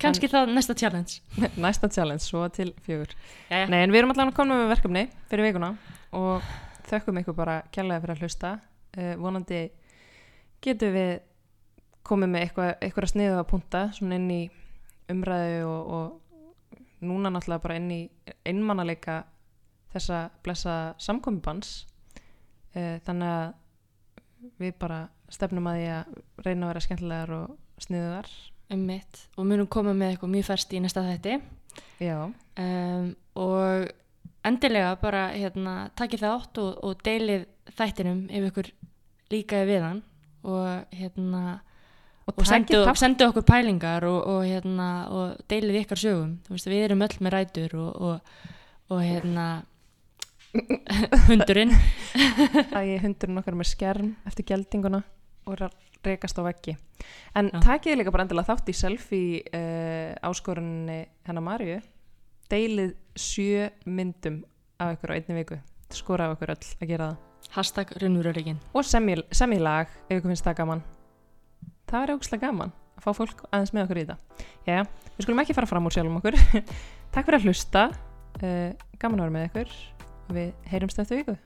[0.00, 1.20] Kannski það næsta challenge.
[1.64, 3.14] Næsta challenge, svo til fjögur.
[3.50, 3.66] Jæja.
[3.72, 5.72] Nei, en við erum allavega komin með verkefni fyrir vikuna
[6.16, 6.46] og
[6.90, 8.54] þökkum ykkur bara kærlega fyrir að hlusta.
[8.96, 9.60] Uh, vonandi
[10.64, 11.12] getum við
[12.06, 14.40] komið með eitthvað, eitthvað að sniðu að punta svona inn í
[15.10, 18.00] umræðu og, og núna náttúrulega bara inn í
[18.48, 19.22] einmannaleika
[19.94, 21.72] þessa blessa samkomibans
[22.76, 23.48] uh, þannig að
[24.60, 28.30] við bara stefnum að því að reyna að vera skemmtilegar og sniðuðar
[28.70, 31.40] um mitt og munum koma með eitthvað mjög færst í næsta þætti.
[32.02, 33.08] Já, um,
[33.38, 33.90] og
[34.46, 37.48] endilega bara hérna, takið það átt og, og deilið
[37.78, 38.70] þættinum ef ykkur
[39.30, 40.04] líkaði við hann.
[40.40, 41.42] Og hérna
[42.24, 46.38] og, og sendu, sendu okkur pælingar og, og, hérna, og deilið ykkar sögum.
[46.48, 48.46] Veist, við erum öll með rætur og, og,
[48.90, 49.48] og hérna
[51.28, 51.72] hundurinn.
[52.74, 55.02] Að ég hundurinn okkar með skerm eftir geldinguna
[55.46, 56.76] og er að rekast á veggi.
[57.36, 57.60] En Já.
[57.64, 61.80] takið líka bara endilega þátt í selfie uh, áskorunni hennar Marju
[62.50, 64.40] deilið sjö myndum
[64.80, 65.60] af ykkur á einni viku.
[65.94, 67.26] Skora af ykkur öll að gera það.
[67.50, 70.82] Hashtag raunveruleikin og semjið semi lag ef ykkur finnst það gaman.
[71.90, 74.82] Það er ógslag gaman að fá fólk aðeins með okkur í þetta Jæja,
[75.16, 76.36] við skulum ekki fara fram úr sjálfum okkur.
[77.14, 77.88] Takk fyrir að hlusta.
[78.40, 78.70] Uh,
[79.00, 79.99] gaman að vera með ykkur
[80.36, 81.36] við heyrumst eftir viku